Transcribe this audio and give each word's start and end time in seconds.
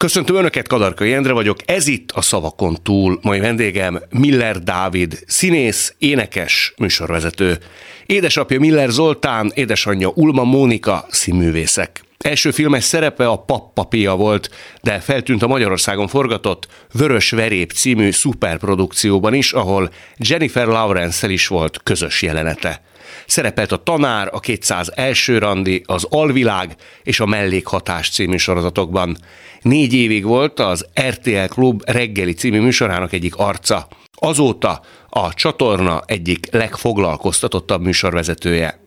Köszöntöm 0.00 0.36
Önöket, 0.36 0.68
Kadarkai 0.68 1.12
Endre 1.12 1.32
vagyok, 1.32 1.58
ez 1.64 1.86
itt 1.86 2.10
a 2.10 2.20
Szavakon 2.20 2.76
túl. 2.82 3.18
Mai 3.22 3.40
vendégem 3.40 4.02
Miller 4.10 4.58
Dávid, 4.58 5.18
színész, 5.26 5.94
énekes, 5.98 6.74
műsorvezető. 6.78 7.58
Édesapja 8.06 8.58
Miller 8.58 8.90
Zoltán, 8.90 9.50
édesanyja 9.54 10.12
Ulma 10.14 10.44
Mónika, 10.44 11.06
színművészek. 11.10 12.04
Első 12.18 12.50
filmes 12.50 12.84
szerepe 12.84 13.28
a 13.28 13.36
Pappapia 13.36 14.14
volt, 14.16 14.50
de 14.82 15.00
feltűnt 15.00 15.42
a 15.42 15.46
Magyarországon 15.46 16.08
forgatott 16.08 16.68
Vörös 16.92 17.30
Verép 17.30 17.72
című 17.72 18.10
szuperprodukcióban 18.10 19.34
is, 19.34 19.52
ahol 19.52 19.90
Jennifer 20.16 20.66
lawrence 20.66 21.30
is 21.30 21.46
volt 21.46 21.82
közös 21.82 22.22
jelenete. 22.22 22.82
Szerepelt 23.30 23.72
a 23.72 23.76
Tanár, 23.76 24.28
a 24.32 24.40
200 24.40 24.92
első 24.94 25.38
randi, 25.38 25.82
az 25.86 26.06
Alvilág 26.08 26.76
és 27.02 27.20
a 27.20 27.26
Mellékhatás 27.26 28.10
című 28.10 28.36
sorozatokban. 28.36 29.16
Négy 29.62 29.94
évig 29.94 30.24
volt 30.24 30.60
az 30.60 30.86
RTL 31.08 31.44
Klub 31.48 31.82
reggeli 31.86 32.32
című 32.32 32.60
műsorának 32.60 33.12
egyik 33.12 33.36
arca. 33.36 33.88
Azóta 34.14 34.80
a 35.08 35.34
csatorna 35.34 36.02
egyik 36.06 36.46
legfoglalkoztatottabb 36.52 37.82
műsorvezetője. 37.82 38.80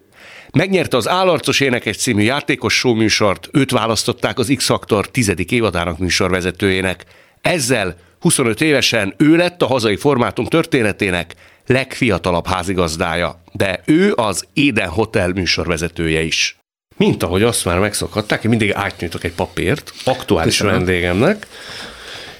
Megnyerte 0.51 0.97
az 0.97 1.07
Állarcos 1.07 1.59
Énekes 1.59 1.97
című 1.97 2.23
játékos 2.23 2.73
show 2.73 2.93
műsort, 2.93 3.49
őt 3.51 3.71
választották 3.71 4.39
az 4.39 4.53
X-Faktor 4.55 5.09
tizedik 5.09 5.51
évadának 5.51 5.97
műsorvezetőjének. 5.97 7.05
Ezzel 7.41 7.95
25 8.19 8.61
évesen 8.61 9.13
ő 9.17 9.35
lett 9.35 9.61
a 9.61 9.67
hazai 9.67 9.95
formátum 9.95 10.45
történetének 10.45 11.35
legfiatalabb 11.67 12.47
házigazdája, 12.47 13.41
de 13.51 13.81
ő 13.85 14.13
az 14.15 14.45
Éden 14.53 14.89
Hotel 14.89 15.27
műsorvezetője 15.27 16.21
is. 16.21 16.57
Mint 16.97 17.23
ahogy 17.23 17.43
azt 17.43 17.65
már 17.65 17.79
megszokhatták, 17.79 18.43
én 18.43 18.49
mindig 18.49 18.73
átnyújtok 18.73 19.23
egy 19.23 19.33
papírt 19.33 19.93
aktuális 20.03 20.57
Köszönöm. 20.57 20.75
vendégemnek, 20.77 21.47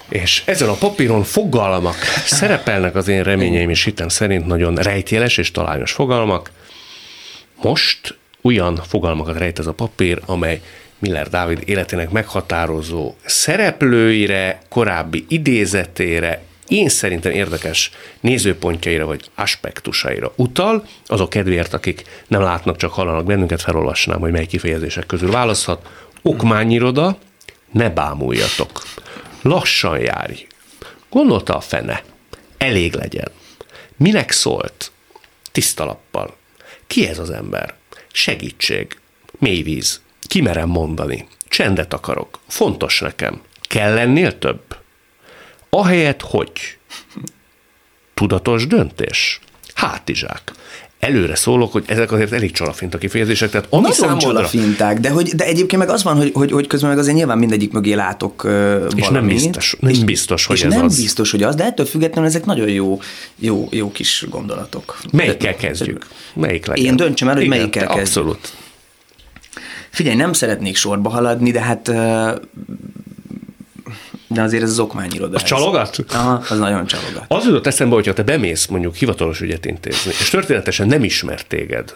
és 0.10 0.44
ezen 0.46 0.70
a 0.70 0.74
papíron 0.74 1.24
fogalmak 1.24 1.96
szerepelnek 2.26 2.96
az 2.96 3.08
én 3.08 3.24
reményeim 3.24 3.70
és 3.70 3.84
hitem 3.84 4.08
szerint 4.08 4.46
nagyon 4.46 4.76
rejtjeles 4.76 5.38
és 5.38 5.52
talányos 5.52 5.92
fogalmak. 5.92 6.52
Most 7.62 8.18
olyan 8.42 8.76
fogalmakat 8.88 9.38
rejt 9.38 9.60
ez 9.60 9.68
a 9.68 9.74
papír, 9.74 10.22
amely 10.26 10.62
Miller 11.00 11.30
Dávid 11.30 11.62
életének 11.66 12.10
meghatározó 12.10 13.16
szereplőire, 13.26 14.62
korábbi 14.70 15.26
idézetére, 15.28 16.42
én 16.68 16.90
szerintem 16.90 17.32
érdekes 17.32 17.92
nézőpontjaira 18.20 19.06
vagy 19.06 19.30
aspektusaira 19.36 20.34
utal, 20.36 20.86
azok 21.06 21.30
kedvéért, 21.30 21.74
akik 21.74 22.04
nem 22.28 22.42
látnak, 22.42 22.78
csak 22.78 22.94
hallanak 22.94 23.26
bennünket, 23.26 23.62
felolvasnám, 23.62 24.20
hogy 24.20 24.32
mely 24.32 24.46
kifejezések 24.46 25.06
közül 25.06 25.32
választhat. 25.32 25.90
Okmányiroda, 26.22 27.18
ne 27.72 27.90
bámuljatok. 27.90 28.84
Lassan 29.42 30.00
járj. 30.00 30.48
Gondolta 31.10 31.56
a 31.56 31.62
fene. 31.62 32.04
Elég 32.58 32.94
legyen. 32.94 33.32
Minek 33.98 34.32
szólt? 34.32 34.92
Tiszta 35.52 35.86
lappal. 35.86 36.36
Ki 36.88 37.08
ez 37.08 37.20
az 37.20 37.30
ember? 37.30 37.74
Segítség. 38.12 38.98
Mélyvíz. 39.40 40.02
Kimerem 40.28 40.70
mondani. 40.70 41.28
Csendet 41.48 41.94
akarok. 41.94 42.40
Fontos 42.48 43.00
nekem. 43.00 43.42
Kell 43.62 43.94
lennél 43.94 44.38
több? 44.38 44.83
Ahelyett, 45.76 46.22
hogy 46.22 46.52
tudatos 48.14 48.68
döntés, 48.68 49.40
hátizsák. 49.74 50.52
Előre 51.00 51.36
szólok, 51.36 51.72
hogy 51.72 51.84
ezek 51.88 52.12
azért 52.12 52.32
elég 52.32 52.52
csalafinta 52.52 52.98
kifejezések, 52.98 53.50
tehát 53.50 53.68
ami 53.70 53.82
Nagyon 53.82 53.98
számodra... 53.98 54.28
csalafinták, 54.28 55.00
de, 55.00 55.10
hogy, 55.10 55.30
de 55.30 55.46
egyébként 55.46 55.82
meg 55.82 55.90
az 55.90 56.04
van, 56.04 56.16
hogy, 56.16 56.32
hogy, 56.34 56.52
hogy 56.52 56.68
közben 56.68 56.90
meg 56.90 57.00
azért 57.00 57.16
nyilván 57.16 57.38
mindegyik 57.38 57.72
mögé 57.72 57.94
látok 57.94 58.44
uh, 58.44 58.52
valamit. 58.52 58.98
És 58.98 59.08
nem 59.08 59.28
biztos, 59.28 59.76
nem 59.80 59.92
és, 59.92 60.04
biztos, 60.04 60.46
hogy 60.46 60.56
és 60.58 60.64
ez 60.64 60.74
nem 60.74 60.86
az. 60.86 61.02
biztos, 61.02 61.32
hogy 61.32 61.44
az, 61.44 61.56
de 61.56 61.64
ettől 61.64 61.86
függetlenül 61.86 62.30
ezek 62.30 62.46
nagyon 62.46 62.70
jó, 62.70 63.00
jó, 63.36 63.68
jó 63.72 63.92
kis 63.92 64.26
gondolatok. 64.30 65.00
Melyikkel 65.12 65.56
kezdjük? 65.56 66.08
Melyik 66.34 66.66
legyen? 66.66 66.86
Én 66.86 66.96
döntsem 66.96 67.28
el, 67.28 67.34
hogy 67.34 67.44
Igen, 67.44 67.58
melyikkel 67.58 67.88
kezdjük. 67.88 68.06
Abszolút. 68.06 68.54
Figyelj, 69.90 70.16
nem 70.16 70.34
szeretnék 70.34 70.76
sorba 70.76 71.10
haladni, 71.10 71.52
de 71.52 71.62
hát 71.62 71.88
uh, 71.88 71.96
de 74.28 74.42
azért 74.42 74.64
ez 74.64 74.70
az 74.70 74.80
okmányiroda. 74.80 75.36
Az 75.36 75.44
csalogat? 75.44 76.06
Aha, 76.10 76.44
az 76.50 76.58
nagyon 76.58 76.86
csalogat. 76.86 77.26
Az 77.28 77.46
jutott 77.46 77.68
eszembe, 77.68 77.96
hogyha 77.96 78.14
te 78.14 78.24
bemész 78.24 78.66
mondjuk 78.66 78.96
hivatalos 78.96 79.42
ügyet 79.42 79.66
intézni, 79.66 80.12
és 80.20 80.30
történetesen 80.30 80.88
nem 80.88 81.04
ismert 81.04 81.48
téged, 81.48 81.96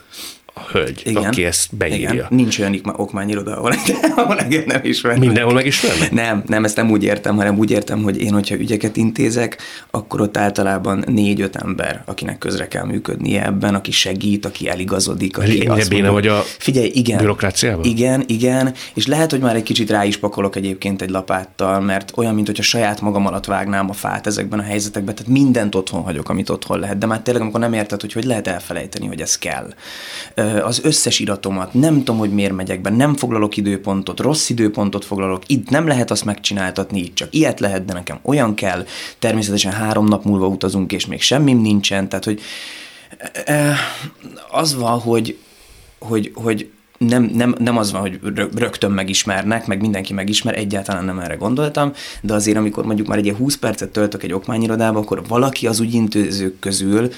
a 0.58 0.72
hölgy, 0.72 1.02
igen, 1.06 1.24
aki 1.24 1.46
ezt 1.46 1.76
beírja. 1.76 2.14
Igen. 2.14 2.26
Nincs 2.30 2.60
olyan 2.60 2.82
okmányiroda, 2.96 3.58
ahol, 3.58 3.74
ahol 4.16 4.40
engem 4.40 4.64
nem 4.66 4.82
ismer. 4.84 5.18
Mindenhol 5.18 5.54
megismernek? 5.54 6.12
Nem, 6.12 6.44
nem, 6.48 6.64
ezt 6.64 6.76
nem 6.76 6.92
úgy 6.92 7.04
értem, 7.04 7.36
hanem 7.36 7.58
úgy 7.58 7.72
értem, 7.72 8.04
hogy 8.04 8.22
én, 8.22 8.34
hogyha 8.34 8.56
ügyeket 8.56 8.98
intézek, 8.98 9.58
akkor 9.92 10.22
ott 10.22 10.38
általában 10.38 11.04
négy-öt 11.08 11.56
ember, 11.56 12.04
akinek 12.06 12.38
közre 12.38 12.68
kell 12.68 12.86
működnie 12.86 13.46
ebben, 13.46 13.76
aki 13.76 13.92
segít, 13.92 14.46
aki 14.46 14.70
eligazodik, 14.70 15.38
aki 15.38 15.50
Ennyire 15.50 15.74
azt 15.74 15.92
mondja, 15.92 16.12
vagy 16.12 16.28
a 16.28 16.42
figyelj, 16.58 16.92
igen, 16.94 17.18
bürokráciában? 17.18 17.86
Igen, 17.86 18.24
igen, 18.28 18.74
és 18.94 19.08
lehet, 19.08 19.32
hogy 19.32 19.40
már 19.40 19.56
egy 19.56 19.64
kicsit 19.64 19.90
rá 19.90 20.06
is 20.06 20.18
pakolok 20.18 20.56
egyébként 20.56 21.02
egy 21.02 21.10
lapáttal, 21.10 21.82
mert 21.82 22.12
olyan, 22.16 22.36
mint 22.36 22.48
hogyha 22.48 22.64
saját 22.64 23.02
magam 23.02 23.26
alatt 23.26 23.46
vágnám 23.46 23.90
a 23.90 23.94
fát 23.94 24.28
ezekben 24.28 24.60
a 24.60 24.64
helyzetekben, 24.64 25.16
tehát 25.16 25.32
mindent 25.32 25.76
otthon 25.76 26.02
hagyok, 26.02 26.30
amit 26.30 26.50
otthon 26.50 26.80
lehet, 26.80 26.98
de 26.98 27.06
már 27.06 27.20
tényleg, 27.20 27.44
amikor 27.44 27.60
nem 27.60 27.74
érted, 27.74 28.02
hogy 28.02 28.14
hogy 28.14 28.26
lehet 28.26 28.48
elfelejteni, 28.48 29.08
hogy 29.08 29.22
ez 29.22 29.38
kell 29.38 29.74
az 30.56 30.80
összes 30.84 31.20
iratomat, 31.20 31.74
nem 31.74 31.98
tudom, 31.98 32.18
hogy 32.18 32.32
miért 32.32 32.56
megyek 32.56 32.82
be, 32.82 32.90
nem 32.90 33.16
foglalok 33.16 33.58
időpontot, 33.58 34.20
rossz 34.20 34.50
időpontot 34.50 35.06
foglalok, 35.06 35.44
itt 35.46 35.70
nem 35.70 35.88
lehet 35.88 36.12
azt 36.12 36.26
megcsináltatni, 36.26 37.00
itt 37.00 37.16
csak 37.16 37.34
ilyet 37.34 37.60
lehet, 37.60 37.86
de 37.86 37.94
nekem 37.94 38.20
olyan 38.22 38.54
kell, 38.54 38.86
természetesen 39.20 39.72
három 39.72 40.06
nap 40.06 40.24
múlva 40.24 40.48
utazunk, 40.48 40.92
és 40.92 41.06
még 41.06 41.22
semmim 41.22 41.62
nincsen, 41.62 42.10
tehát 42.10 42.26
hogy 42.26 42.42
az 44.52 44.76
van, 44.76 45.00
hogy, 45.00 45.38
hogy, 46.00 46.32
hogy 46.36 46.70
nem, 46.98 47.24
nem, 47.24 47.56
nem 47.60 47.78
az 47.78 47.92
van, 47.92 48.02
hogy 48.02 48.20
rögtön 48.56 48.92
megismernek, 48.92 49.68
meg 49.68 49.82
mindenki 49.82 50.14
megismer, 50.14 50.58
egyáltalán 50.58 51.06
nem 51.06 51.20
erre 51.20 51.36
gondoltam, 51.36 51.92
de 52.22 52.34
azért, 52.34 52.58
amikor 52.58 52.86
mondjuk 52.86 53.08
már 53.08 53.18
egy 53.18 53.30
20 53.30 53.56
percet 53.56 53.90
töltök 53.90 54.24
egy 54.24 54.34
okmányirodába, 54.34 55.00
akkor 55.00 55.24
valaki 55.28 55.68
az 55.68 55.80
ügyintézők 55.80 56.60
közül 56.60 57.10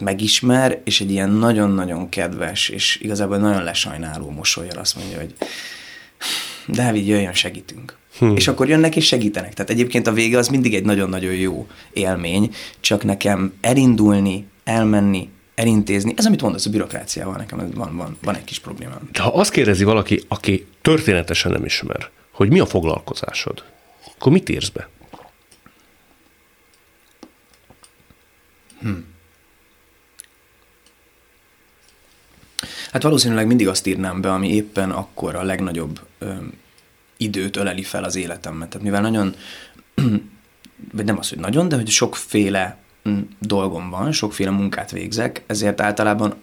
megismer, 0.00 0.80
és 0.84 1.00
egy 1.00 1.10
ilyen 1.10 1.30
nagyon-nagyon 1.30 2.08
kedves, 2.08 2.68
és 2.68 2.98
igazából 3.02 3.36
nagyon 3.36 3.62
lesajnáló 3.62 4.30
mosolyjal 4.30 4.78
azt 4.78 4.96
mondja, 4.96 5.18
hogy 5.18 5.34
Dávid, 6.68 7.06
jöjjön, 7.06 7.32
segítünk. 7.32 7.96
Hmm. 8.18 8.36
És 8.36 8.48
akkor 8.48 8.68
jönnek 8.68 8.96
és 8.96 9.06
segítenek. 9.06 9.54
Tehát 9.54 9.70
egyébként 9.70 10.06
a 10.06 10.12
vége 10.12 10.38
az 10.38 10.48
mindig 10.48 10.74
egy 10.74 10.84
nagyon-nagyon 10.84 11.34
jó 11.34 11.66
élmény, 11.92 12.54
csak 12.80 13.04
nekem 13.04 13.52
elindulni, 13.60 14.46
elmenni, 14.64 15.28
elintézni. 15.54 16.14
Ez, 16.16 16.26
amit 16.26 16.42
mondasz, 16.42 16.66
a 16.66 16.70
bürokráciával 16.70 17.36
nekem 17.36 17.70
van, 17.74 17.96
van, 17.96 18.16
van 18.22 18.34
egy 18.34 18.44
kis 18.44 18.58
problémám. 18.58 19.08
De 19.12 19.22
ha 19.22 19.30
azt 19.30 19.50
kérdezi 19.50 19.84
valaki, 19.84 20.22
aki 20.28 20.66
történetesen 20.82 21.52
nem 21.52 21.64
ismer, 21.64 22.10
hogy 22.30 22.50
mi 22.50 22.60
a 22.60 22.66
foglalkozásod, 22.66 23.62
akkor 24.14 24.32
mit 24.32 24.48
írsz 24.48 24.68
be? 24.68 24.88
Hmm. 28.80 29.04
Hát 32.92 33.02
valószínűleg 33.02 33.46
mindig 33.46 33.68
azt 33.68 33.86
írnám 33.86 34.20
be, 34.20 34.32
ami 34.32 34.54
éppen 34.54 34.90
akkor 34.90 35.34
a 35.34 35.42
legnagyobb 35.42 36.00
ö, 36.18 36.32
időt 37.16 37.56
öleli 37.56 37.82
fel 37.82 38.04
az 38.04 38.16
életemben. 38.16 38.68
Tehát 38.68 38.86
mivel 38.86 39.00
nagyon, 39.00 39.34
vagy 40.96 41.04
nem 41.04 41.18
az, 41.18 41.28
hogy 41.28 41.38
nagyon, 41.38 41.68
de 41.68 41.76
hogy 41.76 41.88
sokféle 41.88 42.78
mm, 43.08 43.20
dolgom 43.38 43.90
van, 43.90 44.12
sokféle 44.12 44.50
munkát 44.50 44.90
végzek, 44.90 45.42
ezért 45.46 45.80
általában 45.80 46.34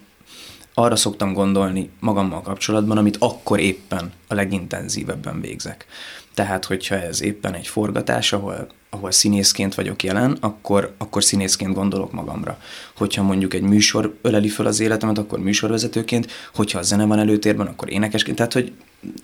arra 0.73 0.95
szoktam 0.95 1.33
gondolni 1.33 1.89
magammal 1.99 2.41
kapcsolatban, 2.41 2.97
amit 2.97 3.17
akkor 3.19 3.59
éppen 3.59 4.11
a 4.27 4.33
legintenzívebben 4.33 5.41
végzek. 5.41 5.85
Tehát, 6.33 6.65
hogyha 6.65 6.95
ez 6.95 7.21
éppen 7.21 7.53
egy 7.53 7.67
forgatás, 7.67 8.33
ahol, 8.33 8.67
ahol 8.89 9.11
színészként 9.11 9.75
vagyok 9.75 10.03
jelen, 10.03 10.37
akkor, 10.39 10.93
akkor 10.97 11.23
színészként 11.23 11.73
gondolok 11.73 12.11
magamra. 12.11 12.57
Hogyha 12.95 13.23
mondjuk 13.23 13.53
egy 13.53 13.61
műsor 13.61 14.15
öleli 14.21 14.47
fel 14.47 14.65
az 14.65 14.79
életemet, 14.79 15.17
akkor 15.17 15.39
műsorvezetőként, 15.39 16.31
hogyha 16.53 16.79
a 16.79 16.81
zene 16.81 17.05
van 17.05 17.19
előtérben, 17.19 17.67
akkor 17.67 17.91
énekesként. 17.91 18.37
Tehát, 18.37 18.53
hogy 18.53 18.71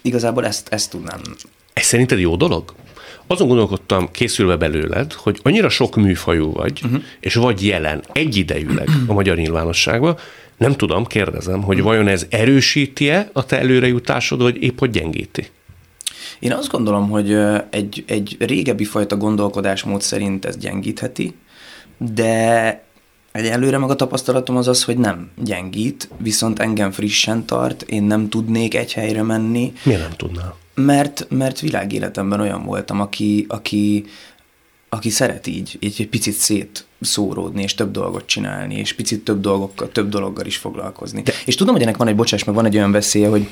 igazából 0.02 0.46
ezt, 0.46 0.68
ezt 0.68 0.90
tudnám. 0.90 1.22
Ez 1.74 1.84
szerinted 1.84 2.20
jó 2.20 2.36
dolog? 2.36 2.74
azon 3.32 3.48
gondolkodtam 3.48 4.12
készülve 4.12 4.56
belőled, 4.56 5.14
hogy 5.14 5.40
annyira 5.44 5.70
sok 5.70 5.96
műfajú 5.96 6.52
vagy, 6.52 6.80
uh-huh. 6.84 7.04
és 7.20 7.34
vagy 7.34 7.66
jelen 7.66 8.04
egyidejűleg 8.12 8.90
a 9.08 9.14
magyar 9.14 9.38
nyilvánosságban, 9.38 10.18
nem 10.58 10.74
tudom, 10.74 11.06
kérdezem, 11.06 11.62
hogy 11.64 11.82
vajon 11.82 12.08
ez 12.08 12.26
erősíti-e 12.30 13.30
a 13.34 13.46
te 13.46 13.60
előrejutásod, 13.60 14.42
vagy 14.42 14.64
épp 14.64 14.80
hogy 14.80 14.90
gyengíti? 14.90 15.48
Én 16.42 16.54
azt 16.54 16.72
gondolom, 16.72 17.10
hogy 17.10 17.38
egy, 17.70 18.04
egy 18.08 18.36
régebbi 18.40 18.84
fajta 18.84 19.18
gondolkodásmód 19.18 20.02
szerint 20.02 20.46
ez 20.46 20.58
gyengítheti, 20.58 21.36
de 21.98 22.84
egy 23.32 23.46
előre 23.46 23.78
meg 23.78 23.90
a 23.90 23.96
tapasztalatom 23.96 24.58
az 24.58 24.68
az, 24.68 24.84
hogy 24.84 24.98
nem 24.98 25.30
gyengít, 25.44 26.10
viszont 26.18 26.60
engem 26.60 26.92
frissen 26.92 27.46
tart, 27.46 27.82
én 27.82 28.04
nem 28.04 28.30
tudnék 28.30 28.76
egy 28.76 28.94
helyre 28.94 29.24
menni. 29.24 29.74
Miért 29.84 30.02
nem 30.02 30.16
tudnál? 30.18 30.56
Mert, 30.76 31.28
mert 31.30 31.60
világéletemben 31.60 32.40
olyan 32.40 32.64
voltam, 32.64 33.02
aki, 33.02 33.46
aki, 33.50 34.06
aki 34.90 35.10
szeret 35.10 35.48
így, 35.48 35.78
így 35.80 35.96
egy 36.00 36.10
picit 36.10 36.34
szét 36.34 36.86
szóródni, 37.02 37.62
és 37.62 37.74
több 37.74 37.92
dolgot 37.92 38.26
csinálni, 38.26 38.76
és 38.76 38.94
picit 38.94 39.24
több 39.24 39.42
dolgokkal, 39.42 39.92
több 39.92 40.10
dologgal 40.10 40.46
is 40.46 40.58
foglalkozni. 40.58 41.22
De... 41.22 41.34
És 41.46 41.56
tudom, 41.56 41.74
hogy 41.74 41.84
ennek 41.84 41.98
van 41.98 42.08
egy, 42.08 42.16
bocsáss 42.16 42.44
meg, 42.44 42.56
van 42.56 42.66
egy 42.66 42.76
olyan 42.76 42.92
veszélye, 42.92 43.28
hogy 43.28 43.48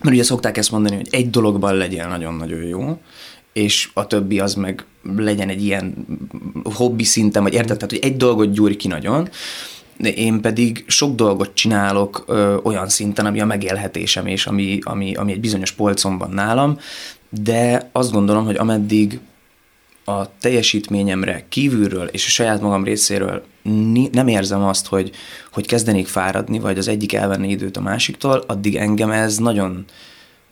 mert 0.00 0.14
ugye 0.14 0.22
szokták 0.22 0.56
ezt 0.56 0.70
mondani, 0.70 0.96
hogy 0.96 1.08
egy 1.10 1.30
dologban 1.30 1.74
legyen 1.74 2.08
nagyon-nagyon 2.08 2.62
jó, 2.62 2.98
és 3.52 3.90
a 3.94 4.06
többi 4.06 4.40
az 4.40 4.54
meg 4.54 4.84
legyen 5.16 5.48
egy 5.48 5.64
ilyen 5.64 6.06
hobbi 6.74 7.04
szinten, 7.04 7.42
vagy 7.42 7.52
érted, 7.52 7.76
tehát, 7.76 7.90
hogy 7.90 8.10
egy 8.10 8.16
dolgot 8.16 8.52
gyúri 8.52 8.76
ki 8.76 8.88
nagyon, 8.88 9.28
de 9.96 10.12
én 10.12 10.40
pedig 10.40 10.84
sok 10.86 11.14
dolgot 11.14 11.54
csinálok 11.54 12.24
ö, 12.26 12.56
olyan 12.62 12.88
szinten, 12.88 13.26
ami 13.26 13.40
a 13.40 13.44
megélhetésem, 13.44 14.26
és 14.26 14.46
ami, 14.46 14.78
ami, 14.82 15.14
ami 15.14 15.32
egy 15.32 15.40
bizonyos 15.40 15.72
polcon 15.72 16.18
van 16.18 16.30
nálam, 16.30 16.78
de 17.28 17.88
azt 17.92 18.12
gondolom, 18.12 18.44
hogy 18.44 18.56
ameddig 18.56 19.20
a 20.04 20.38
teljesítményemre 20.38 21.44
kívülről 21.48 22.06
és 22.06 22.26
a 22.26 22.30
saját 22.30 22.60
magam 22.60 22.84
részéről 22.84 23.44
nem 24.12 24.28
érzem 24.28 24.62
azt, 24.62 24.86
hogy, 24.86 25.10
hogy 25.52 25.66
kezdenék 25.66 26.06
fáradni, 26.06 26.58
vagy 26.58 26.78
az 26.78 26.88
egyik 26.88 27.12
elvenni 27.12 27.48
időt 27.48 27.76
a 27.76 27.80
másiktól, 27.80 28.44
addig 28.46 28.76
engem 28.76 29.10
ez 29.10 29.36
nagyon, 29.36 29.84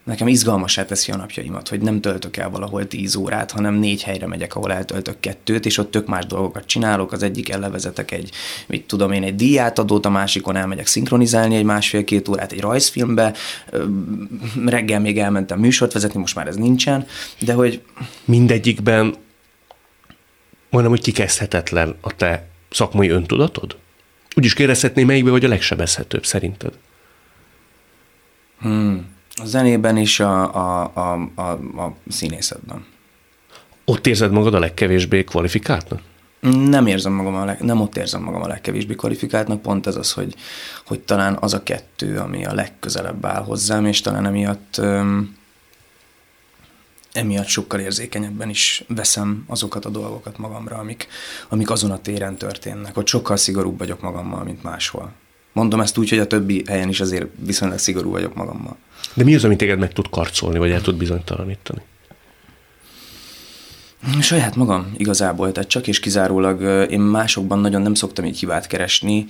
nekem 0.07 0.27
izgalmasá 0.27 0.85
teszi 0.85 1.11
a 1.11 1.15
napjaimat, 1.15 1.67
hogy 1.67 1.81
nem 1.81 2.01
töltök 2.01 2.37
el 2.37 2.49
valahol 2.49 2.87
tíz 2.87 3.15
órát, 3.15 3.51
hanem 3.51 3.73
négy 3.73 4.03
helyre 4.03 4.27
megyek, 4.27 4.55
ahol 4.55 4.73
eltöltök 4.73 5.19
kettőt, 5.19 5.65
és 5.65 5.77
ott 5.77 5.91
tök 5.91 6.07
más 6.07 6.25
dolgokat 6.25 6.65
csinálok. 6.65 7.11
Az 7.11 7.23
egyik 7.23 7.49
ellevezetek 7.49 8.11
egy, 8.11 8.31
mit 8.67 8.85
tudom 8.85 9.11
én, 9.11 9.23
egy 9.23 9.35
díjátadót, 9.35 10.05
a 10.05 10.09
másikon 10.09 10.55
elmegyek 10.55 10.87
szinkronizálni 10.87 11.55
egy 11.55 11.63
másfél-két 11.63 12.27
órát 12.27 12.51
egy 12.51 12.59
rajzfilmbe, 12.59 13.33
reggel 14.65 14.99
még 14.99 15.19
elmentem 15.19 15.59
műsort 15.59 15.93
vezetni, 15.93 16.19
most 16.19 16.35
már 16.35 16.47
ez 16.47 16.55
nincsen, 16.55 17.05
de 17.39 17.53
hogy... 17.53 17.81
Mindegyikben 18.25 19.15
mondom, 20.69 20.91
hogy 20.91 21.01
kikezdhetetlen 21.01 21.95
a 22.01 22.15
te 22.15 22.47
szakmai 22.69 23.09
öntudatod? 23.09 23.77
Úgy 24.35 24.45
is 24.45 24.53
kérdezhetném, 24.53 25.05
melyikben 25.05 25.31
vagy 25.31 25.45
a 25.45 25.47
legsebezhetőbb 25.47 26.25
szerinted? 26.25 26.73
Hmm. 28.59 29.15
A 29.41 29.45
zenében 29.45 29.97
és 29.97 30.19
a, 30.19 30.55
a, 30.55 30.91
a, 30.93 31.29
a, 31.35 31.51
a 31.81 31.95
színészetben. 32.07 32.85
Ott 33.85 34.07
érzed 34.07 34.31
magad 34.31 34.53
a 34.53 34.59
legkevésbé 34.59 35.23
kvalifikáltnak? 35.23 36.01
Nem 36.69 36.87
érzem 36.87 37.13
magam 37.13 37.35
a 37.35 37.45
leg, 37.45 37.61
nem 37.61 37.81
ott 37.81 37.97
érzem 37.97 38.21
magam 38.21 38.41
a 38.41 38.47
legkevésbé 38.47 38.95
kvalifikáltnak, 38.95 39.61
pont 39.61 39.87
ez 39.87 39.95
az, 39.95 40.11
hogy, 40.11 40.35
hogy 40.85 40.99
talán 40.99 41.37
az 41.39 41.53
a 41.53 41.63
kettő, 41.63 42.17
ami 42.17 42.45
a 42.45 42.53
legközelebb 42.53 43.25
áll 43.25 43.43
hozzám, 43.43 43.85
és 43.85 44.01
talán 44.01 44.25
emiatt 44.25 44.77
öm, 44.77 45.36
emiatt 47.17 47.47
sokkal 47.47 47.79
érzékenyebben 47.79 48.49
is 48.49 48.83
veszem 48.87 49.43
azokat 49.47 49.85
a 49.85 49.89
dolgokat 49.89 50.37
magamra, 50.37 50.77
amik, 50.77 51.07
amik 51.49 51.69
azon 51.69 51.91
a 51.91 52.01
téren 52.01 52.37
történnek, 52.37 52.95
hogy 52.95 53.07
sokkal 53.07 53.37
szigorúbb 53.37 53.77
vagyok 53.77 54.01
magammal, 54.01 54.43
mint 54.43 54.63
máshol. 54.63 55.11
Mondom 55.53 55.79
ezt 55.79 55.97
úgy, 55.97 56.09
hogy 56.09 56.19
a 56.19 56.27
többi 56.27 56.63
helyen 56.67 56.89
is 56.89 56.99
azért 56.99 57.27
viszonylag 57.45 57.79
szigorú 57.79 58.11
vagyok 58.11 58.35
magammal. 58.35 58.75
De 59.13 59.23
mi 59.23 59.35
az, 59.35 59.43
amit 59.43 59.57
téged 59.57 59.79
meg 59.79 59.93
tud 59.93 60.09
karcolni, 60.09 60.57
vagy 60.57 60.71
el 60.71 60.81
tud 60.81 60.95
bizonytalanítani? 60.95 61.81
Saját 64.21 64.55
magam 64.55 64.93
igazából, 64.97 65.51
tehát 65.51 65.69
csak 65.69 65.87
és 65.87 65.99
kizárólag 65.99 66.61
én 66.91 66.99
másokban 66.99 67.59
nagyon 67.59 67.81
nem 67.81 67.93
szoktam 67.93 68.25
így 68.25 68.39
hibát 68.39 68.67
keresni, 68.67 69.25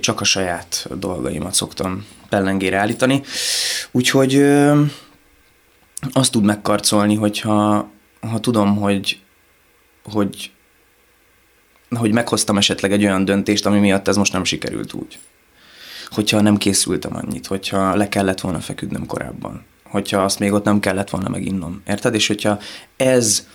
csak 0.00 0.20
a 0.20 0.24
saját 0.24 0.88
dolgaimat 0.98 1.54
szoktam 1.54 2.06
pellengére 2.28 2.78
állítani. 2.78 3.22
Úgyhogy 3.90 4.42
azt 6.12 6.32
tud 6.32 6.44
megkarcolni, 6.44 7.14
hogyha 7.14 7.88
ha 8.20 8.40
tudom, 8.40 8.76
hogy, 8.76 9.20
hogy, 10.04 10.50
hogy 11.96 12.12
meghoztam 12.12 12.56
esetleg 12.56 12.92
egy 12.92 13.04
olyan 13.04 13.24
döntést, 13.24 13.66
ami 13.66 13.78
miatt 13.78 14.08
ez 14.08 14.16
most 14.16 14.32
nem 14.32 14.44
sikerült 14.44 14.92
úgy. 14.92 15.18
Hogyha 16.10 16.40
nem 16.40 16.56
készültem 16.56 17.16
annyit, 17.16 17.46
hogyha 17.46 17.94
le 17.94 18.08
kellett 18.08 18.40
volna 18.40 18.60
feküdnöm 18.60 19.06
korábban, 19.06 19.64
hogyha 19.84 20.22
azt 20.22 20.38
még 20.38 20.52
ott 20.52 20.64
nem 20.64 20.80
kellett 20.80 21.10
volna 21.10 21.28
meginnom. 21.28 21.82
Érted? 21.86 22.14
És 22.14 22.26
hogyha 22.26 22.58
ez 22.96 23.46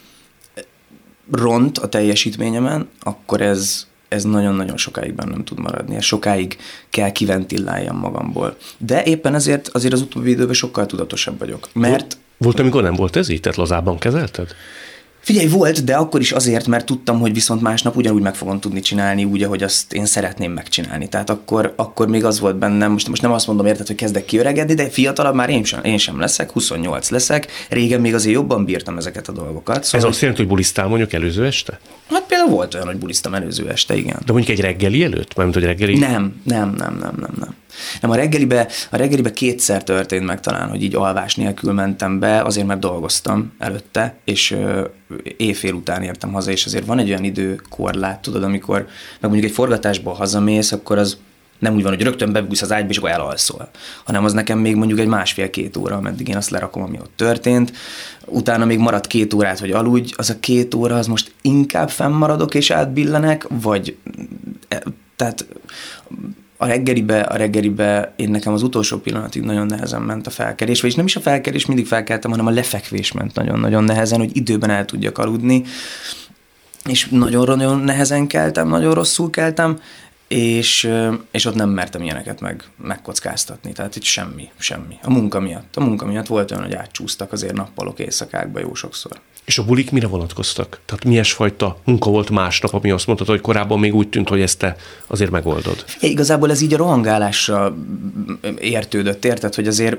ront 1.31 1.77
a 1.77 1.89
teljesítményemen, 1.89 2.89
akkor 2.99 3.41
ez, 3.41 3.87
ez 4.07 4.23
nagyon-nagyon 4.23 4.77
sokáig 4.77 5.13
bennem 5.13 5.43
tud 5.43 5.59
maradni. 5.59 5.95
Ez 5.95 6.03
sokáig 6.03 6.57
kell 6.89 7.11
kiventilláljam 7.11 7.97
magamból. 7.97 8.57
De 8.77 9.03
éppen 9.03 9.35
ezért 9.35 9.67
azért 9.67 9.93
az 9.93 10.01
utóbbi 10.01 10.29
időben 10.29 10.53
sokkal 10.53 10.85
tudatosabb 10.85 11.39
vagyok. 11.39 11.69
Mert 11.73 12.17
volt, 12.41 12.59
amikor 12.59 12.83
nem 12.83 12.93
volt 12.93 13.15
ez 13.15 13.29
így? 13.29 13.39
Tehát 13.39 13.57
lazában 13.57 13.97
kezelted? 13.97 14.55
Figyelj, 15.21 15.47
volt, 15.47 15.83
de 15.83 15.95
akkor 15.95 16.19
is 16.19 16.31
azért, 16.31 16.67
mert 16.67 16.85
tudtam, 16.85 17.19
hogy 17.19 17.33
viszont 17.33 17.61
másnap 17.61 17.95
ugyanúgy 17.95 18.21
meg 18.21 18.35
fogom 18.35 18.59
tudni 18.59 18.79
csinálni, 18.79 19.23
úgy, 19.23 19.43
ahogy 19.43 19.63
azt 19.63 19.93
én 19.93 20.05
szeretném 20.05 20.51
megcsinálni. 20.51 21.09
Tehát 21.09 21.29
akkor, 21.29 21.73
akkor 21.75 22.07
még 22.07 22.25
az 22.25 22.39
volt 22.39 22.57
bennem, 22.57 22.91
most, 22.91 23.07
most 23.07 23.21
nem 23.21 23.31
azt 23.31 23.47
mondom, 23.47 23.65
érted, 23.65 23.87
hogy 23.87 23.95
kezdek 23.95 24.25
kiöregedni, 24.25 24.73
de 24.73 24.89
fiatalabb 24.89 25.35
már 25.35 25.49
én 25.49 25.63
sem, 25.63 25.83
én 25.83 25.97
sem 25.97 26.19
leszek, 26.19 26.51
28 26.51 27.09
leszek. 27.09 27.47
Régen 27.69 28.01
még 28.01 28.13
azért 28.13 28.35
jobban 28.35 28.65
bírtam 28.65 28.97
ezeket 28.97 29.27
a 29.27 29.31
dolgokat. 29.31 29.83
Szóval... 29.83 30.07
Ez 30.07 30.13
azt 30.13 30.21
jelenti, 30.21 30.41
hogy 30.41 30.51
bulisztál 30.51 30.87
mondjuk 30.87 31.13
előző 31.13 31.45
este? 31.45 31.79
Hát 32.09 32.23
például 32.27 32.49
volt 32.49 32.73
olyan, 32.73 32.87
hogy 32.87 32.97
bulisztam 32.97 33.33
előző 33.33 33.69
este, 33.69 33.95
igen. 33.95 34.17
De 34.25 34.31
mondjuk 34.31 34.57
egy 34.57 34.63
reggeli 34.63 35.03
előtt? 35.03 35.35
Mármint, 35.35 35.57
hogy 35.57 35.67
reggeli? 35.67 35.97
Nem, 35.97 36.41
nem, 36.43 36.73
nem, 36.77 36.97
nem, 36.99 37.15
nem, 37.19 37.33
nem. 37.39 37.55
Nem, 38.01 38.11
a 38.11 38.15
reggelibe, 38.15 38.67
a 38.89 38.95
reggelibe 38.95 39.31
kétszer 39.31 39.83
történt 39.83 40.25
meg 40.25 40.39
talán, 40.39 40.69
hogy 40.69 40.83
így 40.83 40.95
alvás 40.95 41.35
nélkül 41.35 41.73
mentem 41.73 42.19
be, 42.19 42.41
azért 42.41 42.67
mert 42.67 42.79
dolgoztam 42.79 43.53
előtte, 43.59 44.15
és 44.23 44.55
éjfél 45.37 45.73
után 45.73 46.03
értem 46.03 46.31
haza, 46.31 46.51
és 46.51 46.65
azért 46.65 46.85
van 46.85 46.99
egy 46.99 47.09
olyan 47.09 47.23
időkorlát, 47.23 48.21
tudod, 48.21 48.43
amikor 48.43 48.77
meg 49.19 49.31
mondjuk 49.31 49.45
egy 49.45 49.55
forgatásból 49.55 50.13
hazamész, 50.13 50.71
akkor 50.71 50.97
az 50.97 51.17
nem 51.61 51.75
úgy 51.75 51.81
van, 51.81 51.93
hogy 51.93 52.03
rögtön 52.03 52.31
bebújsz 52.31 52.61
az 52.61 52.71
ágyba, 52.71 52.89
és 52.89 52.97
akkor 52.97 53.09
elalszol, 53.09 53.69
hanem 54.03 54.25
az 54.25 54.33
nekem 54.33 54.59
még 54.59 54.75
mondjuk 54.75 54.99
egy 54.99 55.07
másfél-két 55.07 55.77
óra, 55.77 55.95
ameddig 55.95 56.27
én 56.27 56.37
azt 56.37 56.49
lerakom, 56.49 56.83
ami 56.83 56.97
ott 56.99 57.13
történt. 57.15 57.71
Utána 58.25 58.65
még 58.65 58.77
maradt 58.77 59.07
két 59.07 59.33
órát, 59.33 59.59
hogy 59.59 59.71
aludj, 59.71 60.13
az 60.17 60.29
a 60.29 60.39
két 60.39 60.73
óra, 60.73 60.95
az 60.97 61.07
most 61.07 61.33
inkább 61.41 61.89
fennmaradok 61.89 62.53
és 62.53 62.69
átbillenek, 62.69 63.47
vagy 63.49 63.97
e, 64.67 64.83
tehát 65.15 65.45
a 66.61 66.65
reggelibe, 66.65 67.21
a 67.21 67.35
reggelibe 67.35 68.13
én 68.15 68.29
nekem 68.29 68.53
az 68.53 68.63
utolsó 68.63 68.97
pillanatig 68.97 69.41
nagyon 69.41 69.65
nehezen 69.65 70.01
ment 70.01 70.27
a 70.27 70.29
felkelés, 70.29 70.81
vagyis 70.81 70.95
nem 70.95 71.05
is 71.05 71.15
a 71.15 71.19
felkelés, 71.19 71.65
mindig 71.65 71.87
felkeltem, 71.87 72.31
hanem 72.31 72.45
a 72.45 72.49
lefekvés 72.49 73.11
ment 73.11 73.35
nagyon-nagyon 73.35 73.83
nehezen, 73.83 74.19
hogy 74.19 74.35
időben 74.37 74.69
el 74.69 74.85
tudjak 74.85 75.17
aludni, 75.17 75.63
és 76.85 77.07
nagyon-nagyon 77.09 77.79
nehezen 77.79 78.27
keltem, 78.27 78.67
nagyon 78.67 78.93
rosszul 78.93 79.29
keltem, 79.29 79.79
és, 80.27 80.91
és 81.31 81.45
ott 81.45 81.55
nem 81.55 81.69
mertem 81.69 82.01
ilyeneket 82.01 82.39
meg, 82.39 82.63
megkockáztatni, 82.77 83.71
tehát 83.71 83.95
itt 83.95 84.03
semmi, 84.03 84.49
semmi. 84.57 84.97
A 85.03 85.09
munka 85.09 85.39
miatt. 85.39 85.75
A 85.75 85.81
munka 85.83 86.05
miatt 86.05 86.27
volt 86.27 86.51
olyan, 86.51 86.63
hogy 86.63 86.73
átcsúsztak 86.73 87.31
azért 87.31 87.53
nappalok 87.53 87.99
éjszakákba 87.99 88.59
jó 88.59 88.73
sokszor. 88.73 89.19
És 89.45 89.57
a 89.57 89.65
bulik 89.65 89.91
mire 89.91 90.07
vonatkoztak? 90.07 90.79
Tehát 90.85 91.03
milyen 91.03 91.23
fajta 91.23 91.77
munka 91.83 92.09
volt 92.09 92.29
másnap, 92.29 92.73
ami 92.73 92.91
azt 92.91 93.07
mondtad, 93.07 93.27
hogy 93.27 93.41
korábban 93.41 93.79
még 93.79 93.95
úgy 93.95 94.09
tűnt, 94.09 94.29
hogy 94.29 94.41
ezt 94.41 94.57
te 94.57 94.75
azért 95.07 95.31
megoldod? 95.31 95.85
Igazából 95.99 96.51
ez 96.51 96.61
így 96.61 96.73
a 96.73 96.77
rohangálásra 96.77 97.75
értődött, 98.59 99.25
érted, 99.25 99.55
hogy 99.55 99.67
azért 99.67 99.97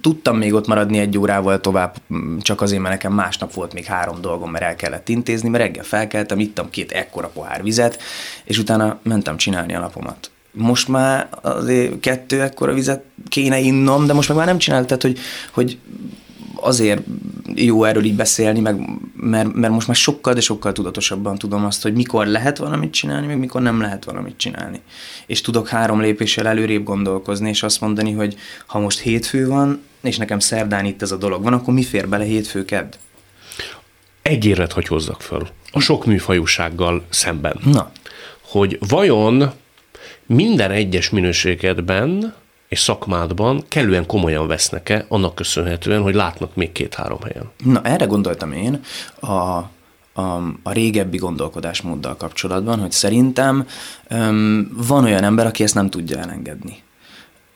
tudtam 0.00 0.36
még 0.36 0.54
ott 0.54 0.66
maradni 0.66 0.98
egy 0.98 1.18
órával 1.18 1.60
tovább, 1.60 1.96
csak 2.40 2.60
azért, 2.60 2.80
mert 2.80 2.94
nekem 2.94 3.12
másnap 3.12 3.52
volt 3.52 3.72
még 3.72 3.84
három 3.84 4.20
dolgom, 4.20 4.50
mert 4.50 4.64
el 4.64 4.76
kellett 4.76 5.08
intézni, 5.08 5.48
mert 5.48 5.64
reggel 5.64 5.84
felkeltem, 5.84 6.38
ittam 6.38 6.70
két 6.70 6.92
ekkora 6.92 7.28
pohár 7.28 7.62
vizet, 7.62 8.02
és 8.44 8.58
utána 8.58 8.98
mentem 9.02 9.36
csinálni 9.36 9.74
a 9.74 9.80
napomat. 9.80 10.30
Most 10.52 10.88
már 10.88 11.28
azért 11.40 12.00
kettő 12.00 12.42
ekkora 12.42 12.72
vizet 12.72 13.04
kéne 13.28 13.58
innom, 13.58 14.06
de 14.06 14.12
most 14.12 14.28
meg 14.28 14.36
már 14.36 14.46
nem 14.46 14.58
csináltam, 14.58 14.98
tehát 14.98 15.02
hogy, 15.02 15.18
hogy 15.52 15.78
azért 16.60 17.02
jó 17.54 17.84
erről 17.84 18.04
így 18.04 18.16
beszélni, 18.16 18.60
meg, 18.60 19.00
mert, 19.16 19.54
mert 19.54 19.72
most 19.72 19.86
már 19.86 19.96
sokkal, 19.96 20.34
de 20.34 20.40
sokkal 20.40 20.72
tudatosabban 20.72 21.38
tudom 21.38 21.64
azt, 21.64 21.82
hogy 21.82 21.92
mikor 21.92 22.26
lehet 22.26 22.58
valamit 22.58 22.92
csinálni, 22.92 23.26
meg 23.26 23.38
mikor 23.38 23.62
nem 23.62 23.80
lehet 23.80 24.04
valamit 24.04 24.36
csinálni. 24.36 24.80
És 25.26 25.40
tudok 25.40 25.68
három 25.68 26.00
lépéssel 26.00 26.46
előrébb 26.46 26.84
gondolkozni, 26.84 27.48
és 27.48 27.62
azt 27.62 27.80
mondani, 27.80 28.12
hogy 28.12 28.36
ha 28.66 28.78
most 28.78 28.98
hétfő 28.98 29.46
van, 29.46 29.82
és 30.00 30.16
nekem 30.16 30.38
szerdán 30.38 30.84
itt 30.84 31.02
ez 31.02 31.12
a 31.12 31.16
dolog 31.16 31.42
van, 31.42 31.52
akkor 31.52 31.74
mi 31.74 31.82
fér 31.82 32.08
bele 32.08 32.24
hétfő 32.24 32.64
kedd? 32.64 32.94
egy 34.26 34.44
érvet 34.44 34.72
hagy 34.72 34.86
hozzak 34.86 35.22
föl 35.22 35.48
a 35.72 35.80
sok 35.80 36.06
műfajúsággal 36.06 37.04
szemben. 37.08 37.60
Na. 37.64 37.90
Hogy 38.40 38.78
vajon 38.88 39.52
minden 40.26 40.70
egyes 40.70 41.10
minőségedben 41.10 42.34
és 42.68 42.78
szakmádban 42.78 43.64
kellően 43.68 44.06
komolyan 44.06 44.46
vesznek-e, 44.46 45.04
annak 45.08 45.34
köszönhetően, 45.34 46.02
hogy 46.02 46.14
látnak 46.14 46.54
még 46.54 46.72
két-három 46.72 47.20
helyen? 47.22 47.50
Na, 47.64 47.82
erre 47.82 48.04
gondoltam 48.04 48.52
én 48.52 48.80
a, 49.20 49.32
a, 49.32 49.66
a 50.62 50.72
régebbi 50.72 51.16
gondolkodásmóddal 51.16 52.16
kapcsolatban, 52.16 52.80
hogy 52.80 52.92
szerintem 52.92 53.66
um, 54.10 54.70
van 54.86 55.04
olyan 55.04 55.24
ember, 55.24 55.46
aki 55.46 55.62
ezt 55.62 55.74
nem 55.74 55.90
tudja 55.90 56.18
elengedni. 56.18 56.84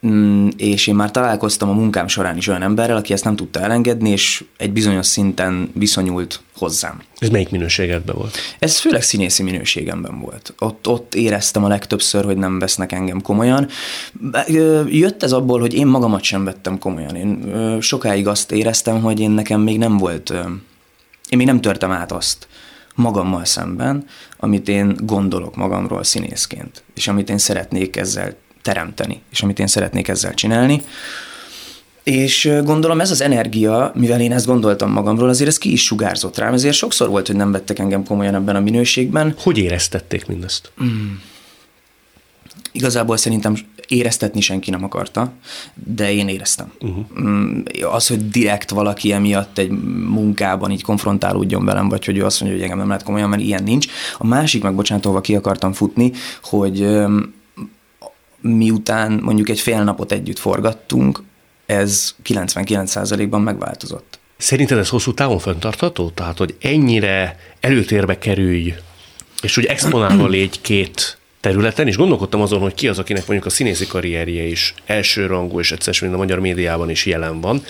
Mm, 0.07 0.47
és 0.57 0.87
én 0.87 0.95
már 0.95 1.11
találkoztam 1.11 1.69
a 1.69 1.73
munkám 1.73 2.07
során 2.07 2.37
is 2.37 2.47
olyan 2.47 2.61
emberrel, 2.61 2.97
aki 2.97 3.13
ezt 3.13 3.23
nem 3.23 3.35
tudta 3.35 3.59
elengedni, 3.59 4.09
és 4.09 4.43
egy 4.57 4.71
bizonyos 4.71 5.05
szinten 5.05 5.71
viszonyult 5.73 6.41
hozzám. 6.57 7.01
Ez 7.17 7.29
melyik 7.29 7.49
minőségedben 7.49 8.15
volt? 8.15 8.37
Ez 8.59 8.79
főleg 8.79 9.01
színészi 9.01 9.43
minőségemben 9.43 10.19
volt. 10.19 10.53
Ott, 10.59 10.87
ott 10.87 11.15
éreztem 11.15 11.63
a 11.63 11.67
legtöbbször, 11.67 12.25
hogy 12.25 12.37
nem 12.37 12.59
vesznek 12.59 12.91
engem 12.91 13.21
komolyan. 13.21 13.67
Jött 14.87 15.23
ez 15.23 15.31
abból, 15.31 15.59
hogy 15.59 15.73
én 15.73 15.87
magamat 15.87 16.23
sem 16.23 16.43
vettem 16.43 16.77
komolyan. 16.77 17.15
Én 17.15 17.51
sokáig 17.81 18.27
azt 18.27 18.51
éreztem, 18.51 19.01
hogy 19.01 19.19
én 19.19 19.31
nekem 19.31 19.61
még 19.61 19.77
nem 19.77 19.97
volt, 19.97 20.29
én 21.29 21.37
még 21.37 21.45
nem 21.45 21.61
törtem 21.61 21.91
át 21.91 22.11
azt 22.11 22.47
magammal 22.95 23.45
szemben, 23.45 24.05
amit 24.37 24.67
én 24.67 24.95
gondolok 24.99 25.55
magamról 25.55 26.03
színészként, 26.03 26.83
és 26.95 27.07
amit 27.07 27.29
én 27.29 27.37
szeretnék 27.37 27.95
ezzel 27.95 28.35
teremteni, 28.61 29.21
és 29.31 29.41
amit 29.41 29.59
én 29.59 29.67
szeretnék 29.67 30.07
ezzel 30.07 30.33
csinálni. 30.33 30.81
És 32.03 32.51
gondolom 32.63 33.01
ez 33.01 33.11
az 33.11 33.21
energia, 33.21 33.91
mivel 33.95 34.21
én 34.21 34.31
ezt 34.31 34.45
gondoltam 34.45 34.91
magamról, 34.91 35.29
azért 35.29 35.49
ez 35.49 35.57
ki 35.57 35.71
is 35.71 35.83
sugárzott 35.83 36.37
rám, 36.37 36.53
ezért 36.53 36.75
sokszor 36.75 37.09
volt, 37.09 37.27
hogy 37.27 37.35
nem 37.35 37.51
vettek 37.51 37.79
engem 37.79 38.05
komolyan 38.05 38.35
ebben 38.35 38.55
a 38.55 38.59
minőségben. 38.59 39.35
Hogy 39.37 39.57
éreztették 39.57 40.25
mindezt? 40.25 40.71
Mm. 40.83 41.13
Igazából 42.71 43.17
szerintem 43.17 43.55
éreztetni 43.87 44.41
senki 44.41 44.69
nem 44.69 44.83
akarta, 44.83 45.31
de 45.95 46.13
én 46.13 46.27
éreztem. 46.27 46.71
Uh-huh. 46.81 47.93
Az, 47.93 48.07
hogy 48.07 48.29
direkt 48.29 48.69
valaki 48.69 49.11
emiatt 49.11 49.57
egy 49.57 49.69
munkában 50.09 50.71
így 50.71 50.83
konfrontálódjon 50.83 51.65
velem, 51.65 51.89
vagy 51.89 52.05
hogy 52.05 52.17
ő 52.17 52.25
azt 52.25 52.39
mondja, 52.39 52.57
hogy 52.57 52.65
engem 52.65 52.79
nem 52.79 52.87
lehet 52.87 53.03
komolyan, 53.03 53.29
mert 53.29 53.41
ilyen 53.41 53.63
nincs. 53.63 53.87
A 54.17 54.25
másik, 54.25 54.63
meg 54.63 54.75
bocsánat, 54.75 55.21
ki 55.21 55.35
akartam 55.35 55.73
futni, 55.73 56.11
hogy 56.43 56.87
miután 58.41 59.11
mondjuk 59.11 59.49
egy 59.49 59.59
fél 59.59 59.83
napot 59.83 60.11
együtt 60.11 60.39
forgattunk, 60.39 61.23
ez 61.65 62.15
99%-ban 62.23 63.41
megváltozott. 63.41 64.19
Szerinted 64.37 64.77
ez 64.77 64.89
hosszú 64.89 65.13
távon 65.13 65.39
fenntartható? 65.39 66.09
Tehát, 66.09 66.37
hogy 66.37 66.55
ennyire 66.61 67.39
előtérbe 67.59 68.17
kerülj, 68.17 68.73
és 69.41 69.55
hogy 69.55 69.65
exponálva 69.65 70.27
légy 70.37 70.61
két 70.61 71.17
területen, 71.39 71.87
és 71.87 71.97
gondolkodtam 71.97 72.41
azon, 72.41 72.59
hogy 72.59 72.73
ki 72.73 72.87
az, 72.87 72.99
akinek 72.99 73.27
mondjuk 73.27 73.45
a 73.45 73.49
színészi 73.49 73.87
karrierje 73.87 74.43
is 74.43 74.73
elsőrangú, 74.85 75.59
és 75.59 75.71
egyszer 75.71 75.95
mint 76.01 76.13
a 76.13 76.17
magyar 76.17 76.39
médiában 76.39 76.89
is 76.89 77.05
jelen 77.05 77.41
van, 77.41 77.63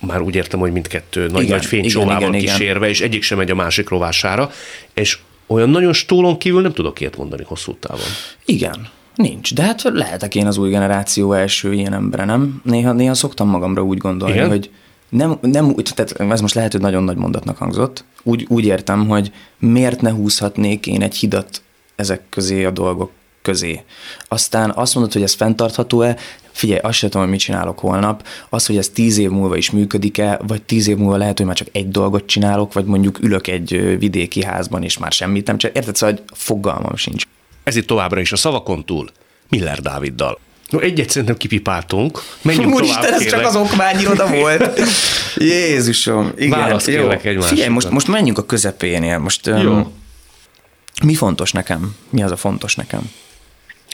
már 0.00 0.20
úgy 0.20 0.34
értem, 0.34 0.60
hogy 0.60 0.72
mindkettő 0.72 1.26
nagy-nagy 1.26 1.64
fénycsóvával 1.64 2.30
kísérve, 2.30 2.76
igen. 2.76 2.88
és 2.88 3.00
egyik 3.00 3.22
sem 3.22 3.38
megy 3.38 3.50
a 3.50 3.54
másik 3.54 3.88
rovására, 3.88 4.50
és 4.94 5.18
olyan 5.46 5.70
nagyon 5.70 5.92
stólon 5.92 6.38
kívül 6.38 6.60
nem 6.60 6.72
tudok 6.72 7.00
ilyet 7.00 7.16
mondani 7.16 7.42
hosszú 7.46 7.76
távon. 7.80 8.06
Igen, 8.44 8.88
Nincs, 9.20 9.54
de 9.54 9.62
hát 9.62 9.82
lehetek 9.82 10.34
én 10.34 10.46
az 10.46 10.56
új 10.56 10.70
generáció 10.70 11.32
első 11.32 11.72
ilyen 11.72 11.92
ember, 11.92 12.26
nem? 12.26 12.60
Néha, 12.64 12.92
néha 12.92 13.14
szoktam 13.14 13.48
magamra 13.48 13.82
úgy 13.82 13.98
gondolni, 13.98 14.34
Igen? 14.34 14.48
hogy 14.48 14.70
nem, 15.08 15.38
nem 15.40 15.66
úgy, 15.66 15.90
tehát 15.94 16.32
ez 16.32 16.40
most 16.40 16.54
lehet, 16.54 16.72
hogy 16.72 16.80
nagyon 16.80 17.02
nagy 17.02 17.16
mondatnak 17.16 17.56
hangzott, 17.56 18.04
úgy, 18.22 18.46
úgy 18.48 18.64
értem, 18.64 19.08
hogy 19.08 19.32
miért 19.58 20.00
ne 20.00 20.10
húzhatnék 20.10 20.86
én 20.86 21.02
egy 21.02 21.14
hidat 21.14 21.62
ezek 21.96 22.22
közé 22.28 22.64
a 22.64 22.70
dolgok 22.70 23.10
közé. 23.42 23.82
Aztán 24.28 24.72
azt 24.74 24.94
mondod, 24.94 25.12
hogy 25.12 25.22
ez 25.22 25.34
fenntartható-e, 25.34 26.16
figyelj, 26.52 26.80
azt 26.82 26.98
sem 26.98 27.08
tudom, 27.08 27.24
hogy 27.26 27.34
mit 27.34 27.44
csinálok 27.44 27.78
holnap, 27.78 28.26
az, 28.48 28.66
hogy 28.66 28.76
ez 28.76 28.88
tíz 28.88 29.18
év 29.18 29.30
múlva 29.30 29.56
is 29.56 29.70
működik-e, 29.70 30.40
vagy 30.46 30.62
tíz 30.62 30.88
év 30.88 30.96
múlva 30.96 31.16
lehet, 31.16 31.36
hogy 31.36 31.46
már 31.46 31.56
csak 31.56 31.68
egy 31.72 31.90
dolgot 31.90 32.26
csinálok, 32.26 32.72
vagy 32.72 32.84
mondjuk 32.84 33.22
ülök 33.22 33.46
egy 33.46 33.96
vidéki 33.98 34.44
házban, 34.44 34.82
és 34.82 34.98
már 34.98 35.12
semmit 35.12 35.46
nem 35.46 35.58
csinálok. 35.58 35.78
Érted, 35.78 35.96
szóval 35.96 36.18
fogalmam 36.32 36.96
sincs. 36.96 37.24
Ez 37.62 37.76
itt 37.76 37.86
továbbra 37.86 38.20
is 38.20 38.32
a 38.32 38.36
szavakon 38.36 38.84
túl, 38.84 39.10
Miller 39.48 39.80
Dáviddal. 39.80 40.38
No, 40.70 40.78
egyet 40.78 41.10
szerintem 41.10 41.36
kipipáltunk. 41.36 42.22
Menjünk 42.42 42.74
Úristen, 42.74 43.02
tovább, 43.02 43.20
ez 43.20 43.26
csak 43.26 43.44
az 43.44 43.56
okmányiroda 43.56 44.28
volt. 44.28 44.80
Jézusom. 45.36 46.32
Igen, 46.36 46.58
Választ 46.58 46.86
jó. 46.86 46.94
kérlek 46.94 47.42
Figyelj, 47.42 47.68
most, 47.68 47.90
most 47.90 48.08
menjünk 48.08 48.38
a 48.38 48.46
közepénél. 48.46 49.18
Most, 49.18 49.46
jó. 49.46 49.72
Um, 49.72 49.92
mi 51.04 51.14
fontos 51.14 51.52
nekem? 51.52 51.96
Mi 52.10 52.22
az 52.22 52.30
a 52.30 52.36
fontos 52.36 52.74
nekem? 52.74 53.10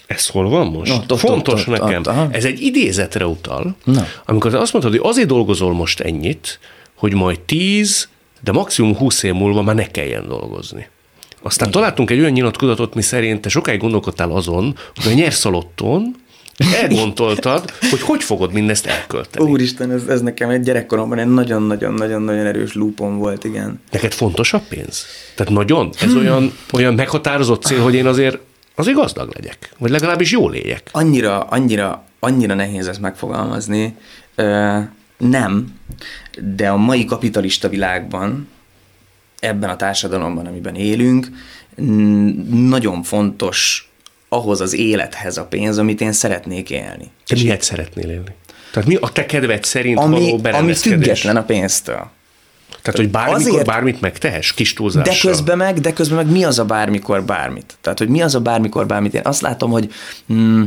Ez 0.07 0.27
hol 0.27 0.49
van 0.49 0.67
most? 0.67 0.93
No, 0.93 1.07
tot, 1.07 1.19
fontos 1.19 1.65
tot, 1.65 1.79
nekem. 1.79 2.03
Tot, 2.03 2.35
Ez 2.35 2.45
egy 2.45 2.61
idézetre 2.61 3.27
utal, 3.27 3.77
Na. 3.85 4.07
amikor 4.25 4.51
te 4.51 4.59
azt 4.59 4.73
mondtad, 4.73 4.95
hogy 4.95 5.11
azért 5.11 5.29
dolgozol 5.29 5.73
most 5.75 6.01
ennyit, 6.01 6.59
hogy 6.95 7.15
majd 7.15 7.41
tíz, 7.41 8.09
de 8.41 8.53
maximum 8.53 8.97
húsz 8.97 9.23
év 9.23 9.33
múlva 9.33 9.63
már 9.63 9.75
ne 9.75 9.87
kelljen 9.87 10.29
dolgozni. 10.29 10.89
Aztán 11.43 11.69
Igen. 11.69 11.81
találtunk 11.81 12.11
egy 12.11 12.19
olyan 12.19 12.31
nyilatkozatot, 12.31 12.95
mi 12.95 13.03
szerint 13.03 13.41
te 13.41 13.49
sokáig 13.49 13.81
gondolkodtál 13.81 14.31
azon, 14.31 14.77
hogy 14.95 15.13
a 15.13 15.15
nyerszalotton 15.15 16.15
elgondoltad, 16.83 17.71
hogy 17.91 18.01
hogy 18.01 18.23
fogod 18.23 18.53
mindezt 18.53 18.87
elkölteni. 18.87 19.51
Úristen, 19.51 19.91
ez, 19.91 20.03
ez 20.09 20.21
nekem 20.21 20.51
egy 20.51 20.63
gyerekkoromban 20.63 21.19
egy 21.19 21.29
nagyon-nagyon-nagyon-nagyon 21.29 22.47
erős 22.47 22.75
lúpon 22.75 23.19
volt, 23.19 23.45
igen. 23.45 23.81
Neked 23.91 24.13
fontos 24.13 24.53
a 24.53 24.63
pénz? 24.69 25.07
Tehát 25.35 25.53
nagyon? 25.53 25.91
Ez 26.01 26.11
hmm. 26.11 26.19
olyan, 26.19 26.53
olyan 26.73 26.95
meghatározott 26.95 27.63
cél, 27.63 27.81
hogy 27.83 27.95
én 27.95 28.07
azért 28.07 28.39
azért 28.75 28.97
gazdag 28.97 29.31
legyek, 29.35 29.73
vagy 29.79 29.91
legalábbis 29.91 30.31
jól 30.31 30.55
éljek. 30.55 30.89
Annyira, 30.93 31.41
annyira, 31.41 32.05
annyira 32.21 32.55
nehéz 32.55 32.89
ezt 32.89 33.01
megfogalmazni. 33.01 33.97
Ö, 34.35 34.79
nem, 35.19 35.75
de 36.55 36.69
a 36.69 36.77
mai 36.77 37.05
kapitalista 37.05 37.69
világban 37.69 38.49
ebben 39.39 39.71
a 39.71 39.77
társadalomban, 39.77 40.47
amiben 40.47 40.75
élünk, 40.75 41.29
nagyon 42.51 43.03
fontos 43.03 43.91
ahhoz 44.29 44.61
az 44.61 44.75
élethez 44.75 45.37
a 45.37 45.45
pénz, 45.45 45.79
amit 45.79 46.01
én 46.01 46.13
szeretnék 46.13 46.71
élni. 46.71 47.11
Te 47.27 47.35
És 47.35 47.43
miért 47.43 47.63
szeretnél 47.63 48.11
élni? 48.11 48.35
Tehát 48.73 48.89
mi 48.89 48.95
a 48.95 49.09
te 49.09 49.27
kedved 49.27 49.65
szerint 49.65 49.99
ami, 49.99 50.37
való 50.43 50.57
Ami 50.57 50.75
független 50.75 51.37
a 51.37 51.45
pénztől. 51.45 52.11
Tehát, 52.83 53.01
hogy 53.01 53.11
bármikor 53.11 53.51
Azért, 53.51 53.67
bármit 53.67 54.01
megtehess, 54.01 54.53
kis 54.53 54.73
túlzással. 54.73 55.15
De 55.15 55.21
közben 55.21 55.57
meg, 55.57 55.81
de 55.81 55.93
közben 55.93 56.17
meg 56.25 56.33
mi 56.33 56.45
az 56.45 56.59
a 56.59 56.65
bármikor 56.65 57.25
bármit? 57.25 57.77
Tehát, 57.81 57.99
hogy 57.99 58.09
mi 58.09 58.23
az 58.23 58.35
a 58.35 58.41
bármikor 58.41 58.87
bármit? 58.87 59.15
Én 59.15 59.21
azt 59.25 59.41
látom, 59.41 59.71
hogy, 59.71 59.93
mm, 60.33 60.63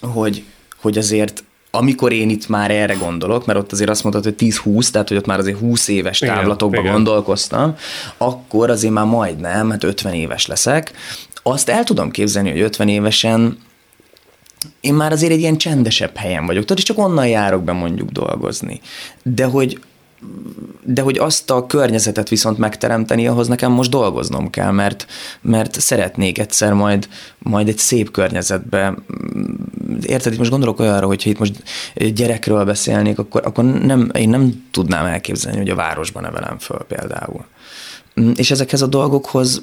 hogy, 0.00 0.44
hogy 0.80 0.98
azért 0.98 1.44
amikor 1.74 2.12
én 2.12 2.30
itt 2.30 2.48
már 2.48 2.70
erre 2.70 2.94
gondolok, 2.94 3.46
mert 3.46 3.58
ott 3.58 3.72
azért 3.72 3.90
azt 3.90 4.02
mondtad, 4.02 4.24
hogy 4.24 4.34
10-20, 4.38 4.90
tehát 4.90 5.08
hogy 5.08 5.16
ott 5.16 5.26
már 5.26 5.38
azért 5.38 5.58
20 5.58 5.88
éves 5.88 6.18
távlatokban 6.18 6.80
igen, 6.80 6.92
gondolkoztam, 6.92 7.74
akkor 8.16 8.70
azért 8.70 8.92
már 8.92 9.04
majdnem, 9.04 9.70
hát 9.70 9.84
50 9.84 10.12
éves 10.12 10.46
leszek. 10.46 10.92
Azt 11.42 11.68
el 11.68 11.84
tudom 11.84 12.10
képzelni, 12.10 12.50
hogy 12.50 12.60
50 12.60 12.88
évesen 12.88 13.58
én 14.80 14.94
már 14.94 15.12
azért 15.12 15.32
egy 15.32 15.40
ilyen 15.40 15.58
csendesebb 15.58 16.16
helyen 16.16 16.46
vagyok, 16.46 16.64
tehát 16.64 16.82
csak 16.82 16.98
onnan 16.98 17.28
járok 17.28 17.64
be 17.64 17.72
mondjuk 17.72 18.10
dolgozni. 18.10 18.80
De 19.22 19.44
hogy 19.44 19.80
de 20.84 21.02
hogy 21.02 21.18
azt 21.18 21.50
a 21.50 21.66
környezetet 21.66 22.28
viszont 22.28 22.58
megteremteni, 22.58 23.26
ahhoz 23.26 23.48
nekem 23.48 23.72
most 23.72 23.90
dolgoznom 23.90 24.50
kell, 24.50 24.70
mert, 24.70 25.06
mert 25.40 25.80
szeretnék 25.80 26.38
egyszer 26.38 26.72
majd, 26.72 27.08
majd 27.38 27.68
egy 27.68 27.78
szép 27.78 28.10
környezetbe. 28.10 28.94
Érted, 30.06 30.32
itt 30.32 30.38
most 30.38 30.50
gondolok 30.50 30.80
olyanra, 30.80 31.06
hogyha 31.06 31.30
itt 31.30 31.38
most 31.38 31.62
gyerekről 31.94 32.64
beszélnék, 32.64 33.18
akkor, 33.18 33.40
akkor 33.44 33.64
nem, 33.64 34.10
én 34.14 34.28
nem 34.28 34.66
tudnám 34.70 35.06
elképzelni, 35.06 35.58
hogy 35.58 35.68
a 35.68 35.74
városban 35.74 36.22
nevelem 36.22 36.58
föl 36.58 36.84
például. 36.88 37.44
És 38.36 38.50
ezekhez 38.50 38.82
a 38.82 38.86
dolgokhoz, 38.86 39.62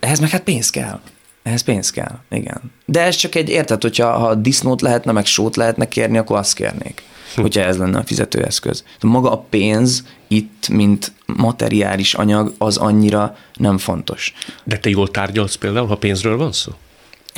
ehhez 0.00 0.20
meg 0.20 0.30
hát 0.30 0.42
pénz 0.42 0.70
kell. 0.70 1.00
Ehhez 1.42 1.62
pénz 1.62 1.90
kell, 1.90 2.18
igen. 2.30 2.60
De 2.84 3.00
ez 3.00 3.16
csak 3.16 3.34
egy, 3.34 3.48
érted, 3.48 3.82
hogyha 3.82 4.18
ha 4.18 4.34
disznót 4.34 4.80
lehetne, 4.80 5.12
meg 5.12 5.26
sót 5.26 5.56
lehetne 5.56 5.88
kérni, 5.88 6.18
akkor 6.18 6.36
azt 6.36 6.54
kérnék. 6.54 7.02
Hm. 7.34 7.40
hogyha 7.40 7.60
ez 7.60 7.76
lenne 7.76 7.98
a 7.98 8.04
fizetőeszköz. 8.04 8.84
Maga 9.00 9.32
a 9.32 9.44
pénz 9.50 10.04
itt, 10.28 10.68
mint 10.68 11.12
materiális 11.26 12.14
anyag, 12.14 12.54
az 12.58 12.76
annyira 12.76 13.36
nem 13.54 13.78
fontos. 13.78 14.34
De 14.64 14.78
te 14.78 14.88
jól 14.88 15.10
tárgyalsz 15.10 15.54
például, 15.54 15.86
ha 15.86 15.96
pénzről 15.96 16.36
van 16.36 16.52
szó? 16.52 16.72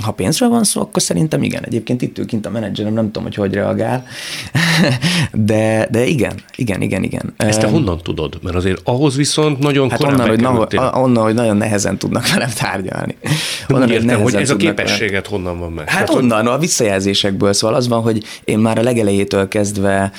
Ha 0.03 0.13
pénzről 0.13 0.49
van 0.49 0.65
szó, 0.65 0.81
akkor 0.81 1.03
szerintem 1.03 1.43
igen. 1.43 1.65
Egyébként 1.65 2.03
itt 2.03 2.19
ül 2.19 2.27
kint 2.27 2.47
a 2.47 2.51
menedzserem, 2.51 2.93
nem 2.93 3.05
tudom, 3.05 3.23
hogy 3.23 3.35
hogy 3.35 3.55
reagál. 3.55 4.07
de, 5.33 5.89
de 5.91 6.07
igen, 6.07 6.33
igen, 6.57 6.83
igen, 6.83 7.03
igen. 7.03 7.35
Ezt 7.37 7.61
te 7.61 7.69
honnan 7.69 7.99
tudod? 8.03 8.39
Mert 8.43 8.57
azért 8.57 8.81
ahhoz 8.85 9.17
viszont 9.17 9.59
nagyon 9.59 9.91
hát 9.91 10.03
onnan, 10.03 10.29
hogy, 10.29 10.41
na, 10.41 10.93
onnan, 10.93 11.23
hogy 11.23 11.35
nagyon 11.35 11.57
nehezen 11.57 11.99
tudnak 11.99 12.29
velem 12.29 12.51
tárgyalni. 12.59 13.17
Onnan, 13.69 13.83
hogy, 13.83 13.93
értem, 13.93 14.21
hogy 14.21 14.35
ez 14.35 14.51
a 14.51 14.57
képességet 14.57 15.29
velem. 15.29 15.45
honnan 15.45 15.59
van 15.59 15.73
meg? 15.73 15.89
Hát, 15.89 15.99
hát 15.99 16.11
onnan, 16.11 16.47
a 16.47 16.59
visszajelzésekből. 16.59 17.53
Szóval 17.53 17.77
az 17.77 17.89
van, 17.89 18.03
hogy 18.03 18.25
én 18.45 18.59
már 18.59 18.79
a 18.79 18.83
legelejétől 18.83 19.49
kezdve 19.49 20.13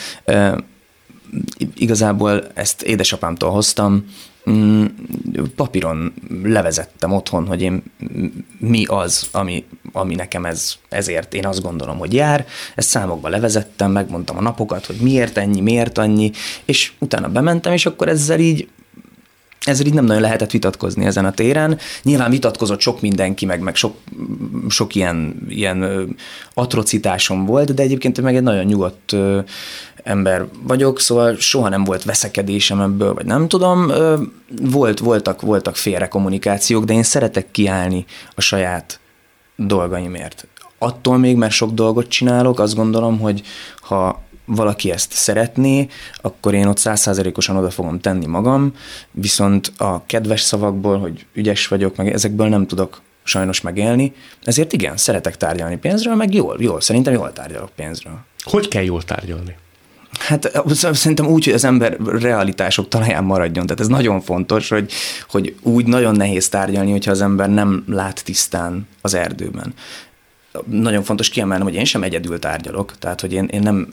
igazából 1.76 2.44
ezt 2.54 2.82
édesapámtól 2.82 3.50
hoztam, 3.50 4.06
mm, 4.50 4.86
papíron 5.56 6.14
levezettem 6.44 7.12
otthon, 7.12 7.46
hogy 7.46 7.62
én 7.62 7.84
mi 8.58 8.86
az, 8.86 9.28
ami, 9.32 9.66
ami 9.92 10.16
nekem 10.16 10.46
ez, 10.46 10.74
ezért 10.90 11.34
én 11.34 11.46
azt 11.46 11.62
gondolom, 11.62 11.98
hogy 11.98 12.14
jár. 12.14 12.46
Ezt 12.76 12.90
számokba 12.90 13.30
levezettem, 13.30 13.92
megmondtam 13.92 14.38
a 14.38 14.42
napokat, 14.42 14.86
hogy 14.86 14.96
miért 14.96 15.38
ennyi, 15.38 15.62
miért 15.62 15.98
annyi, 15.98 16.32
és 16.66 16.92
utána 17.00 17.30
bementem, 17.30 17.74
és 17.74 17.86
akkor 17.86 18.08
ezzel 18.08 18.40
így 18.40 18.68
ezzel 19.66 19.86
így 19.86 19.94
nem 19.94 20.06
nagyon 20.06 20.22
lehetett 20.22 20.52
vitatkozni 20.52 21.06
ezen 21.06 21.26
a 21.26 21.32
téren. 21.32 21.78
Nyilván 22.04 22.32
vitatkozott 22.32 22.80
sok 22.80 23.02
mindenki, 23.02 23.46
meg, 23.46 23.62
meg 23.62 23.76
sok, 23.76 23.98
sok 24.70 24.96
ilyen, 24.96 25.36
ilyen 25.50 26.08
atrocitásom 26.54 27.46
volt, 27.46 27.74
de 27.74 27.84
egyébként 27.84 28.22
meg 28.22 28.36
egy 28.36 28.44
nagyon 28.44 28.66
nyugodt 28.66 29.16
ember 30.04 30.48
vagyok, 30.64 31.00
szóval 31.00 31.36
soha 31.36 31.70
nem 31.70 31.84
volt 31.84 32.04
veszekedésem 32.04 32.82
ebből, 32.82 33.14
vagy 33.14 33.26
nem 33.26 33.48
tudom. 33.48 33.92
Volt, 34.62 35.00
voltak, 35.00 35.42
voltak 35.42 35.76
félre 35.76 36.08
kommunikációk, 36.08 36.84
de 36.84 36.94
én 36.94 37.04
szeretek 37.04 37.52
kiállni 37.52 38.06
a 38.36 38.42
saját 38.42 39.00
dolgaimért. 39.56 40.48
Attól 40.78 41.18
még, 41.18 41.36
mert 41.36 41.52
sok 41.52 41.72
dolgot 41.72 42.08
csinálok, 42.08 42.60
azt 42.60 42.76
gondolom, 42.76 43.20
hogy 43.20 43.42
ha 43.82 44.22
valaki 44.46 44.92
ezt 44.92 45.12
szeretné, 45.12 45.88
akkor 46.22 46.54
én 46.54 46.68
ott 46.68 46.78
százszázalékosan 46.78 47.56
oda 47.56 47.70
fogom 47.70 48.00
tenni 48.00 48.26
magam, 48.26 48.74
viszont 49.12 49.72
a 49.78 50.06
kedves 50.06 50.42
szavakból, 50.42 51.00
hogy 51.00 51.26
ügyes 51.34 51.68
vagyok, 51.68 51.96
meg 51.96 52.14
ezekből 52.14 52.48
nem 52.48 52.68
tudok 52.68 53.02
sajnos 53.24 53.62
megélni, 53.62 54.14
ezért 54.44 54.74
igen, 54.74 54.98
szeretek 54.98 55.38
tárgyalni 55.38 55.78
pénzről, 55.78 56.16
meg 56.16 56.34
jól, 56.34 56.58
jól, 56.60 56.82
szerintem 56.82 57.14
jól 57.14 57.34
tárgyalok 57.34 57.70
pénzről. 57.76 58.20
Hogy 58.44 58.68
kell 58.68 58.84
jól 58.84 59.04
tárgyalni? 59.04 59.56
Hát 60.20 60.52
szerintem 60.92 61.28
úgy, 61.28 61.46
hogy 61.46 61.54
az 61.54 61.64
ember 61.64 61.98
realitások 62.00 62.88
talaján 62.88 63.24
maradjon. 63.24 63.66
Tehát 63.66 63.80
ez 63.82 63.88
nagyon 63.88 64.22
fontos, 64.22 64.70
hogy, 64.70 64.92
hogy 65.30 65.56
úgy 65.62 65.86
nagyon 65.86 66.16
nehéz 66.16 66.50
tárgyalni, 66.50 66.92
hogyha 66.92 67.12
az 67.12 67.22
ember 67.22 67.50
nem 67.50 67.84
lát 67.88 68.24
tisztán 68.24 68.88
az 69.02 69.14
erdőben. 69.14 69.74
Nagyon 70.66 71.04
fontos 71.04 71.30
kiemelnem, 71.30 71.68
hogy 71.68 71.76
én 71.76 71.86
sem 71.86 72.04
egyedül 72.04 72.40
tárgyalok, 72.40 72.98
tehát 72.98 73.22
hogy 73.22 73.34
én, 73.34 73.46
én 73.46 73.62
nem, 73.62 73.88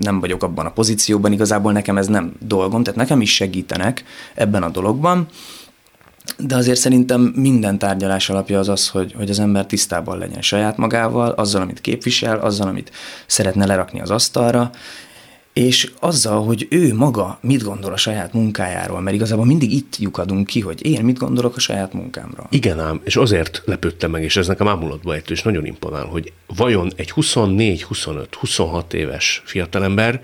nem 0.00 0.20
vagyok 0.20 0.42
abban 0.42 0.66
a 0.66 0.72
pozícióban, 0.72 1.32
igazából 1.32 1.72
nekem 1.72 1.96
ez 1.96 2.06
nem 2.06 2.32
dolgom, 2.46 2.82
tehát 2.82 2.98
nekem 2.98 3.20
is 3.20 3.34
segítenek 3.34 4.04
ebben 4.34 4.62
a 4.62 4.68
dologban, 4.68 5.26
de 6.38 6.56
azért 6.56 6.78
szerintem 6.78 7.20
minden 7.20 7.78
tárgyalás 7.78 8.30
alapja 8.30 8.58
az 8.58 8.68
az, 8.68 8.88
hogy, 8.88 9.12
hogy 9.16 9.30
az 9.30 9.38
ember 9.38 9.66
tisztában 9.66 10.18
legyen 10.18 10.42
saját 10.42 10.76
magával, 10.76 11.30
azzal, 11.30 11.62
amit 11.62 11.80
képvisel, 11.80 12.38
azzal, 12.38 12.68
amit 12.68 12.90
szeretne 13.26 13.66
lerakni 13.66 14.00
az 14.00 14.10
asztalra, 14.10 14.70
és 15.56 15.90
azzal, 16.00 16.44
hogy 16.44 16.66
ő 16.70 16.94
maga 16.94 17.38
mit 17.40 17.62
gondol 17.62 17.92
a 17.92 17.96
saját 17.96 18.32
munkájáról, 18.32 19.00
mert 19.00 19.16
igazából 19.16 19.44
mindig 19.44 19.72
itt 19.72 19.96
lyukadunk 19.98 20.46
ki, 20.46 20.60
hogy 20.60 20.86
én 20.86 21.04
mit 21.04 21.18
gondolok 21.18 21.56
a 21.56 21.60
saját 21.60 21.92
munkámról. 21.92 22.46
Igen 22.50 22.80
ám, 22.80 23.00
és 23.04 23.16
azért 23.16 23.62
lepődtem 23.64 24.10
meg, 24.10 24.22
és 24.22 24.36
ez 24.36 24.46
nekem 24.46 24.68
ámulatba 24.68 25.14
ejtő, 25.14 25.32
és 25.32 25.42
nagyon 25.42 25.66
imponál, 25.66 26.04
hogy 26.04 26.32
vajon 26.46 26.92
egy 26.96 27.10
24, 27.10 27.82
25, 27.82 28.34
26 28.34 28.94
éves 28.94 29.42
fiatalember 29.44 30.22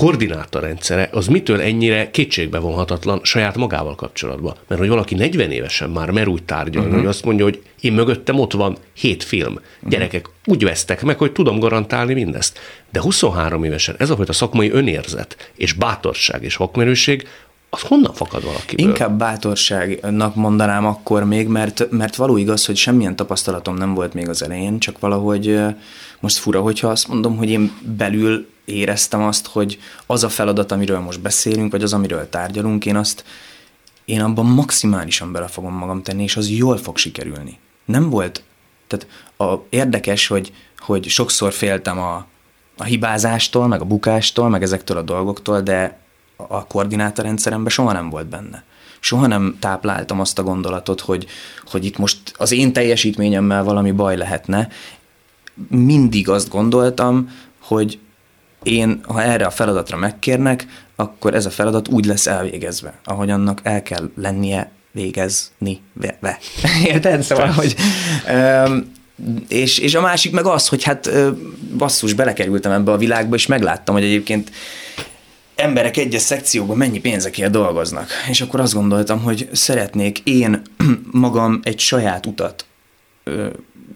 koordinátorrendszere 0.00 1.08
az 1.12 1.26
mitől 1.26 1.60
ennyire 1.60 2.10
kétségbe 2.10 2.58
vonhatatlan 2.58 3.20
saját 3.22 3.56
magával 3.56 3.94
kapcsolatban. 3.94 4.54
Mert 4.68 4.80
hogy 4.80 4.90
valaki 4.90 5.14
40 5.14 5.50
évesen 5.50 5.90
már 5.90 6.10
mer 6.10 6.28
úgy 6.28 6.42
tárgyalni, 6.42 6.88
uh-huh. 6.88 7.02
hogy 7.02 7.10
azt 7.10 7.24
mondja, 7.24 7.44
hogy 7.44 7.62
én 7.80 7.92
mögöttem 7.92 8.38
ott 8.38 8.52
van 8.52 8.76
hét 8.94 9.24
film. 9.24 9.52
Uh-huh. 9.52 9.90
Gyerekek 9.90 10.28
úgy 10.44 10.64
vesztek 10.64 11.02
meg, 11.02 11.18
hogy 11.18 11.32
tudom 11.32 11.58
garantálni 11.58 12.14
mindezt. 12.14 12.58
De 12.92 13.00
23 13.00 13.64
évesen 13.64 13.94
ez 13.98 14.10
a 14.10 14.16
fajta 14.16 14.32
szakmai 14.32 14.70
önérzet 14.70 15.50
és 15.54 15.72
bátorság 15.72 16.42
és 16.42 16.56
vakmerőség 16.56 17.28
az 17.70 17.80
honnan 17.80 18.14
fakad 18.14 18.44
valaki? 18.44 18.74
Inkább 18.78 19.18
bátorságnak 19.18 20.34
mondanám 20.34 20.86
akkor 20.86 21.24
még, 21.24 21.48
mert, 21.48 21.90
mert 21.90 22.16
való 22.16 22.36
igaz, 22.36 22.66
hogy 22.66 22.76
semmilyen 22.76 23.16
tapasztalatom 23.16 23.74
nem 23.74 23.94
volt 23.94 24.14
még 24.14 24.28
az 24.28 24.42
elején, 24.42 24.78
csak 24.78 24.98
valahogy 24.98 25.60
most 26.20 26.36
fura, 26.36 26.60
hogyha 26.60 26.88
azt 26.88 27.08
mondom, 27.08 27.36
hogy 27.36 27.50
én 27.50 27.72
belül 27.96 28.48
éreztem 28.64 29.22
azt, 29.22 29.46
hogy 29.46 29.78
az 30.06 30.24
a 30.24 30.28
feladat, 30.28 30.72
amiről 30.72 30.98
most 30.98 31.20
beszélünk, 31.20 31.72
vagy 31.72 31.82
az, 31.82 31.92
amiről 31.92 32.28
tárgyalunk, 32.28 32.86
én 32.86 32.96
azt, 32.96 33.24
én 34.04 34.20
abban 34.20 34.46
maximálisan 34.46 35.32
bele 35.32 35.46
fogom 35.46 35.74
magam 35.74 36.02
tenni, 36.02 36.22
és 36.22 36.36
az 36.36 36.50
jól 36.50 36.76
fog 36.76 36.96
sikerülni. 36.96 37.58
Nem 37.84 38.10
volt, 38.10 38.42
tehát 38.86 39.06
a, 39.36 39.66
érdekes, 39.68 40.26
hogy, 40.26 40.52
hogy 40.78 41.08
sokszor 41.08 41.52
féltem 41.52 41.98
a, 41.98 42.26
a 42.76 42.84
hibázástól, 42.84 43.66
meg 43.66 43.80
a 43.80 43.84
bukástól, 43.84 44.48
meg 44.48 44.62
ezektől 44.62 44.96
a 44.96 45.02
dolgoktól, 45.02 45.60
de 45.60 45.98
a 46.36 46.66
koordinátorrendszeremben 46.66 47.72
soha 47.72 47.92
nem 47.92 48.10
volt 48.10 48.26
benne. 48.26 48.64
Soha 49.00 49.26
nem 49.26 49.56
tápláltam 49.60 50.20
azt 50.20 50.38
a 50.38 50.42
gondolatot, 50.42 51.00
hogy, 51.00 51.26
hogy 51.70 51.84
itt 51.84 51.98
most 51.98 52.18
az 52.36 52.52
én 52.52 52.72
teljesítményemmel 52.72 53.64
valami 53.64 53.90
baj 53.90 54.16
lehetne. 54.16 54.68
Mindig 55.68 56.28
azt 56.28 56.48
gondoltam, 56.48 57.30
hogy 57.60 57.98
én, 58.62 59.00
ha 59.08 59.22
erre 59.22 59.46
a 59.46 59.50
feladatra 59.50 59.96
megkérnek, 59.96 60.66
akkor 60.96 61.34
ez 61.34 61.46
a 61.46 61.50
feladat 61.50 61.88
úgy 61.88 62.04
lesz 62.04 62.26
elvégezve, 62.26 62.98
ahogy 63.04 63.30
annak 63.30 63.60
el 63.62 63.82
kell 63.82 64.10
lennie 64.16 64.70
végezni 64.92 65.80
ve. 66.20 66.38
Érted? 66.84 67.22
Szóval, 67.22 67.48
hogy, 67.48 67.76
és, 69.48 69.78
és 69.78 69.94
a 69.94 70.00
másik 70.00 70.32
meg 70.32 70.46
az, 70.46 70.68
hogy 70.68 70.82
hát 70.82 71.10
basszus, 71.76 72.12
belekerültem 72.12 72.72
ebbe 72.72 72.92
a 72.92 72.96
világba, 72.96 73.34
és 73.34 73.46
megláttam, 73.46 73.94
hogy 73.94 74.04
egyébként 74.04 74.50
emberek 75.56 75.96
egyes 75.96 76.22
szekcióban 76.22 76.76
mennyi 76.76 77.00
pénzekért 77.00 77.50
dolgoznak. 77.50 78.08
És 78.28 78.40
akkor 78.40 78.60
azt 78.60 78.74
gondoltam, 78.74 79.22
hogy 79.22 79.48
szeretnék 79.52 80.18
én 80.18 80.62
magam 81.10 81.60
egy 81.62 81.78
saját 81.78 82.26
utat 82.26 82.64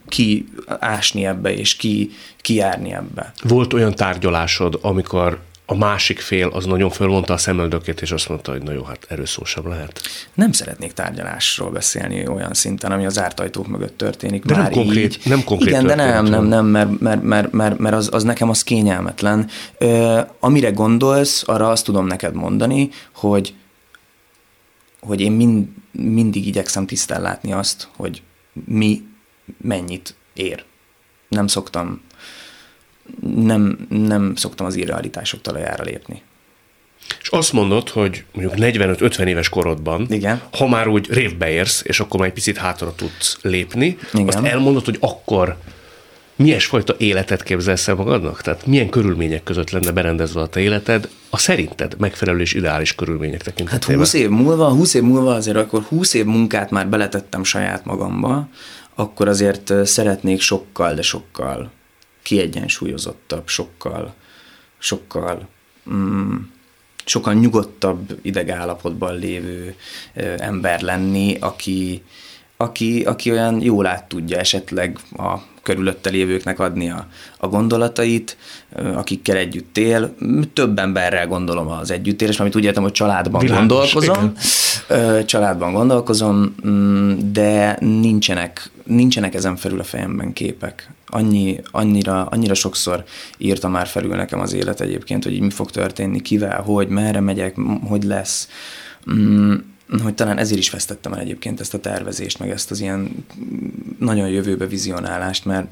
kiásni 0.08 1.26
ebbe, 1.26 1.54
és 1.54 1.76
ki, 1.76 2.10
kijárni 2.40 2.92
ebbe. 2.92 3.32
Volt 3.42 3.72
olyan 3.72 3.94
tárgyalásod, 3.94 4.78
amikor 4.82 5.40
a 5.70 5.76
másik 5.76 6.20
fél 6.20 6.48
az 6.48 6.64
nagyon 6.64 6.90
fölmondta 6.90 7.32
a 7.32 7.36
szemöldökét, 7.36 8.00
és 8.00 8.12
azt 8.12 8.28
mondta, 8.28 8.50
hogy 8.50 8.62
na 8.62 8.72
jó, 8.72 8.82
hát 8.82 9.06
erről 9.08 9.26
szó 9.26 9.44
sem 9.44 9.68
lehet. 9.68 10.00
Nem 10.34 10.52
szeretnék 10.52 10.92
tárgyalásról 10.92 11.70
beszélni 11.70 12.28
olyan 12.28 12.54
szinten, 12.54 12.92
ami 12.92 13.06
az 13.06 13.12
zárt 13.12 13.40
ajtók 13.40 13.66
mögött 13.66 13.96
történik. 13.96 14.44
De 14.44 14.54
már 14.56 14.62
nem 14.62 14.72
konkrét, 14.72 15.16
így. 15.16 15.22
nem 15.24 15.44
konkrét 15.44 15.68
Igen, 15.68 15.86
de 15.86 15.94
nem, 15.94 16.24
nem, 16.24 16.44
nem, 16.44 16.66
mert, 16.66 17.00
mert, 17.00 17.22
mert, 17.22 17.52
mert, 17.52 17.78
mert 17.78 17.94
az, 17.94 18.08
az 18.12 18.22
nekem 18.22 18.48
az 18.48 18.62
kényelmetlen. 18.62 19.48
Ö, 19.78 20.20
amire 20.40 20.70
gondolsz, 20.70 21.42
arra 21.46 21.68
azt 21.68 21.84
tudom 21.84 22.06
neked 22.06 22.34
mondani, 22.34 22.90
hogy 23.14 23.54
hogy 25.00 25.20
én 25.20 25.32
mind, 25.32 25.68
mindig 25.92 26.46
igyekszem 26.46 26.86
tisztán 26.86 27.22
látni 27.22 27.52
azt, 27.52 27.88
hogy 27.96 28.22
mi 28.64 29.02
mennyit 29.60 30.14
ér. 30.34 30.64
Nem 31.28 31.46
szoktam 31.46 32.00
nem, 33.36 33.86
nem 33.88 34.34
szoktam 34.36 34.66
az 34.66 34.76
irrealitások 34.76 35.40
talajára 35.40 35.84
lépni. 35.84 36.22
És 37.20 37.28
azt 37.28 37.52
mondod, 37.52 37.88
hogy 37.88 38.24
mondjuk 38.32 38.54
45-50 38.56 39.26
éves 39.26 39.48
korodban, 39.48 40.06
Igen. 40.10 40.40
ha 40.52 40.68
már 40.68 40.88
úgy 40.88 41.06
révbe 41.10 41.50
érsz, 41.50 41.82
és 41.84 42.00
akkor 42.00 42.20
már 42.20 42.28
egy 42.28 42.34
picit 42.34 42.56
hátra 42.56 42.94
tudsz 42.94 43.38
lépni, 43.42 43.98
Igen. 44.12 44.26
azt 44.26 44.44
elmondod, 44.44 44.84
hogy 44.84 44.96
akkor 45.00 45.56
milyen 46.36 46.58
fajta 46.58 46.94
életet 46.98 47.42
képzelsz 47.42 47.88
el 47.88 47.94
magadnak? 47.94 48.42
Tehát 48.42 48.66
milyen 48.66 48.88
körülmények 48.88 49.42
között 49.42 49.70
lenne 49.70 49.90
berendezve 49.90 50.40
a 50.40 50.48
te 50.48 50.60
életed, 50.60 51.08
a 51.30 51.38
szerinted 51.38 51.94
megfelelő 51.98 52.40
és 52.40 52.52
ideális 52.52 52.94
körülmények 52.94 53.42
tekintetében? 53.42 53.98
Hát 53.98 53.98
20 53.98 54.12
év 54.12 54.28
múlva, 54.28 54.68
20 54.68 54.94
év 54.94 55.02
múlva 55.02 55.34
azért 55.34 55.56
akkor 55.56 55.82
20 55.82 56.14
év 56.14 56.24
munkát 56.24 56.70
már 56.70 56.88
beletettem 56.88 57.44
saját 57.44 57.84
magamba, 57.84 58.48
akkor 58.94 59.28
azért 59.28 59.72
szeretnék 59.86 60.40
sokkal, 60.40 60.94
de 60.94 61.02
sokkal 61.02 61.70
kiegyensúlyozottabb, 62.30 63.48
sokkal, 63.48 64.14
sokkal, 64.78 65.48
mm, 65.90 66.36
sokkal 67.04 67.34
nyugodtabb 67.34 68.18
idegállapotban 68.22 69.18
lévő 69.18 69.74
ember 70.38 70.80
lenni, 70.80 71.36
aki, 71.40 72.02
aki, 72.60 73.02
aki 73.02 73.30
olyan 73.30 73.62
jól 73.62 73.86
át 73.86 74.04
tudja 74.04 74.38
esetleg 74.38 74.98
a 75.16 75.36
körülötte 75.62 76.10
lévőknek 76.10 76.58
adni 76.58 76.90
a, 76.90 77.06
a 77.38 77.48
gondolatait, 77.48 78.36
akikkel 78.94 79.36
együtt 79.36 79.78
él. 79.78 80.14
Több 80.52 80.78
emberrel 80.78 81.26
gondolom 81.26 81.68
az 81.68 81.90
együttélés, 81.90 82.40
amit 82.40 82.56
úgy 82.56 82.64
értem, 82.64 82.82
hogy 82.82 82.92
családban 82.92 83.40
Világos, 83.40 83.58
gondolkozom. 83.66 84.34
Igen. 84.88 85.26
Családban 85.26 85.72
gondolkozom, 85.72 86.54
mm, 86.66 87.12
de 87.32 87.76
nincsenek, 87.80 88.70
nincsenek 88.84 89.34
ezen 89.34 89.56
felül 89.56 89.80
a 89.80 89.84
fejemben 89.84 90.32
képek. 90.32 90.90
Annyi, 91.06 91.60
annyira, 91.70 92.24
annyira 92.24 92.54
sokszor 92.54 93.04
írta 93.38 93.68
már 93.68 93.86
felül 93.86 94.14
nekem 94.14 94.40
az 94.40 94.52
élet 94.52 94.80
egyébként, 94.80 95.24
hogy 95.24 95.40
mi 95.40 95.50
fog 95.50 95.70
történni, 95.70 96.20
kivel, 96.20 96.62
hogy, 96.62 96.88
merre 96.88 97.20
megyek, 97.20 97.56
hogy 97.88 98.02
lesz. 98.02 98.48
Hogy 100.02 100.14
talán 100.14 100.38
ezért 100.38 100.60
is 100.60 100.70
vesztettem 100.70 101.12
el 101.12 101.20
egyébként 101.20 101.60
ezt 101.60 101.74
a 101.74 101.80
tervezést, 101.80 102.38
meg 102.38 102.50
ezt 102.50 102.70
az 102.70 102.80
ilyen 102.80 103.26
nagyon 103.98 104.28
jövőbe 104.28 104.66
vizionálást, 104.66 105.44
mert 105.44 105.66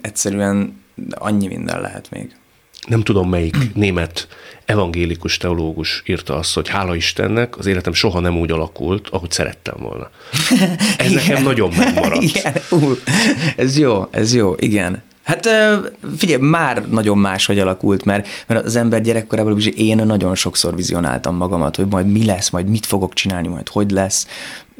egyszerűen 0.00 0.82
annyi 1.10 1.46
minden 1.46 1.80
lehet 1.80 2.10
még. 2.10 2.36
nem 2.88 3.02
tudom 3.02 3.28
melyik 3.28 3.74
német 3.74 4.28
evangélikus 4.64 5.36
teológus 5.36 6.02
írta 6.06 6.34
azt, 6.36 6.54
hogy 6.54 6.68
hála 6.68 6.94
Istennek, 6.94 7.58
az 7.58 7.66
életem 7.66 7.92
soha 7.92 8.20
nem 8.20 8.38
úgy 8.38 8.50
alakult, 8.50 9.08
ahogy 9.08 9.30
szerettem 9.30 9.74
volna. 9.78 10.10
Ez 10.98 11.10
igen. 11.10 11.24
nekem 11.24 11.42
nagyon 11.42 11.72
megmaradt. 11.76 12.22
Igen, 12.22 12.54
ú, 12.70 12.92
ez 13.56 13.78
jó, 13.78 14.06
ez 14.10 14.34
jó, 14.34 14.54
igen. 14.58 15.02
Hát 15.24 15.48
figyelj, 16.16 16.40
már 16.42 16.88
nagyon 16.88 17.18
máshogy 17.18 17.58
alakult, 17.58 18.04
mert, 18.04 18.28
mert 18.46 18.64
az 18.64 18.76
ember 18.76 19.00
gyerekkorában 19.00 19.56
is 19.56 19.66
én 19.66 19.96
nagyon 19.96 20.34
sokszor 20.34 20.76
vizionáltam 20.76 21.36
magamat, 21.36 21.76
hogy 21.76 21.86
majd 21.86 22.06
mi 22.06 22.24
lesz, 22.24 22.50
majd 22.50 22.68
mit 22.68 22.86
fogok 22.86 23.12
csinálni, 23.12 23.48
majd 23.48 23.68
hogy 23.68 23.90
lesz, 23.90 24.26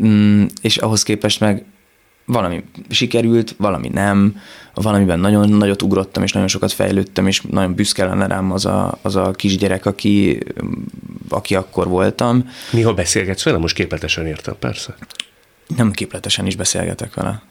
mm, 0.05 0.45
és 0.63 0.77
ahhoz 0.77 1.03
képest 1.03 1.41
meg 1.41 1.65
valami 2.25 2.65
sikerült, 2.89 3.55
valami 3.59 3.89
nem, 3.89 4.37
valamiben 4.75 5.21
nagyon 5.21 5.49
nagyot 5.49 5.83
ugrottam, 5.83 6.23
és 6.23 6.33
nagyon 6.33 6.49
sokat 6.49 6.73
fejlődtem, 6.73 7.27
és 7.27 7.41
nagyon 7.51 7.75
büszke 7.75 8.05
lenne 8.05 8.27
rám 8.27 8.53
az 8.53 8.67
a, 8.67 8.99
az 9.03 9.17
a 9.17 9.31
kisgyerek, 9.31 9.87
aki, 9.87 10.39
aki 11.29 11.55
akkor 11.55 11.89
voltam. 11.89 12.51
Néha 12.71 12.95
beszélgetsz 12.95 13.45
vele? 13.45 13.59
Most 13.59 13.75
képletesen 13.75 14.27
értem, 14.27 14.55
persze. 14.59 14.95
Nem 15.77 15.91
képletesen 15.91 16.47
is 16.47 16.57
beszélgetek 16.57 17.15
vele. 17.15 17.43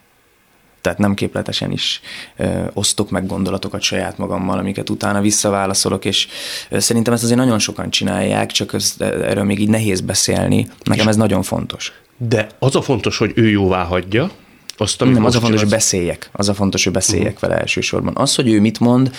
Tehát 0.84 0.98
nem 0.98 1.14
képletesen 1.14 1.72
is 1.72 2.00
ö, 2.36 2.64
osztok 2.72 3.10
meg 3.10 3.26
gondolatokat 3.26 3.80
saját 3.80 4.18
magammal, 4.18 4.58
amiket 4.58 4.90
utána 4.90 5.20
visszaválaszolok, 5.20 6.04
és 6.04 6.28
ö, 6.70 6.78
szerintem 6.78 7.12
ezt 7.12 7.22
azért 7.22 7.38
nagyon 7.38 7.58
sokan 7.58 7.90
csinálják, 7.90 8.50
csak 8.50 8.72
ez, 8.72 8.94
erről 8.98 9.44
még 9.44 9.60
így 9.60 9.68
nehéz 9.68 10.00
beszélni. 10.00 10.68
Nekem 10.82 11.08
ez 11.08 11.16
nagyon 11.16 11.42
fontos. 11.42 11.92
De 12.16 12.46
az 12.58 12.76
a 12.76 12.82
fontos, 12.82 13.18
hogy 13.18 13.32
ő 13.34 13.48
jóvá 13.48 13.84
hagyja, 13.84 14.30
azt, 14.76 15.02
amit 15.02 15.14
nem, 15.14 15.24
az 15.24 15.34
a 15.34 15.40
fontos, 15.40 15.60
hogy 15.60 15.70
beszéljek. 15.70 16.30
Az 16.32 16.48
a 16.48 16.54
fontos, 16.54 16.84
hogy 16.84 16.92
beszéljek 16.92 17.34
uh-huh. 17.34 17.48
vele 17.48 17.60
elsősorban. 17.60 18.16
Az, 18.16 18.34
hogy 18.34 18.48
ő 18.48 18.60
mit 18.60 18.80
mond, 18.80 19.10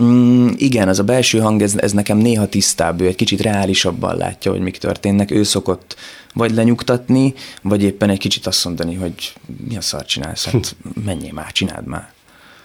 mm, 0.00 0.48
igen, 0.56 0.88
az 0.88 0.98
a 0.98 1.04
belső 1.04 1.38
hang, 1.38 1.62
ez, 1.62 1.74
ez 1.76 1.92
nekem 1.92 2.16
néha 2.16 2.46
tisztább, 2.46 3.00
ő 3.00 3.06
egy 3.06 3.14
kicsit 3.14 3.40
reálisabban 3.40 4.16
látja, 4.16 4.50
hogy 4.50 4.60
mik 4.60 4.78
történnek. 4.78 5.30
Ő 5.30 5.42
szokott 5.42 5.96
vagy 6.34 6.54
lenyugtatni, 6.54 7.34
vagy 7.62 7.82
éppen 7.82 8.10
egy 8.10 8.18
kicsit 8.18 8.46
azt 8.46 8.64
mondani, 8.64 8.94
hogy 8.94 9.32
mi 9.68 9.76
a 9.76 9.80
szar 9.80 10.04
csinálsz, 10.04 10.44
hát 10.44 10.76
menjél 11.04 11.32
már, 11.32 11.52
csináld 11.52 11.86
már. 11.86 12.12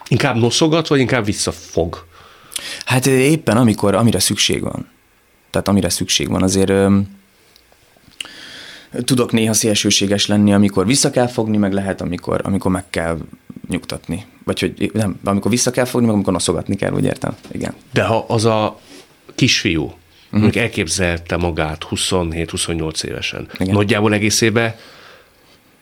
Inkább 0.08 0.36
noszogat, 0.36 0.88
vagy 0.88 1.00
inkább 1.00 1.26
visszafog? 1.26 2.06
Hát 2.86 3.06
éppen 3.06 3.58
amikor, 3.58 3.96
amire 3.96 4.20
szükség 4.20 4.62
van. 4.62 4.88
Tehát 5.50 5.68
amire 5.68 5.90
szükség 5.90 6.30
van, 6.30 6.44
azért 6.44 6.72
tudok 9.04 9.32
néha 9.32 9.54
szélsőséges 9.54 10.28
lenni, 10.28 10.54
amikor 10.54 10.86
vissza 10.86 11.10
kell 11.10 11.28
fogni, 11.28 11.58
meg 11.58 11.74
lehet, 11.74 12.02
amikor, 12.02 12.42
amikor 12.44 12.72
meg 12.72 12.90
kell 12.90 13.18
nyugtatni. 13.68 14.26
Vagy 14.44 14.60
hogy 14.60 14.92
nem, 14.94 15.20
amikor 15.24 15.52
vissza 15.52 15.72
kell 15.72 15.86
fogni, 15.86 16.06
meg 16.06 16.16
amikor 16.16 16.34
noszogatni 16.34 16.76
kell, 16.76 16.94
úgy 16.94 17.04
értem. 17.04 17.36
Igen. 17.52 17.74
De 17.94 18.04
ha 18.04 18.26
az 18.28 18.46
a 18.46 18.80
kisfiú, 19.36 19.84
uh-huh. 19.84 19.96
mondjuk 20.30 20.56
elképzelte 20.56 21.38
magát 21.38 21.86
27-28 21.90 23.04
évesen, 23.04 23.48
Igen. 23.60 23.74
nagyjából 23.74 24.14
egész 24.14 24.42
évben, 24.42 24.76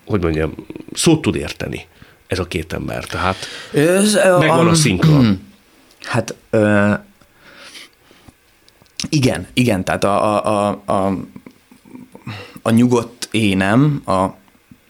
hogy 0.05 0.21
mondjam, 0.21 0.53
szót 0.93 1.21
tud 1.21 1.35
érteni 1.35 1.85
ez 2.27 2.39
a 2.39 2.45
két 2.45 2.73
ember. 2.73 3.03
Tehát 3.03 3.35
ez, 3.73 4.13
megvan 4.13 4.67
a, 4.67 4.69
a 4.69 4.75
szinkron. 4.75 5.25
Uh, 5.25 5.37
hát 6.01 6.35
ö, 6.49 6.93
igen, 9.09 9.47
igen, 9.53 9.83
tehát 9.83 10.03
a, 10.03 10.45
a, 10.45 10.67
a, 10.67 10.93
a 10.93 11.17
a 12.67 12.71
nyugodt 12.71 13.27
énem, 13.31 14.01
a, 14.05 14.11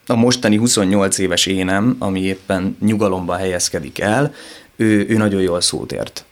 a 0.06 0.16
mostani 0.16 0.58
28 0.58 1.18
éves 1.18 1.46
énem, 1.46 1.96
ami 2.00 2.22
éppen 2.22 2.78
nyugalomba 2.80 3.36
helyezkedik 3.36 4.00
el, 4.00 4.34
ő, 4.76 5.06
ő 5.10 5.18
nagyon 5.18 5.42
jól 5.42 5.62
szót 5.62 5.92
ért 5.92 6.26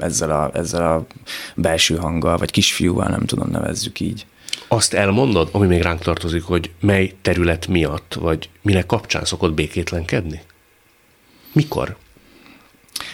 ezzel 0.00 0.30
a, 0.30 0.50
ezzel 0.54 0.92
a 0.92 1.06
belső 1.54 1.96
hanggal, 1.96 2.36
vagy 2.36 2.50
kisfiúval, 2.50 3.08
nem 3.08 3.26
tudom, 3.26 3.50
nevezzük 3.50 4.00
így. 4.00 4.26
Azt 4.68 4.94
elmondod, 4.94 5.48
ami 5.52 5.66
még 5.66 5.82
ránk 5.82 6.00
tartozik, 6.00 6.42
hogy 6.42 6.70
mely 6.80 7.14
terület 7.22 7.66
miatt, 7.66 8.14
vagy 8.14 8.48
minek 8.62 8.86
kapcsán 8.86 9.24
szokott 9.24 9.52
békétlenkedni? 9.52 10.42
Mikor? 11.52 11.96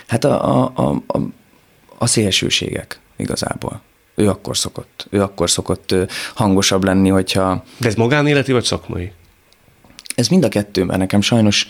Hát 0.06 0.24
a, 0.24 0.62
a, 0.62 0.72
a, 0.74 1.02
a, 1.06 1.18
a 1.98 2.06
szélsőségek 2.06 3.00
igazából 3.16 3.82
ő 4.16 4.28
akkor 4.28 4.56
szokott, 4.56 5.06
ő 5.10 5.22
akkor 5.22 5.50
szokott 5.50 5.94
hangosabb 6.34 6.84
lenni, 6.84 7.08
hogyha... 7.08 7.62
De 7.78 7.88
ez 7.88 7.94
magánéleti 7.94 8.52
vagy 8.52 8.64
szakmai? 8.64 9.12
Ez 10.14 10.28
mind 10.28 10.44
a 10.44 10.48
kettő, 10.48 10.84
mert 10.84 10.98
nekem 10.98 11.20
sajnos, 11.20 11.66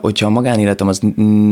hogyha 0.00 0.26
a 0.26 0.30
magánéletem 0.30 0.88
az 0.88 1.00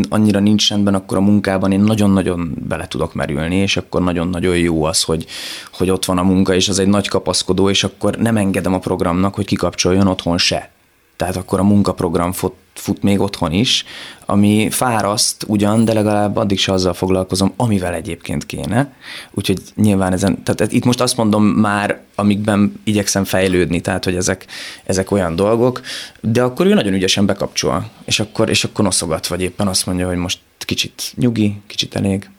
annyira 0.08 0.40
nincs 0.40 0.68
rendben, 0.68 0.94
akkor 0.94 1.16
a 1.16 1.20
munkában 1.20 1.72
én 1.72 1.80
nagyon-nagyon 1.80 2.54
bele 2.68 2.88
tudok 2.88 3.14
merülni, 3.14 3.56
és 3.56 3.76
akkor 3.76 4.02
nagyon-nagyon 4.02 4.56
jó 4.56 4.84
az, 4.84 5.02
hogy, 5.02 5.26
hogy 5.72 5.90
ott 5.90 6.04
van 6.04 6.18
a 6.18 6.22
munka, 6.22 6.54
és 6.54 6.68
az 6.68 6.78
egy 6.78 6.88
nagy 6.88 7.08
kapaszkodó, 7.08 7.70
és 7.70 7.84
akkor 7.84 8.16
nem 8.16 8.36
engedem 8.36 8.74
a 8.74 8.78
programnak, 8.78 9.34
hogy 9.34 9.46
kikapcsoljon 9.46 10.06
otthon 10.06 10.38
se. 10.38 10.70
Tehát 11.16 11.36
akkor 11.36 11.58
a 11.58 11.64
munkaprogram 11.64 12.32
fut, 12.32 12.54
fut 12.78 13.02
még 13.02 13.20
otthon 13.20 13.52
is, 13.52 13.84
ami 14.26 14.70
fáraszt 14.70 15.44
ugyan, 15.46 15.84
de 15.84 15.92
legalább 15.92 16.36
addig 16.36 16.58
se 16.58 16.72
azzal 16.72 16.94
foglalkozom, 16.94 17.52
amivel 17.56 17.94
egyébként 17.94 18.46
kéne. 18.46 18.92
Úgyhogy 19.30 19.58
nyilván 19.74 20.12
ezen, 20.12 20.42
tehát 20.42 20.72
itt 20.72 20.84
most 20.84 21.00
azt 21.00 21.16
mondom 21.16 21.44
már, 21.44 22.00
amikben 22.14 22.80
igyekszem 22.84 23.24
fejlődni, 23.24 23.80
tehát 23.80 24.04
hogy 24.04 24.16
ezek, 24.16 24.46
ezek 24.84 25.10
olyan 25.10 25.36
dolgok, 25.36 25.80
de 26.20 26.42
akkor 26.42 26.66
ő 26.66 26.74
nagyon 26.74 26.92
ügyesen 26.94 27.26
bekapcsol, 27.26 27.90
és 28.04 28.20
akkor, 28.20 28.48
és 28.48 28.64
akkor 28.64 28.84
noszogat, 28.84 29.26
vagy 29.26 29.40
éppen 29.40 29.68
azt 29.68 29.86
mondja, 29.86 30.06
hogy 30.06 30.16
most 30.16 30.38
kicsit 30.58 31.12
nyugi, 31.14 31.60
kicsit 31.66 31.94
elég. 31.96 32.30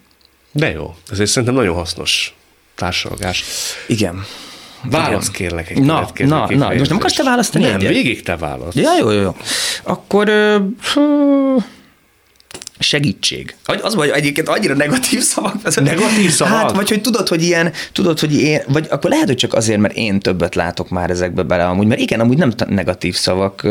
De 0.52 0.72
jó, 0.72 0.96
ezért 1.12 1.30
szerintem 1.30 1.58
nagyon 1.58 1.76
hasznos 1.76 2.36
társalgás. 2.76 3.44
Igen. 3.88 4.24
Válasz 4.84 5.30
kérlek 5.30 5.70
egy 5.70 5.82
Na, 5.82 6.10
na, 6.18 6.48
na, 6.50 6.74
most 6.74 6.90
nem 6.90 6.98
akarsz 6.98 7.14
te 7.14 7.24
választani 7.24 7.64
Nem, 7.64 7.76
egyet? 7.76 7.92
végig 7.92 8.24
te 8.24 8.36
válasz. 8.36 8.76
Ja, 8.76 8.98
jó, 9.00 9.10
jó, 9.12 9.22
jó. 9.22 9.36
Akkor 9.84 10.30
uh, 10.30 11.64
segítség. 12.80 13.56
Az 13.82 13.96
vagy 13.96 14.10
egyébként 14.10 14.50
annyira 14.50 14.74
negatív 14.76 15.22
szavak. 15.22 15.76
Negatív 15.76 16.30
szavak? 16.30 16.54
Hát, 16.54 16.72
vagy 16.72 16.90
hogy 16.90 17.02
tudod, 17.02 17.28
hogy 17.28 17.44
ilyen, 17.44 17.74
tudod, 17.94 18.20
hogy 18.20 18.42
én, 18.42 18.62
vagy 18.68 18.88
akkor 18.90 19.10
lehet, 19.10 19.26
hogy 19.28 19.36
csak 19.36 19.54
azért, 19.54 19.80
mert 19.80 19.96
én 19.96 20.20
többet 20.20 20.56
látok 20.56 20.90
már 20.90 21.10
ezekbe 21.10 21.44
bele 21.44 21.66
amúgy, 21.66 21.88
mert 21.88 22.02
igen, 22.02 22.20
amúgy 22.20 22.38
nem 22.38 22.54
negatív 22.68 23.16
szavak, 23.16 23.68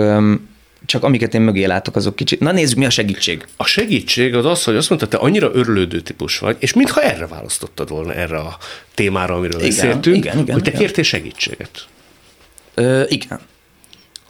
csak 0.87 1.03
amiket 1.03 1.35
én 1.35 1.41
mögé 1.41 1.65
látok, 1.65 1.97
azok 1.97 2.17
kicsit. 2.17 2.41
Na 2.41 2.53
nézzük, 2.53 2.79
mi 2.79 2.85
a 2.85 2.91
segítség. 2.91 3.47
A 3.57 3.65
segítség 3.65 4.35
az 4.35 4.45
az, 4.45 4.65
hogy 4.65 4.77
azt 4.77 4.89
mondta, 4.89 5.09
te 5.09 5.17
annyira 5.17 5.51
örülődő 5.53 6.01
típus 6.01 6.39
vagy, 6.39 6.57
és 6.59 6.73
mintha 6.73 7.03
erre 7.03 7.27
választottad 7.27 7.89
volna, 7.89 8.15
erre 8.15 8.39
a 8.39 8.59
témára, 8.95 9.35
amiről 9.35 9.61
igen, 9.61 9.69
beszéltünk, 9.69 10.17
igen, 10.17 10.39
igen, 10.39 10.55
hogy 10.55 10.63
te 10.63 10.71
igen. 10.71 10.81
kértél 10.81 11.05
segítséget. 11.05 11.87
Ö, 12.75 13.03
igen. 13.09 13.41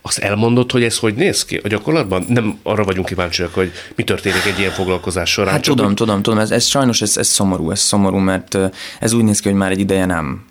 Azt 0.02 0.18
elmondod, 0.18 0.70
hogy 0.70 0.82
ez 0.82 0.98
hogy 0.98 1.14
néz 1.14 1.44
ki 1.44 1.60
a 1.62 1.68
gyakorlatban? 1.68 2.24
Nem 2.28 2.58
arra 2.62 2.84
vagyunk 2.84 3.06
kíváncsiak, 3.06 3.54
hogy 3.54 3.72
mi 3.94 4.04
történik 4.04 4.44
egy 4.46 4.58
ilyen 4.58 4.70
foglalkozás 4.70 5.30
során. 5.30 5.52
Hát 5.52 5.62
tudom, 5.62 5.88
úgy... 5.88 5.94
tudom, 5.94 6.22
tudom, 6.22 6.38
ez, 6.38 6.50
ez 6.50 6.66
sajnos 6.66 7.02
ez, 7.02 7.16
ez 7.16 7.26
szomorú, 7.26 7.70
ez 7.70 7.80
szomorú, 7.80 8.16
mert 8.16 8.58
ez 9.00 9.12
úgy 9.12 9.24
néz 9.24 9.40
ki, 9.40 9.48
hogy 9.48 9.58
már 9.58 9.70
egy 9.70 9.80
ideje 9.80 10.04
nem 10.04 10.44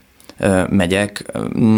megyek, 0.69 1.31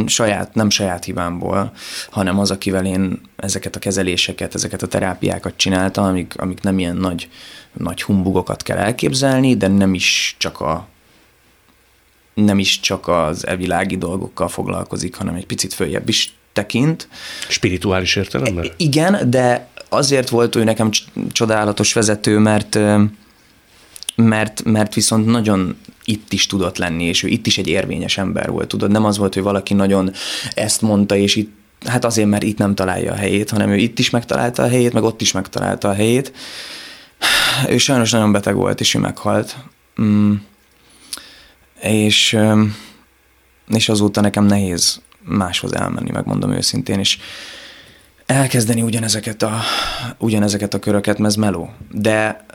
saját, 0.05 0.53
nem 0.53 0.69
saját 0.69 1.03
hibámból, 1.03 1.71
hanem 2.09 2.39
az, 2.39 2.51
akivel 2.51 2.85
én 2.85 3.21
ezeket 3.35 3.75
a 3.75 3.79
kezeléseket, 3.79 4.55
ezeket 4.55 4.81
a 4.81 4.87
terápiákat 4.87 5.53
csináltam, 5.55 6.05
amik, 6.05 6.33
amik 6.37 6.61
nem 6.61 6.79
ilyen 6.79 6.95
nagy, 6.95 7.29
nagy 7.73 8.03
humbugokat 8.03 8.63
kell 8.63 8.77
elképzelni, 8.77 9.57
de 9.57 9.67
nem 9.67 9.93
is 9.93 10.35
csak 10.37 10.59
a 10.61 10.87
nem 12.33 12.59
is 12.59 12.79
csak 12.79 13.07
az 13.07 13.47
evilági 13.47 13.97
dolgokkal 13.97 14.47
foglalkozik, 14.47 15.15
hanem 15.15 15.35
egy 15.35 15.45
picit 15.45 15.73
följebb 15.73 16.09
is 16.09 16.33
tekint. 16.53 17.07
Spirituális 17.49 18.15
értelemben? 18.15 18.71
Igen, 18.77 19.29
de 19.29 19.67
azért 19.89 20.29
volt 20.29 20.55
ő 20.55 20.63
nekem 20.63 20.89
csodálatos 21.31 21.93
vezető, 21.93 22.37
mert 22.37 22.79
mert, 24.19 24.63
mert 24.63 24.93
viszont 24.93 25.25
nagyon 25.25 25.77
itt 26.03 26.33
is 26.33 26.45
tudott 26.45 26.77
lenni, 26.77 27.03
és 27.03 27.23
ő 27.23 27.27
itt 27.27 27.47
is 27.47 27.57
egy 27.57 27.67
érvényes 27.67 28.17
ember 28.17 28.49
volt, 28.49 28.67
tudod, 28.67 28.91
nem 28.91 29.05
az 29.05 29.17
volt, 29.17 29.33
hogy 29.33 29.43
valaki 29.43 29.73
nagyon 29.73 30.11
ezt 30.53 30.81
mondta, 30.81 31.15
és 31.15 31.35
itt 31.35 31.57
hát 31.85 32.05
azért, 32.05 32.27
mert 32.27 32.43
itt 32.43 32.57
nem 32.57 32.75
találja 32.75 33.11
a 33.11 33.15
helyét, 33.15 33.49
hanem 33.49 33.69
ő 33.69 33.75
itt 33.75 33.99
is 33.99 34.09
megtalálta 34.09 34.63
a 34.63 34.67
helyét, 34.67 34.93
meg 34.93 35.03
ott 35.03 35.21
is 35.21 35.31
megtalálta 35.31 35.89
a 35.89 35.93
helyét. 35.93 36.33
Ő 37.69 37.77
sajnos 37.77 38.11
nagyon 38.11 38.31
beteg 38.31 38.55
volt, 38.55 38.79
és 38.79 38.93
ő 38.93 38.99
meghalt. 38.99 39.57
Mm. 40.01 40.33
És, 41.81 42.37
és 43.67 43.89
azóta 43.89 44.21
nekem 44.21 44.45
nehéz 44.45 45.01
máshoz 45.23 45.73
elmenni, 45.73 46.11
megmondom 46.11 46.51
őszintén, 46.51 46.99
és 46.99 47.17
elkezdeni 48.25 48.81
ugyanezeket 48.81 49.41
a, 49.41 49.59
ugyanezeket 50.17 50.73
a 50.73 50.79
köröket, 50.79 51.17
mert 51.17 51.29
ez 51.29 51.35
meló. 51.35 51.73
De... 51.91 52.45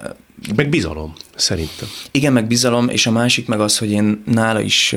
Meg 0.57 0.69
bizalom, 0.69 1.13
szerintem. 1.35 1.89
Igen, 2.11 2.33
meg 2.33 2.47
bizalom, 2.47 2.89
és 2.89 3.07
a 3.07 3.11
másik 3.11 3.47
meg 3.47 3.61
az, 3.61 3.79
hogy 3.79 3.91
én 3.91 4.23
nála 4.27 4.61
is 4.61 4.97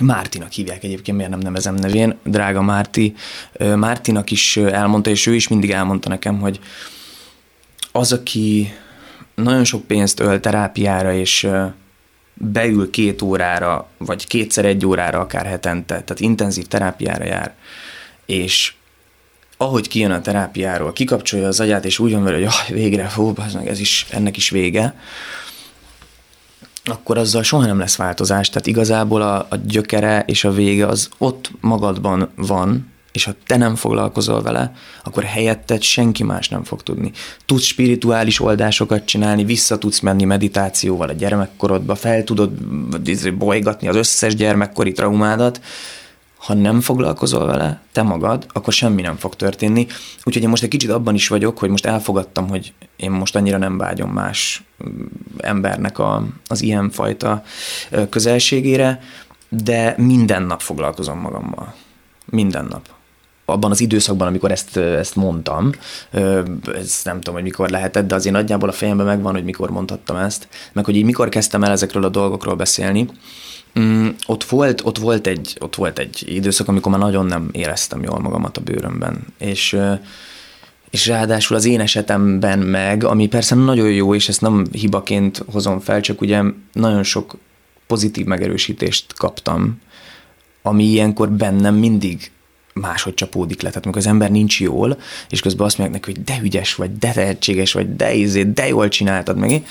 Mártinak 0.00 0.52
hívják 0.52 0.84
egyébként, 0.84 1.16
miért 1.16 1.32
nem 1.32 1.40
nevezem 1.40 1.74
nevén, 1.74 2.18
drága 2.24 2.62
Márti. 2.62 3.14
Mártinak 3.76 4.30
is 4.30 4.56
elmondta, 4.56 5.10
és 5.10 5.26
ő 5.26 5.34
is 5.34 5.48
mindig 5.48 5.70
elmondta 5.70 6.08
nekem, 6.08 6.40
hogy 6.40 6.60
az, 7.92 8.12
aki 8.12 8.74
nagyon 9.34 9.64
sok 9.64 9.86
pénzt 9.86 10.20
öl 10.20 10.40
terápiára, 10.40 11.12
és 11.12 11.48
beül 12.34 12.90
két 12.90 13.22
órára, 13.22 13.88
vagy 13.98 14.26
kétszer 14.26 14.64
egy 14.64 14.86
órára 14.86 15.20
akár 15.20 15.46
hetente, 15.46 15.94
tehát 15.94 16.20
intenzív 16.20 16.66
terápiára 16.66 17.24
jár, 17.24 17.54
és 18.26 18.74
ahogy 19.62 19.88
kijön 19.88 20.10
a 20.10 20.20
terápiáról, 20.20 20.92
kikapcsolja 20.92 21.46
az 21.46 21.60
agyát, 21.60 21.84
és 21.84 21.98
úgy 21.98 22.12
van 22.12 22.24
vele, 22.24 22.36
hogy 22.36 22.44
jaj, 22.44 22.80
végre, 22.80 23.04
fú, 23.04 23.32
meg 23.54 23.68
ez 23.68 23.80
is, 23.80 24.06
ennek 24.10 24.36
is 24.36 24.50
vége, 24.50 24.94
akkor 26.84 27.18
azzal 27.18 27.42
soha 27.42 27.66
nem 27.66 27.78
lesz 27.78 27.96
változás. 27.96 28.48
Tehát 28.48 28.66
igazából 28.66 29.22
a, 29.22 29.46
a 29.50 29.56
gyökere 29.66 30.24
és 30.26 30.44
a 30.44 30.52
vége 30.52 30.86
az 30.86 31.08
ott 31.18 31.50
magadban 31.60 32.30
van, 32.36 32.90
és 33.12 33.24
ha 33.24 33.34
te 33.46 33.56
nem 33.56 33.74
foglalkozol 33.74 34.42
vele, 34.42 34.74
akkor 35.04 35.24
helyetted 35.24 35.82
senki 35.82 36.22
más 36.22 36.48
nem 36.48 36.64
fog 36.64 36.82
tudni. 36.82 37.12
Tudsz 37.46 37.64
spirituális 37.64 38.40
oldásokat 38.40 39.04
csinálni, 39.04 39.44
vissza 39.44 39.78
tudsz 39.78 40.00
menni 40.00 40.24
meditációval 40.24 41.08
a 41.08 41.12
gyermekkorodba, 41.12 41.94
fel 41.94 42.24
tudod 42.24 42.50
bolygatni 43.34 43.88
az 43.88 43.96
összes 43.96 44.34
gyermekkori 44.34 44.92
traumádat, 44.92 45.60
ha 46.42 46.54
nem 46.54 46.80
foglalkozol 46.80 47.46
vele, 47.46 47.80
te 47.92 48.02
magad, 48.02 48.46
akkor 48.52 48.72
semmi 48.72 49.02
nem 49.02 49.16
fog 49.16 49.36
történni. 49.36 49.86
Úgyhogy 50.24 50.42
én 50.42 50.48
most 50.48 50.62
egy 50.62 50.68
kicsit 50.68 50.90
abban 50.90 51.14
is 51.14 51.28
vagyok, 51.28 51.58
hogy 51.58 51.68
most 51.68 51.86
elfogadtam, 51.86 52.48
hogy 52.48 52.72
én 52.96 53.10
most 53.10 53.36
annyira 53.36 53.58
nem 53.58 53.78
vágyom 53.78 54.10
más 54.10 54.62
embernek 55.38 55.98
a, 55.98 56.26
az 56.46 56.62
ilyen 56.62 56.90
fajta 56.90 57.42
közelségére, 58.08 59.00
de 59.48 59.94
minden 59.96 60.42
nap 60.42 60.60
foglalkozom 60.60 61.18
magammal. 61.18 61.74
Minden 62.24 62.66
nap 62.70 62.88
abban 63.44 63.70
az 63.70 63.80
időszakban, 63.80 64.26
amikor 64.26 64.50
ezt, 64.50 64.76
ezt 64.76 65.16
mondtam, 65.16 65.72
ez 66.74 67.00
nem 67.04 67.16
tudom, 67.16 67.34
hogy 67.34 67.42
mikor 67.42 67.68
lehetett, 67.68 68.06
de 68.06 68.14
azért 68.14 68.34
nagyjából 68.34 68.68
a 68.68 68.72
fejemben 68.72 69.06
megvan, 69.06 69.32
hogy 69.32 69.44
mikor 69.44 69.70
mondhattam 69.70 70.16
ezt, 70.16 70.48
meg 70.72 70.84
hogy 70.84 70.96
így 70.96 71.04
mikor 71.04 71.28
kezdtem 71.28 71.64
el 71.64 71.70
ezekről 71.70 72.04
a 72.04 72.08
dolgokról 72.08 72.54
beszélni, 72.54 73.08
Mm, 73.80 74.08
ott, 74.26 74.44
volt, 74.44 74.80
ott, 74.84 74.98
volt 74.98 75.26
egy, 75.26 75.56
ott 75.60 75.74
volt 75.74 75.98
egy 75.98 76.22
időszak, 76.26 76.68
amikor 76.68 76.92
már 76.92 77.00
nagyon 77.00 77.26
nem 77.26 77.48
éreztem 77.52 78.02
jól 78.02 78.18
magamat 78.18 78.56
a 78.56 78.60
bőrömben, 78.60 79.26
és 79.38 79.78
és 80.92 81.06
ráadásul 81.06 81.56
az 81.56 81.64
én 81.64 81.80
esetemben 81.80 82.58
meg, 82.58 83.04
ami 83.04 83.28
persze 83.28 83.54
nagyon 83.54 83.90
jó, 83.90 84.14
és 84.14 84.28
ezt 84.28 84.40
nem 84.40 84.66
hibaként 84.72 85.42
hozom 85.46 85.80
fel, 85.80 86.00
csak 86.00 86.20
ugye 86.20 86.42
nagyon 86.72 87.02
sok 87.02 87.36
pozitív 87.86 88.26
megerősítést 88.26 89.14
kaptam, 89.14 89.80
ami 90.62 90.84
ilyenkor 90.84 91.30
bennem 91.30 91.74
mindig 91.74 92.30
máshogy 92.74 93.14
csapódik 93.14 93.62
le. 93.62 93.68
Tehát 93.68 93.84
amikor 93.84 94.00
az 94.00 94.08
ember 94.08 94.30
nincs 94.30 94.60
jól, 94.60 94.98
és 95.28 95.40
közben 95.40 95.66
azt 95.66 95.78
mondják 95.78 96.00
neki, 96.00 96.18
hogy 96.18 96.24
de 96.24 96.42
ügyes 96.42 96.74
vagy, 96.74 96.98
de 96.98 97.12
tehetséges 97.12 97.72
vagy, 97.72 97.96
de 97.96 98.14
izé, 98.14 98.42
de 98.42 98.68
jól 98.68 98.88
csináltad 98.88 99.36
meg, 99.36 99.66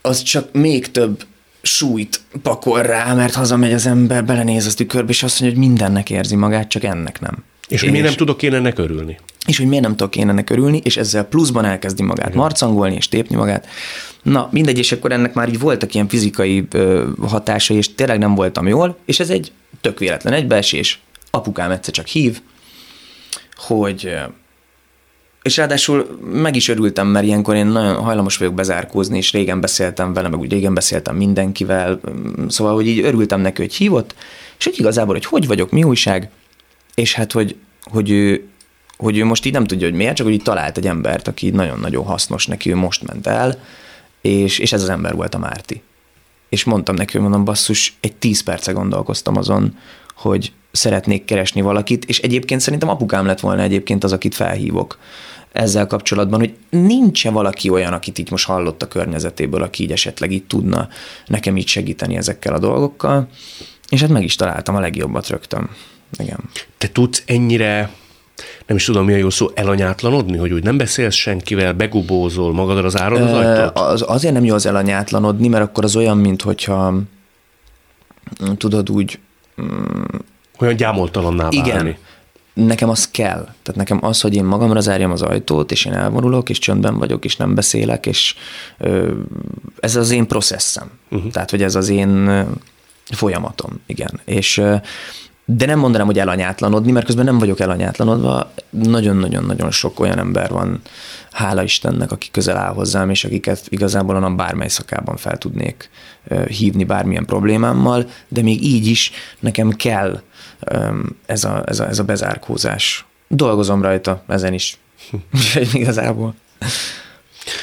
az 0.00 0.22
csak 0.22 0.52
még 0.52 0.90
több 0.90 1.24
súlyt 1.62 2.20
pakol 2.42 2.82
rá, 2.82 3.14
mert 3.14 3.34
hazamegy 3.34 3.72
az 3.72 3.86
ember, 3.86 4.24
belenéz 4.24 4.66
a 4.66 4.74
tükörbe, 4.74 5.10
és 5.10 5.22
azt 5.22 5.40
mondja, 5.40 5.58
hogy 5.58 5.68
mindennek 5.68 6.10
érzi 6.10 6.36
magát, 6.36 6.68
csak 6.68 6.84
ennek 6.84 7.20
nem. 7.20 7.44
És 7.68 7.80
hogy 7.80 7.90
miért 7.90 8.06
nem 8.06 8.14
tudok 8.14 8.42
én 8.42 8.54
ennek 8.54 8.78
örülni? 8.78 9.18
És 9.46 9.58
hogy 9.58 9.66
miért 9.66 9.82
nem 9.84 9.96
tudok 9.96 10.16
én 10.16 10.28
ennek 10.28 10.50
örülni, 10.50 10.80
és 10.84 10.96
ezzel 10.96 11.24
pluszban 11.24 11.64
elkezdi 11.64 12.02
magát 12.02 12.26
Igen. 12.26 12.38
marcangolni 12.38 12.94
és 12.94 13.08
tépni 13.08 13.36
magát. 13.36 13.66
Na, 14.22 14.48
mindegy, 14.52 14.78
és 14.78 14.92
akkor 14.92 15.12
ennek 15.12 15.34
már 15.34 15.48
így 15.48 15.58
voltak 15.58 15.94
ilyen 15.94 16.08
fizikai 16.08 16.66
ö, 16.70 17.08
hatásai, 17.28 17.76
és 17.76 17.94
tényleg 17.94 18.18
nem 18.18 18.34
voltam 18.34 18.68
jól, 18.68 18.96
és 19.04 19.20
ez 19.20 19.30
egy 19.30 19.52
tök 19.80 19.98
véletlen 19.98 20.32
egybeesés. 20.32 21.00
Apukám 21.30 21.70
egyszer 21.70 21.94
csak 21.94 22.06
hív, 22.06 22.40
hogy 23.56 24.16
és 25.42 25.56
ráadásul 25.56 26.18
meg 26.32 26.56
is 26.56 26.68
örültem, 26.68 27.06
mert 27.06 27.24
ilyenkor 27.24 27.54
én 27.54 27.66
nagyon 27.66 27.94
hajlamos 27.94 28.36
vagyok 28.36 28.54
bezárkózni, 28.54 29.16
és 29.16 29.32
régen 29.32 29.60
beszéltem 29.60 30.12
vele, 30.12 30.28
meg 30.28 30.38
úgy 30.38 30.50
régen 30.50 30.74
beszéltem 30.74 31.16
mindenkivel, 31.16 32.00
szóval, 32.48 32.74
hogy 32.74 32.86
így 32.86 33.04
örültem 33.04 33.40
neki, 33.40 33.60
hogy 33.60 33.74
hívott, 33.74 34.14
és 34.58 34.64
hogy 34.64 34.78
igazából, 34.78 35.14
hogy 35.14 35.24
hogy 35.24 35.46
vagyok, 35.46 35.70
mi 35.70 35.84
újság, 35.84 36.30
és 36.94 37.14
hát, 37.14 37.32
hogy, 37.32 37.56
hogy 37.82 38.10
ő, 38.10 38.48
hogy 38.96 39.18
ő 39.18 39.24
most 39.24 39.44
így 39.46 39.52
nem 39.52 39.64
tudja, 39.64 39.88
hogy 39.88 39.96
miért, 39.96 40.16
csak 40.16 40.26
hogy 40.26 40.34
így 40.34 40.42
talált 40.42 40.76
egy 40.76 40.86
embert, 40.86 41.28
aki 41.28 41.50
nagyon-nagyon 41.50 42.04
hasznos 42.04 42.46
neki, 42.46 42.70
ő 42.70 42.76
most 42.76 43.02
ment 43.06 43.26
el, 43.26 43.62
és, 44.20 44.58
és 44.58 44.72
ez 44.72 44.82
az 44.82 44.88
ember 44.88 45.14
volt 45.14 45.34
a 45.34 45.38
Márti. 45.38 45.82
És 46.48 46.64
mondtam 46.64 46.94
neki, 46.94 47.12
hogy 47.12 47.20
mondom, 47.20 47.44
basszus, 47.44 47.96
egy 48.00 48.16
tíz 48.16 48.42
perce 48.42 48.72
gondolkoztam 48.72 49.36
azon, 49.36 49.78
hogy 50.20 50.52
szeretnék 50.72 51.24
keresni 51.24 51.60
valakit, 51.60 52.04
és 52.04 52.18
egyébként 52.18 52.60
szerintem 52.60 52.88
apukám 52.88 53.26
lett 53.26 53.40
volna 53.40 53.62
egyébként 53.62 54.04
az, 54.04 54.12
akit 54.12 54.34
felhívok 54.34 54.98
ezzel 55.52 55.86
kapcsolatban, 55.86 56.38
hogy 56.38 56.54
nincs-e 56.70 57.30
valaki 57.30 57.68
olyan, 57.68 57.92
akit 57.92 58.18
így 58.18 58.30
most 58.30 58.46
hallott 58.46 58.82
a 58.82 58.88
környezetéből, 58.88 59.62
aki 59.62 59.82
így 59.82 59.92
esetleg 59.92 60.32
így 60.32 60.44
tudna 60.44 60.88
nekem 61.26 61.56
így 61.56 61.66
segíteni 61.66 62.16
ezekkel 62.16 62.54
a 62.54 62.58
dolgokkal, 62.58 63.28
és 63.88 64.00
hát 64.00 64.10
meg 64.10 64.24
is 64.24 64.34
találtam 64.34 64.76
a 64.76 64.80
legjobbat 64.80 65.28
rögtön. 65.28 65.68
Igen. 66.18 66.38
Te 66.78 66.88
tudsz 66.88 67.22
ennyire 67.26 67.90
nem 68.66 68.76
is 68.76 68.84
tudom, 68.84 69.04
mi 69.04 69.12
a 69.12 69.16
jó 69.16 69.30
szó, 69.30 69.50
elanyátlanodni, 69.54 70.36
hogy 70.36 70.52
úgy 70.52 70.62
nem 70.62 70.76
beszélsz 70.76 71.14
senkivel, 71.14 71.72
begubózol 71.72 72.52
magadra 72.52 72.84
az 72.84 73.00
árad 73.00 73.20
az 73.20 73.32
ajtót? 73.32 73.78
Az, 73.78 74.04
azért 74.06 74.34
nem 74.34 74.44
jó 74.44 74.54
az 74.54 74.66
elanyátlanodni, 74.66 75.48
mert 75.48 75.64
akkor 75.64 75.84
az 75.84 75.96
olyan, 75.96 76.18
mint 76.18 76.42
hogyha 76.42 76.94
tudod 78.56 78.90
úgy... 78.90 79.18
Mm, 79.62 80.02
olyan 80.58 80.76
gyámoltalanná 80.76 81.42
válni. 81.42 81.56
Igen, 81.56 81.96
nekem 82.52 82.88
az 82.88 83.10
kell. 83.10 83.42
Tehát 83.42 83.74
nekem 83.74 83.98
az, 84.04 84.20
hogy 84.20 84.34
én 84.34 84.44
magamra 84.44 84.80
zárjam 84.80 85.10
az 85.10 85.22
ajtót, 85.22 85.72
és 85.72 85.84
én 85.84 85.92
elvonulok, 85.92 86.48
és 86.48 86.58
csöndben 86.58 86.98
vagyok, 86.98 87.24
és 87.24 87.36
nem 87.36 87.54
beszélek, 87.54 88.06
és 88.06 88.34
ö, 88.78 89.12
ez 89.80 89.96
az 89.96 90.10
én 90.10 90.26
processzem. 90.26 90.90
Uh-huh. 91.10 91.30
Tehát, 91.30 91.50
hogy 91.50 91.62
ez 91.62 91.74
az 91.74 91.88
én 91.88 92.44
folyamatom, 93.12 93.80
igen. 93.86 94.20
És 94.24 94.62
de 95.56 95.66
nem 95.66 95.78
mondanám, 95.78 96.06
hogy 96.06 96.18
elanyátlanodni, 96.18 96.92
mert 96.92 97.06
közben 97.06 97.24
nem 97.24 97.38
vagyok 97.38 97.60
elanyátlanodva. 97.60 98.52
Nagyon-nagyon-nagyon 98.70 99.70
sok 99.70 100.00
olyan 100.00 100.18
ember 100.18 100.50
van, 100.50 100.80
hála 101.32 101.62
Istennek, 101.62 102.12
aki 102.12 102.28
közel 102.30 102.56
áll 102.56 102.72
hozzám, 102.72 103.10
és 103.10 103.24
akiket 103.24 103.62
igazából 103.68 104.16
a 104.16 104.18
nap 104.18 104.36
bármely 104.36 104.68
szakában 104.68 105.16
fel 105.16 105.38
tudnék 105.38 105.90
hívni 106.46 106.84
bármilyen 106.84 107.24
problémámmal, 107.24 108.08
de 108.28 108.42
még 108.42 108.64
így 108.64 108.86
is 108.86 109.10
nekem 109.40 109.70
kell 109.70 110.20
ez 111.26 111.44
a, 111.44 111.62
ez 111.66 111.80
a, 111.80 111.88
ez 111.88 111.98
a 111.98 112.04
bezárkózás. 112.04 113.06
Dolgozom 113.28 113.82
rajta, 113.82 114.24
ezen 114.28 114.52
is. 114.52 114.78
igazából. 115.72 116.34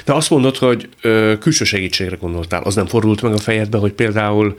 De 0.06 0.14
azt 0.14 0.30
mondod, 0.30 0.58
hogy 0.58 0.90
ö, 1.02 1.34
külső 1.40 1.64
segítségre 1.64 2.16
gondoltál. 2.16 2.62
Az 2.64 2.76
nem 2.76 2.86
fordult 2.86 3.22
meg 3.22 3.34
a 3.34 3.38
fejedbe, 3.38 3.78
hogy 3.78 3.94
például 3.94 4.58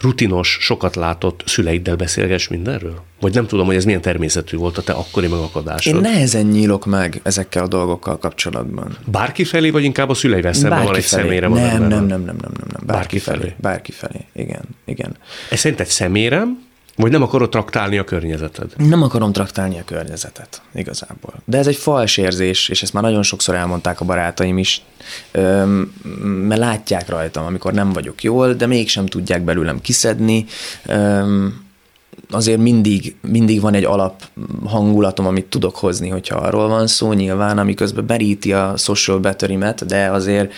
rutinos, 0.00 0.58
sokat 0.60 0.96
látott 0.96 1.42
szüleiddel 1.46 1.96
beszélges 1.96 2.48
mindenről? 2.48 3.02
Vagy 3.20 3.34
nem 3.34 3.46
tudom, 3.46 3.66
hogy 3.66 3.76
ez 3.76 3.84
milyen 3.84 4.00
természetű 4.00 4.56
volt 4.56 4.78
a 4.78 4.82
te 4.82 4.92
akkori 4.92 5.26
megakadásod? 5.26 5.94
Én 5.94 6.00
nehezen 6.00 6.46
nyílok 6.46 6.86
meg 6.86 7.20
ezekkel 7.22 7.62
a 7.64 7.68
dolgokkal 7.68 8.18
kapcsolatban. 8.18 8.96
Bárki 9.04 9.44
felé, 9.44 9.70
vagy 9.70 9.84
inkább 9.84 10.08
a 10.08 10.14
szüleivel 10.14 10.52
szemben 10.52 10.84
van 10.84 10.96
egy 10.96 11.02
személyre? 11.02 11.48
Nem, 11.48 11.58
nem, 11.58 11.88
nem, 11.88 11.88
nem, 11.88 12.06
nem, 12.06 12.18
nem, 12.24 12.36
nem, 12.40 12.68
nem. 12.72 12.82
Bárki, 12.86 12.86
bárki 12.86 13.18
felé. 13.18 13.38
felé. 13.38 13.54
Bárki 13.60 13.92
felé, 13.92 14.24
igen, 14.32 14.62
igen. 14.84 15.16
Ez 15.50 15.58
szerinted 15.58 15.86
szemérem, 15.86 16.62
vagy 16.96 17.10
nem 17.10 17.22
akarod 17.22 17.50
traktálni 17.50 17.98
a 17.98 18.04
környezeted? 18.04 18.72
Nem 18.76 19.02
akarom 19.02 19.32
traktálni 19.32 19.78
a 19.78 19.84
környezetet, 19.84 20.62
igazából. 20.74 21.34
De 21.44 21.58
ez 21.58 21.66
egy 21.66 21.76
fals 21.76 22.16
érzés, 22.16 22.68
és 22.68 22.82
ezt 22.82 22.92
már 22.92 23.02
nagyon 23.02 23.22
sokszor 23.22 23.54
elmondták 23.54 24.00
a 24.00 24.04
barátaim 24.04 24.58
is, 24.58 24.82
mert 26.22 26.60
látják 26.60 27.08
rajtam, 27.08 27.44
amikor 27.44 27.72
nem 27.72 27.92
vagyok 27.92 28.22
jól, 28.22 28.52
de 28.52 28.66
mégsem 28.66 29.06
tudják 29.06 29.42
belőlem 29.42 29.80
kiszedni. 29.80 30.44
Azért 32.30 32.58
mindig, 32.60 33.16
mindig 33.20 33.60
van 33.60 33.74
egy 33.74 33.84
alap 33.84 34.22
hangulatom, 34.64 35.26
amit 35.26 35.46
tudok 35.46 35.76
hozni, 35.76 36.08
hogyha 36.08 36.36
arról 36.36 36.68
van 36.68 36.86
szó, 36.86 37.12
nyilván, 37.12 37.58
ami 37.58 37.74
közben 37.74 38.06
beríti 38.06 38.52
a 38.52 38.76
social 38.76 39.18
battery 39.18 39.58
de 39.86 40.10
azért 40.10 40.52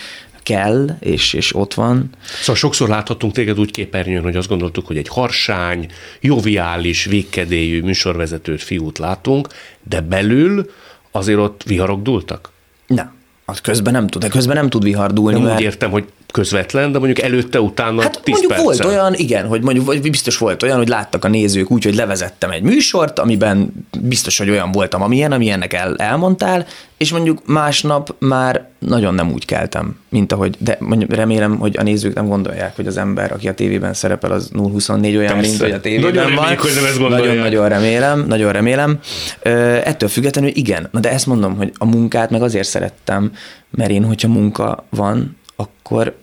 kell, 0.47 0.89
és, 0.99 1.33
és 1.33 1.55
ott 1.55 1.73
van. 1.73 2.09
Szóval 2.39 2.55
sokszor 2.55 2.89
láthatunk 2.89 3.33
téged 3.33 3.59
úgy 3.59 3.71
képernyőn, 3.71 4.23
hogy 4.23 4.35
azt 4.35 4.47
gondoltuk, 4.47 4.87
hogy 4.87 4.97
egy 4.97 5.07
harsány, 5.07 5.87
joviális, 6.21 7.05
végkedélyű 7.05 7.81
műsorvezetőt, 7.81 8.61
fiút 8.63 8.97
látunk, 8.97 9.47
de 9.83 10.01
belül 10.01 10.71
azért 11.11 11.39
ott 11.39 11.63
viharok 11.63 12.01
dúltak? 12.01 12.51
Nem. 12.87 13.15
Az 13.45 13.61
közben 13.61 13.93
nem 13.93 14.07
tud, 14.07 14.21
de 14.21 14.27
közben 14.27 14.55
nem 14.55 14.69
tud 14.69 14.83
vihar 14.83 15.13
dúlni. 15.13 15.37
Nem 15.37 15.47
mert... 15.47 15.59
úgy 15.59 15.65
értem, 15.65 15.91
hogy 15.91 16.05
közvetlen, 16.31 16.91
de 16.91 16.97
mondjuk 16.97 17.25
előtte, 17.25 17.61
utána 17.61 18.01
Hát 18.01 18.21
10 18.23 18.33
mondjuk 18.39 18.51
perccel. 18.51 18.65
volt 18.65 18.85
olyan, 18.85 19.13
igen, 19.13 19.47
hogy 19.47 19.61
mondjuk 19.61 19.85
vagy 19.85 20.01
biztos 20.01 20.37
volt 20.37 20.63
olyan, 20.63 20.77
hogy 20.77 20.87
láttak 20.87 21.25
a 21.25 21.27
nézők 21.27 21.71
úgy, 21.71 21.83
hogy 21.83 21.95
levezettem 21.95 22.51
egy 22.51 22.61
műsort, 22.61 23.19
amiben 23.19 23.87
biztos, 24.01 24.37
hogy 24.37 24.49
olyan 24.49 24.71
voltam, 24.71 25.01
amilyen, 25.01 25.31
amilyennek 25.31 25.73
el, 25.73 25.95
elmondtál, 25.95 26.65
és 26.97 27.11
mondjuk 27.11 27.41
másnap 27.45 28.15
már 28.19 28.67
nagyon 28.79 29.13
nem 29.13 29.31
úgy 29.31 29.45
keltem, 29.45 29.99
mint 30.09 30.31
ahogy, 30.31 30.55
de 30.59 30.77
mondjuk 30.79 31.13
remélem, 31.13 31.57
hogy 31.57 31.77
a 31.77 31.83
nézők 31.83 32.13
nem 32.13 32.27
gondolják, 32.27 32.75
hogy 32.75 32.87
az 32.87 32.97
ember, 32.97 33.31
aki 33.31 33.47
a 33.47 33.53
tévében 33.53 33.93
szerepel, 33.93 34.31
az 34.31 34.49
024 34.53 35.15
olyan, 35.15 35.33
Persze. 35.33 35.49
mint 35.49 35.61
hogy 35.61 35.71
a 35.71 35.79
tévében 35.79 36.13
Nagyon 36.13 36.23
van. 36.23 36.35
reméljük, 36.35 36.59
hogy 36.61 36.71
nem 36.75 36.85
ezt 36.85 36.99
gondolják. 36.99 37.25
Nagyon-nagyon 37.27 37.69
remélem, 37.69 38.25
nagyon 38.27 38.51
remélem. 38.51 38.99
Ö, 39.41 39.49
ettől 39.83 40.09
függetlenül 40.09 40.51
igen, 40.53 40.87
na 40.91 40.99
de 40.99 41.11
ezt 41.11 41.25
mondom, 41.25 41.55
hogy 41.55 41.71
a 41.77 41.85
munkát 41.85 42.29
meg 42.29 42.41
azért 42.41 42.67
szerettem, 42.67 43.31
mert 43.71 43.89
én, 43.89 44.03
hogyha 44.03 44.27
munka 44.27 44.85
van, 44.89 45.37
akkor 45.57 46.15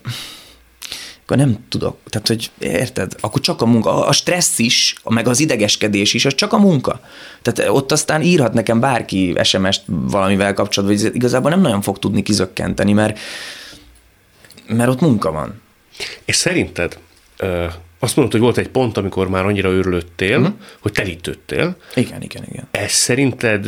akkor 1.25 1.37
nem 1.37 1.57
tudok. 1.69 1.97
Tehát, 2.09 2.27
hogy 2.27 2.51
érted? 2.59 3.15
Akkor 3.19 3.41
csak 3.41 3.61
a 3.61 3.65
munka. 3.65 4.05
A 4.05 4.11
stressz 4.11 4.59
is, 4.59 4.95
meg 5.03 5.27
az 5.27 5.39
idegeskedés 5.39 6.13
is, 6.13 6.25
az 6.25 6.35
csak 6.35 6.53
a 6.53 6.57
munka. 6.57 6.99
Tehát 7.41 7.69
ott 7.71 7.91
aztán 7.91 8.21
írhat 8.21 8.53
nekem 8.53 8.79
bárki 8.79 9.35
SMS-t 9.43 9.81
valamivel 9.87 10.53
kapcsolatban, 10.53 10.99
hogy 10.99 11.15
igazából 11.15 11.49
nem 11.49 11.61
nagyon 11.61 11.81
fog 11.81 11.99
tudni 11.99 12.21
kizökkenteni, 12.21 12.93
mert, 12.93 13.19
mert 14.67 14.89
ott 14.89 15.01
munka 15.01 15.31
van. 15.31 15.61
És 16.25 16.35
szerinted 16.35 16.97
azt 17.99 18.15
mondod, 18.15 18.33
hogy 18.33 18.41
volt 18.41 18.57
egy 18.57 18.69
pont, 18.69 18.97
amikor 18.97 19.29
már 19.29 19.45
annyira 19.45 19.69
őrlődtél, 19.69 20.39
uh-huh. 20.39 20.55
hogy 20.79 20.91
telítődtél. 20.91 21.77
Igen, 21.95 22.21
igen, 22.21 22.43
igen. 22.49 22.67
Ez 22.71 22.91
szerinted 22.91 23.65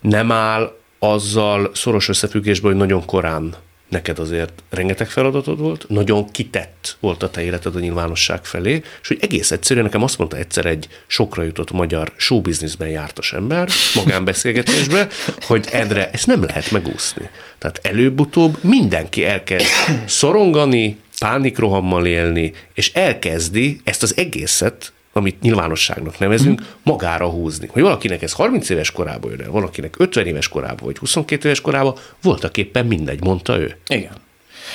nem 0.00 0.32
áll 0.32 0.76
azzal 0.98 1.70
szoros 1.74 2.08
összefüggésben, 2.08 2.70
hogy 2.70 2.80
nagyon 2.80 3.04
korán 3.04 3.54
neked 3.88 4.18
azért 4.18 4.62
rengeteg 4.70 5.08
feladatod 5.08 5.58
volt, 5.58 5.84
nagyon 5.88 6.30
kitett 6.30 6.96
volt 7.00 7.22
a 7.22 7.30
te 7.30 7.42
életed 7.42 7.76
a 7.76 7.80
nyilvánosság 7.80 8.44
felé, 8.44 8.82
és 9.02 9.08
hogy 9.08 9.18
egész 9.20 9.50
egyszerűen 9.50 9.84
nekem 9.84 10.02
azt 10.02 10.18
mondta 10.18 10.36
egyszer 10.36 10.66
egy 10.66 10.88
sokra 11.06 11.42
jutott 11.42 11.70
magyar 11.70 12.12
showbizniszben 12.16 12.88
jártas 12.88 13.32
ember, 13.32 13.68
magánbeszélgetésben, 13.94 15.08
hogy 15.40 15.68
Endre, 15.70 16.10
ezt 16.10 16.26
nem 16.26 16.44
lehet 16.44 16.70
megúszni. 16.70 17.28
Tehát 17.58 17.80
előbb-utóbb 17.82 18.58
mindenki 18.62 19.24
elkezd 19.24 19.66
szorongani, 20.06 20.98
pánikrohammal 21.18 22.06
élni, 22.06 22.52
és 22.74 22.92
elkezdi 22.92 23.80
ezt 23.84 24.02
az 24.02 24.16
egészet 24.16 24.92
amit 25.16 25.40
nyilvánosságnak 25.40 26.18
nevezünk, 26.18 26.74
magára 26.82 27.28
húzni. 27.28 27.66
Hogy 27.66 27.82
valakinek 27.82 28.22
ez 28.22 28.32
30 28.32 28.68
éves 28.68 28.90
korában 28.90 29.30
jön 29.30 29.40
el, 29.40 29.50
valakinek 29.50 29.94
50 29.98 30.26
éves 30.26 30.48
korában, 30.48 30.86
vagy 30.86 30.98
22 30.98 31.44
éves 31.44 31.60
korában, 31.60 31.94
voltak 32.22 32.56
éppen 32.56 32.86
mindegy, 32.86 33.24
mondta 33.24 33.58
ő. 33.58 33.76
Igen. 33.86 34.12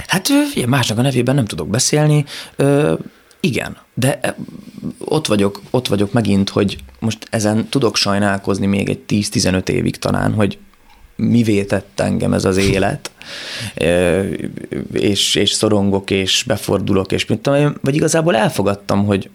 Hát 0.08 0.28
figyelj, 0.28 0.70
másnak 0.70 0.98
a 0.98 1.02
nevében 1.02 1.36
nem 1.36 1.46
tudok 1.46 1.68
beszélni. 1.68 2.26
Ö, 2.56 2.94
igen, 3.40 3.78
de 3.94 4.36
ott 4.98 5.28
vagyok, 5.28 5.62
ott 5.70 5.88
vagyok 5.88 6.12
megint, 6.12 6.50
hogy 6.50 6.78
most 7.00 7.28
ezen 7.30 7.68
tudok 7.70 7.96
sajnálkozni 7.96 8.66
még 8.66 8.90
egy 8.90 9.00
10-15 9.08 9.68
évig 9.70 9.96
talán, 9.96 10.34
hogy 10.34 10.58
mivé 11.16 11.64
tett 11.64 12.00
engem 12.00 12.34
ez 12.34 12.46
az 12.46 12.58
élet, 12.58 13.12
és, 14.94 15.36
és 15.36 15.52
szorongok, 15.52 16.10
és 16.10 16.44
befordulok, 16.48 17.12
és 17.12 17.26
mit 17.26 17.40
tudom 17.40 17.76
vagy 17.82 17.96
igazából 17.96 18.36
elfogadtam, 18.36 19.06
hogy 19.06 19.30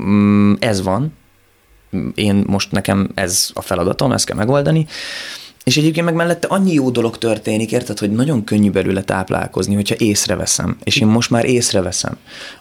mm, 0.00 0.52
ez 0.58 0.82
van, 0.82 1.12
én 2.14 2.44
most 2.46 2.72
nekem 2.72 3.10
ez 3.14 3.50
a 3.54 3.60
feladatom, 3.60 4.12
ezt 4.12 4.26
kell 4.26 4.36
megoldani, 4.36 4.86
és 5.64 5.76
egyébként 5.76 6.06
meg 6.06 6.14
mellette 6.14 6.46
annyi 6.46 6.72
jó 6.72 6.90
dolog 6.90 7.18
történik, 7.18 7.72
érted, 7.72 7.98
hogy 7.98 8.10
nagyon 8.10 8.44
könnyű 8.44 8.70
belőle 8.70 9.02
táplálkozni, 9.02 9.74
hogyha 9.74 9.94
észreveszem. 9.98 10.76
És 10.84 10.96
én 10.96 11.06
most 11.06 11.30
már 11.30 11.44
észreveszem. 11.44 12.16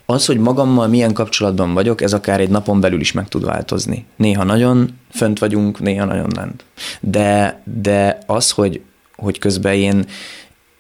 Az, 0.06 0.25
hogy 0.25 0.38
magammal 0.38 0.88
milyen 0.88 1.13
kapcsolatban 1.13 1.73
vagyok, 1.73 2.02
ez 2.02 2.13
akár 2.13 2.39
egy 2.39 2.49
napon 2.49 2.80
belül 2.80 2.99
is 2.99 3.12
meg 3.12 3.28
tud 3.28 3.45
változni. 3.45 4.06
Néha 4.15 4.43
nagyon 4.43 4.89
fönt 5.12 5.39
vagyunk, 5.39 5.80
néha 5.80 6.06
nagyon 6.06 6.32
lent. 6.36 6.65
De, 7.02 7.62
de 7.82 8.19
az, 8.25 8.52
hogy, 8.52 8.82
hogy 9.15 9.39
közben 9.39 9.73
én, 9.73 10.06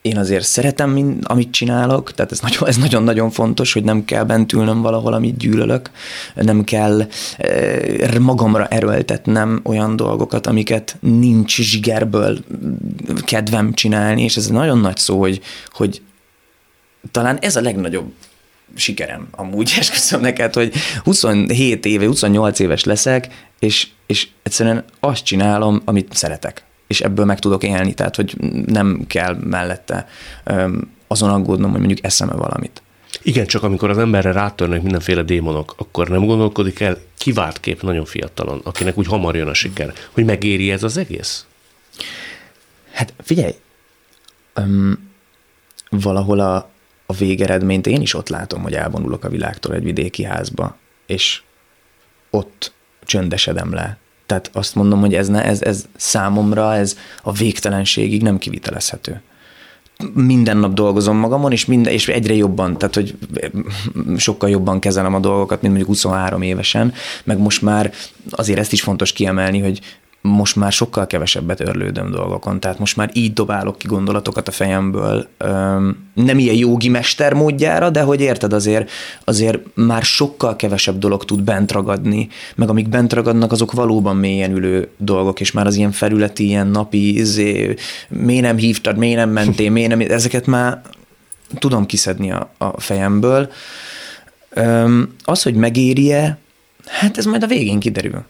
én 0.01 0.17
azért 0.17 0.45
szeretem, 0.45 0.89
mind, 0.89 1.23
amit 1.23 1.51
csinálok, 1.51 2.13
tehát 2.13 2.31
ez 2.31 2.39
nagyon- 2.39 2.67
ez 2.67 2.77
nagyon-nagyon 2.77 3.29
fontos, 3.29 3.73
hogy 3.73 3.83
nem 3.83 4.05
kell 4.05 4.23
bent 4.23 4.53
ülnöm 4.53 4.81
valahol, 4.81 5.13
amit 5.13 5.37
gyűlölök, 5.37 5.89
nem 6.35 6.63
kell 6.63 7.07
eh, 7.37 8.17
magamra 8.19 8.67
erőltetnem 8.67 9.59
olyan 9.63 9.95
dolgokat, 9.95 10.47
amiket 10.47 10.97
nincs 10.99 11.61
zsigerből 11.61 12.39
kedvem 13.25 13.73
csinálni, 13.73 14.23
és 14.23 14.37
ez 14.37 14.47
nagyon 14.47 14.79
nagy 14.79 14.97
szó, 14.97 15.19
hogy, 15.19 15.41
hogy 15.67 16.01
talán 17.11 17.37
ez 17.41 17.55
a 17.55 17.61
legnagyobb 17.61 18.13
sikerem 18.75 19.27
amúgy, 19.31 19.73
és 19.79 19.89
köszönöm 19.89 20.25
neked, 20.25 20.53
hogy 20.53 20.73
27 21.03 21.85
éve, 21.85 22.05
28 22.05 22.59
éves 22.59 22.83
leszek, 22.83 23.27
és, 23.59 23.87
és 24.05 24.27
egyszerűen 24.43 24.83
azt 24.99 25.23
csinálom, 25.23 25.81
amit 25.85 26.13
szeretek, 26.13 26.63
és 26.89 27.01
ebből 27.01 27.25
meg 27.25 27.39
tudok 27.39 27.63
élni, 27.63 27.93
tehát 27.93 28.15
hogy 28.15 28.35
nem 28.65 29.03
kell 29.07 29.35
mellette 29.35 30.07
azon 31.07 31.29
aggódnom, 31.29 31.71
hogy 31.71 31.79
mondjuk 31.79 32.05
eszem-e 32.05 32.33
valamit. 32.33 32.81
Igen, 33.21 33.45
csak 33.45 33.63
amikor 33.63 33.89
az 33.89 33.97
emberre 33.97 34.31
rátörnek 34.31 34.81
mindenféle 34.81 35.21
démonok, 35.21 35.73
akkor 35.77 36.07
nem 36.09 36.25
gondolkodik 36.25 36.79
el 36.79 36.97
kivált 37.17 37.59
kép 37.59 37.81
nagyon 37.81 38.05
fiatalon, 38.05 38.61
akinek 38.63 38.97
úgy 38.97 39.07
hamar 39.07 39.35
jön 39.35 39.47
a 39.47 39.53
siker, 39.53 39.93
hogy 40.11 40.25
megéri 40.25 40.71
ez 40.71 40.83
az 40.83 40.97
egész? 40.97 41.45
Hát 42.91 43.13
figyelj, 43.17 43.53
öm, 44.53 45.11
valahol 45.89 46.39
a, 46.39 46.55
a 47.05 47.13
végeredményt 47.13 47.87
én 47.87 48.01
is 48.01 48.13
ott 48.13 48.29
látom, 48.29 48.61
hogy 48.61 48.73
elvonulok 48.73 49.23
a 49.23 49.29
világtól 49.29 49.75
egy 49.75 49.83
vidéki 49.83 50.23
házba, 50.23 50.77
és 51.05 51.41
ott 52.29 52.71
csöndesedem 53.03 53.73
le. 53.73 53.97
Tehát 54.29 54.49
azt 54.53 54.75
mondom, 54.75 54.99
hogy 54.99 55.13
ez, 55.13 55.27
ne, 55.27 55.43
ez, 55.43 55.61
ez 55.61 55.85
számomra, 55.95 56.75
ez 56.75 56.97
a 57.23 57.31
végtelenségig 57.31 58.21
nem 58.21 58.37
kivitelezhető. 58.37 59.21
Minden 60.13 60.57
nap 60.57 60.73
dolgozom 60.73 61.17
magamon, 61.17 61.51
és, 61.51 61.65
minden, 61.65 61.93
és 61.93 62.07
egyre 62.07 62.33
jobban, 62.33 62.77
tehát 62.77 62.95
hogy 62.95 63.17
sokkal 64.17 64.49
jobban 64.49 64.79
kezelem 64.79 65.13
a 65.13 65.19
dolgokat, 65.19 65.61
mint 65.61 65.73
mondjuk 65.73 65.95
23 65.95 66.41
évesen, 66.41 66.93
meg 67.23 67.37
most 67.37 67.61
már 67.61 67.93
azért 68.29 68.59
ezt 68.59 68.71
is 68.71 68.81
fontos 68.81 69.13
kiemelni, 69.13 69.59
hogy 69.59 69.79
most 70.21 70.55
már 70.55 70.71
sokkal 70.71 71.07
kevesebbet 71.07 71.59
örlődöm 71.59 72.11
dolgokon, 72.11 72.59
tehát 72.59 72.79
most 72.79 72.95
már 72.95 73.09
így 73.13 73.33
dobálok 73.33 73.77
ki 73.77 73.87
gondolatokat 73.87 74.47
a 74.47 74.51
fejemből, 74.51 75.27
nem 76.13 76.39
ilyen 76.39 76.55
jogi 76.55 76.89
mester 76.89 77.33
módjára, 77.33 77.89
de 77.89 78.01
hogy 78.01 78.21
érted 78.21 78.53
azért, 78.53 78.91
azért 79.23 79.59
már 79.73 80.03
sokkal 80.03 80.55
kevesebb 80.55 80.97
dolog 80.97 81.25
tud 81.25 81.41
bent 81.41 81.71
ragadni, 81.71 82.27
meg 82.55 82.69
amik 82.69 82.89
bent 82.89 83.13
ragadnak, 83.13 83.51
azok 83.51 83.71
valóban 83.71 84.15
mélyen 84.15 84.51
ülő 84.51 84.89
dolgok, 84.97 85.39
és 85.39 85.51
már 85.51 85.65
az 85.65 85.75
ilyen 85.75 85.91
felületi, 85.91 86.45
ilyen 86.45 86.67
napi, 86.67 87.17
izé, 87.17 87.75
miért 88.09 88.43
nem 88.43 88.57
hívtad, 88.57 88.97
miért 88.97 89.17
nem 89.17 89.29
mentél, 89.29 89.71
miért 89.71 89.89
nem, 89.89 90.01
ezeket 90.09 90.45
már 90.45 90.81
tudom 91.59 91.85
kiszedni 91.85 92.31
a, 92.31 92.49
a 92.57 92.81
fejemből. 92.81 93.51
Az, 95.23 95.43
hogy 95.43 95.55
megéri-e, 95.55 96.37
hát 96.85 97.17
ez 97.17 97.25
majd 97.25 97.43
a 97.43 97.47
végén 97.47 97.79
kiderül 97.79 98.23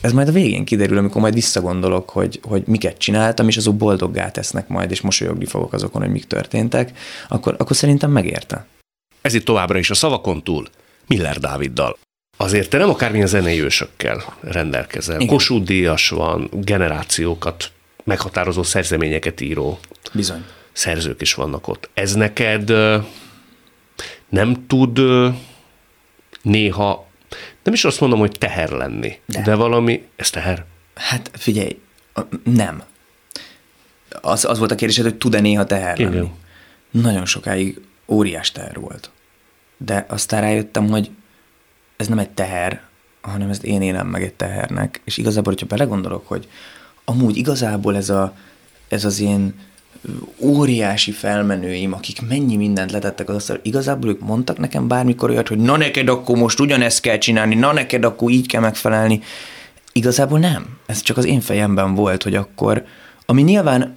ez 0.00 0.12
majd 0.12 0.28
a 0.28 0.32
végén 0.32 0.64
kiderül, 0.64 0.98
amikor 0.98 1.20
majd 1.20 1.34
visszagondolok, 1.34 2.10
hogy, 2.10 2.40
hogy 2.42 2.62
miket 2.66 2.98
csináltam, 2.98 3.48
és 3.48 3.56
azok 3.56 3.76
boldoggá 3.76 4.30
tesznek 4.30 4.68
majd, 4.68 4.90
és 4.90 5.00
mosolyogni 5.00 5.44
fogok 5.44 5.72
azokon, 5.72 6.02
hogy 6.02 6.10
mik 6.10 6.26
történtek, 6.26 6.98
akkor, 7.28 7.54
akkor 7.58 7.76
szerintem 7.76 8.10
megérte. 8.10 8.66
Ez 9.20 9.34
itt 9.34 9.44
továbbra 9.44 9.78
is 9.78 9.90
a 9.90 9.94
szavakon 9.94 10.42
túl 10.42 10.68
Miller 11.06 11.38
Dáviddal. 11.38 11.96
Azért 12.36 12.70
te 12.70 12.78
nem 12.78 12.90
akármilyen 12.90 13.26
zenei 13.26 13.60
ősökkel 13.62 14.24
rendelkezel. 14.40 15.14
Igen. 15.14 15.26
Kossuth 15.26 15.64
Díjas 15.64 16.08
van, 16.08 16.50
generációkat 16.52 17.72
meghatározó 18.04 18.62
szerzeményeket 18.62 19.40
író 19.40 19.78
Bizony. 20.12 20.44
szerzők 20.72 21.20
is 21.20 21.34
vannak 21.34 21.68
ott. 21.68 21.88
Ez 21.94 22.14
neked 22.14 22.72
nem 24.28 24.66
tud 24.66 25.00
néha, 26.42 27.06
nem 27.64 27.74
is 27.74 27.84
azt 27.84 28.00
mondom, 28.00 28.18
hogy 28.18 28.36
teher 28.38 28.70
lenni, 28.70 29.18
de, 29.26 29.42
De. 29.42 29.54
valami, 29.54 30.06
ez 30.16 30.30
teher? 30.30 30.64
Hát 30.94 31.30
figyelj, 31.32 31.80
nem. 32.44 32.82
Az, 34.20 34.44
az 34.44 34.58
volt 34.58 34.70
a 34.70 34.74
kérdésed, 34.74 35.04
hogy 35.04 35.14
tud-e 35.14 35.40
néha 35.40 35.64
teher 35.64 35.98
Igen. 35.98 36.12
lenni. 36.12 36.30
Nagyon 36.90 37.26
sokáig 37.26 37.80
óriás 38.06 38.52
teher 38.52 38.80
volt. 38.80 39.10
De 39.76 40.06
aztán 40.08 40.40
rájöttem, 40.40 40.88
hogy 40.88 41.10
ez 41.96 42.06
nem 42.06 42.18
egy 42.18 42.30
teher, 42.30 42.82
hanem 43.20 43.48
ezt 43.50 43.64
én 43.64 43.82
élem 43.82 44.06
meg 44.06 44.22
egy 44.22 44.34
tehernek. 44.34 45.00
És 45.04 45.16
igazából, 45.16 45.52
hogyha 45.52 45.66
belegondolok, 45.66 46.28
hogy 46.28 46.48
amúgy 47.04 47.36
igazából 47.36 47.96
ez, 47.96 48.10
a, 48.10 48.36
ez 48.88 49.04
az 49.04 49.20
én 49.20 49.54
óriási 50.38 51.10
felmenőim, 51.10 51.92
akik 51.92 52.28
mennyi 52.28 52.56
mindent 52.56 52.92
letettek 52.92 53.28
az 53.28 53.34
asztalra, 53.34 53.60
igazából 53.64 54.10
ők 54.10 54.20
mondtak 54.20 54.58
nekem 54.58 54.88
bármikor 54.88 55.30
olyat, 55.30 55.48
hogy 55.48 55.58
na 55.58 55.76
neked 55.76 56.08
akkor 56.08 56.36
most 56.36 56.60
ugyanezt 56.60 57.00
kell 57.00 57.18
csinálni, 57.18 57.54
na 57.54 57.72
neked 57.72 58.04
akkor 58.04 58.30
így 58.30 58.46
kell 58.46 58.60
megfelelni. 58.60 59.20
Igazából 59.92 60.38
nem. 60.38 60.66
Ez 60.86 61.02
csak 61.02 61.16
az 61.16 61.24
én 61.24 61.40
fejemben 61.40 61.94
volt, 61.94 62.22
hogy 62.22 62.34
akkor, 62.34 62.84
ami 63.26 63.42
nyilván 63.42 63.96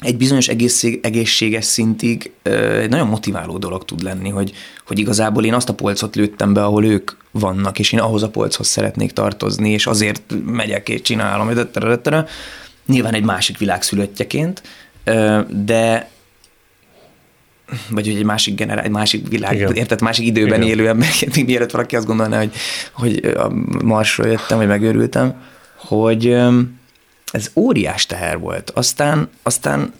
egy 0.00 0.16
bizonyos 0.16 0.48
egészség, 0.48 1.00
egészséges 1.02 1.64
szintig 1.64 2.32
egy 2.80 2.88
nagyon 2.88 3.06
motiváló 3.06 3.58
dolog 3.58 3.84
tud 3.84 4.02
lenni, 4.02 4.28
hogy, 4.28 4.52
hogy 4.86 4.98
igazából 4.98 5.44
én 5.44 5.54
azt 5.54 5.68
a 5.68 5.74
polcot 5.74 6.16
lőttem 6.16 6.52
be, 6.52 6.64
ahol 6.64 6.84
ők 6.84 7.10
vannak, 7.30 7.78
és 7.78 7.92
én 7.92 8.00
ahhoz 8.00 8.22
a 8.22 8.28
polchoz 8.28 8.66
szeretnék 8.66 9.12
tartozni, 9.12 9.70
és 9.70 9.86
azért 9.86 10.34
megyek 10.44 10.88
és 10.88 11.02
csinálom, 11.02 11.54
de 12.02 12.26
nyilván 12.86 13.14
egy 13.14 13.24
másik 13.24 13.58
világ 13.58 13.82
szülöttjeként, 13.82 14.62
de 15.48 16.10
vagy 17.90 18.06
hogy 18.06 18.16
egy 18.16 18.24
másik 18.24 18.54
generá- 18.54 18.84
egy 18.84 18.90
másik 18.90 19.28
világ, 19.28 19.54
Igen. 19.54 19.72
érted, 19.72 20.00
másik 20.00 20.26
időben 20.26 20.62
Igen. 20.62 20.78
élő 20.78 20.88
emberként, 20.88 21.34
még 21.36 21.44
mielőtt 21.44 21.70
valaki 21.70 21.96
azt 21.96 22.06
gondolná, 22.06 22.38
hogy, 22.38 22.52
hogy 22.92 23.24
a 23.24 23.48
Marsról 23.84 24.26
jöttem, 24.26 24.58
vagy 24.58 24.66
megőrültem, 24.66 25.42
hogy 25.76 26.38
ez 27.32 27.50
óriás 27.54 28.06
teher 28.06 28.38
volt. 28.38 28.70
Aztán, 28.70 29.30
aztán 29.42 29.92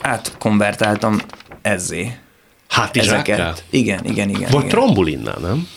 átkonvertáltam 0.00 1.20
ezzé. 1.62 2.16
Hátizsákká? 2.68 3.54
Igen, 3.70 4.04
igen, 4.04 4.28
igen. 4.28 4.50
Vagy 4.50 4.64
igen. 5.06 5.38
nem? 5.40 5.68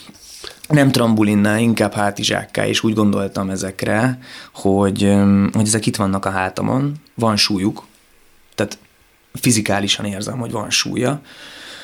Nem 0.67 0.91
trambulinnál, 0.91 1.59
inkább 1.59 1.93
hátizsákká, 1.93 2.67
és 2.67 2.83
úgy 2.83 2.93
gondoltam 2.93 3.49
ezekre, 3.49 4.19
hogy, 4.53 5.13
hogy 5.51 5.65
ezek 5.65 5.85
itt 5.85 5.95
vannak 5.95 6.25
a 6.25 6.29
hátamon, 6.29 6.93
van 7.15 7.35
súlyuk, 7.35 7.85
tehát 8.59 8.77
fizikálisan 9.33 10.05
érzem, 10.05 10.39
hogy 10.39 10.51
van 10.51 10.69
súlya. 10.69 11.21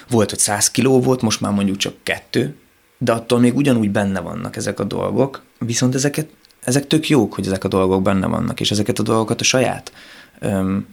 Volt, 0.09 0.29
hogy 0.29 0.39
100 0.39 0.71
kiló 0.71 1.01
volt, 1.01 1.21
most 1.21 1.41
már 1.41 1.51
mondjuk 1.51 1.77
csak 1.77 1.93
kettő, 2.03 2.55
de 2.97 3.11
attól 3.11 3.39
még 3.39 3.55
ugyanúgy 3.55 3.91
benne 3.91 4.19
vannak 4.19 4.55
ezek 4.55 4.79
a 4.79 4.83
dolgok, 4.83 5.43
viszont 5.59 5.95
ezeket, 5.95 6.29
ezek 6.63 6.87
tök 6.87 7.09
jók, 7.09 7.33
hogy 7.33 7.45
ezek 7.45 7.63
a 7.63 7.67
dolgok 7.67 8.01
benne 8.01 8.27
vannak, 8.27 8.59
és 8.59 8.71
ezeket 8.71 8.99
a 8.99 9.03
dolgokat 9.03 9.41
a 9.41 9.43
saját 9.43 9.91
öm, 10.39 10.87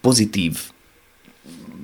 pozitív 0.00 0.58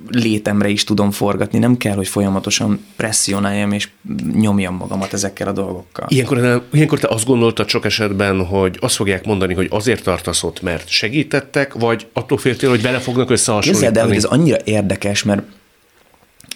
létemre 0.09 0.67
is 0.67 0.83
tudom 0.83 1.11
forgatni, 1.11 1.59
nem 1.59 1.77
kell, 1.77 1.95
hogy 1.95 2.07
folyamatosan 2.07 2.85
presszionáljam 2.95 3.71
és 3.71 3.89
nyomjam 4.33 4.75
magamat 4.75 5.13
ezekkel 5.13 5.47
a 5.47 5.51
dolgokkal. 5.51 6.07
Ilyenkor, 6.09 6.63
ilyenkor 6.71 6.99
te 6.99 7.07
azt 7.07 7.25
gondoltad 7.25 7.69
sok 7.69 7.85
esetben, 7.85 8.45
hogy 8.45 8.77
azt 8.81 8.95
fogják 8.95 9.25
mondani, 9.25 9.53
hogy 9.53 9.67
azért 9.71 10.03
tartasz 10.03 10.43
ott, 10.43 10.61
mert 10.61 10.89
segítettek, 10.89 11.73
vagy 11.73 12.07
attól 12.13 12.37
féltél, 12.37 12.69
hogy 12.69 12.81
bele 12.81 12.99
fognak 12.99 13.29
összehasonlítani? 13.29 13.85
Képzeld 13.85 13.97
el, 13.97 14.07
hogy 14.07 14.23
ez 14.23 14.39
annyira 14.39 14.57
érdekes, 14.63 15.23
mert 15.23 15.41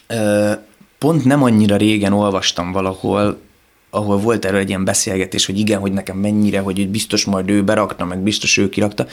ö, 0.08 0.52
pont 0.98 1.26
nem 1.26 1.44
annyira 1.44 1.76
régen 1.76 2.14
olvastam 2.14 2.72
valahol, 2.72 3.40
ahol 3.90 4.18
volt 4.18 4.46
erről 4.46 4.60
egy 4.60 4.70
ilyen 4.70 4.84
beszélgetés, 4.84 5.46
hogy 5.46 5.60
igen, 5.60 5.80
hogy 5.80 5.92
nekem 5.92 6.18
mennyire, 6.18 6.60
hogy 6.60 6.90
biztos 6.90 7.26
majd 7.26 7.50
ő 7.50 7.64
berakta, 7.64 8.06
meg 8.06 8.20
biztos 8.20 8.58
ő 8.58 8.70
kirakta, 8.70 9.08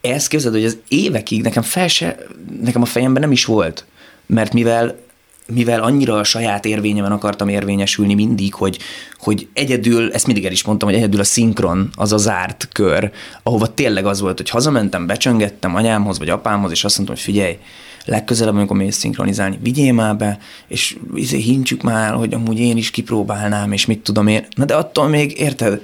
ezt 0.00 0.28
képzeld, 0.28 0.54
hogy 0.54 0.64
az 0.64 0.78
évekig 0.88 1.42
nekem 1.42 1.62
fel 1.62 1.88
se, 1.88 2.16
nekem 2.62 2.82
a 2.82 2.86
fejemben 2.86 3.22
nem 3.22 3.32
is 3.32 3.44
volt, 3.44 3.84
mert 4.26 4.52
mivel 4.52 5.06
mivel 5.52 5.82
annyira 5.82 6.16
a 6.16 6.24
saját 6.24 6.64
érvényemen 6.64 7.12
akartam 7.12 7.48
érvényesülni 7.48 8.14
mindig, 8.14 8.54
hogy, 8.54 8.78
hogy 9.18 9.48
egyedül, 9.52 10.12
ezt 10.12 10.26
mindig 10.26 10.44
el 10.44 10.52
is 10.52 10.62
mondtam, 10.62 10.88
hogy 10.88 10.98
egyedül 10.98 11.20
a 11.20 11.24
szinkron, 11.24 11.90
az 11.94 12.12
a 12.12 12.16
zárt 12.16 12.68
kör, 12.72 13.10
ahova 13.42 13.74
tényleg 13.74 14.06
az 14.06 14.20
volt, 14.20 14.36
hogy 14.36 14.50
hazamentem, 14.50 15.06
becsöngettem 15.06 15.74
anyámhoz 15.74 16.18
vagy 16.18 16.28
apámhoz, 16.28 16.70
és 16.70 16.84
azt 16.84 16.96
mondtam, 16.96 17.16
hogy 17.16 17.24
figyelj, 17.24 17.58
legközelebb, 18.04 18.54
amikor 18.54 18.76
mész 18.76 18.96
szinkronizálni, 18.96 19.58
vigyél 19.62 19.92
már 19.92 20.16
be, 20.16 20.38
és 20.68 20.96
izé, 21.14 21.38
hintsük 21.38 21.82
már, 21.82 22.14
hogy 22.14 22.34
amúgy 22.34 22.58
én 22.58 22.76
is 22.76 22.90
kipróbálnám, 22.90 23.72
és 23.72 23.86
mit 23.86 23.98
tudom 23.98 24.26
én. 24.26 24.46
Na 24.56 24.64
de 24.64 24.74
attól 24.74 25.08
még, 25.08 25.38
érted, 25.38 25.82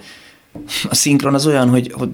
a 0.88 0.94
szinkron 0.94 1.34
az 1.34 1.46
olyan, 1.46 1.68
hogy, 1.68 1.92
hogy 1.92 2.10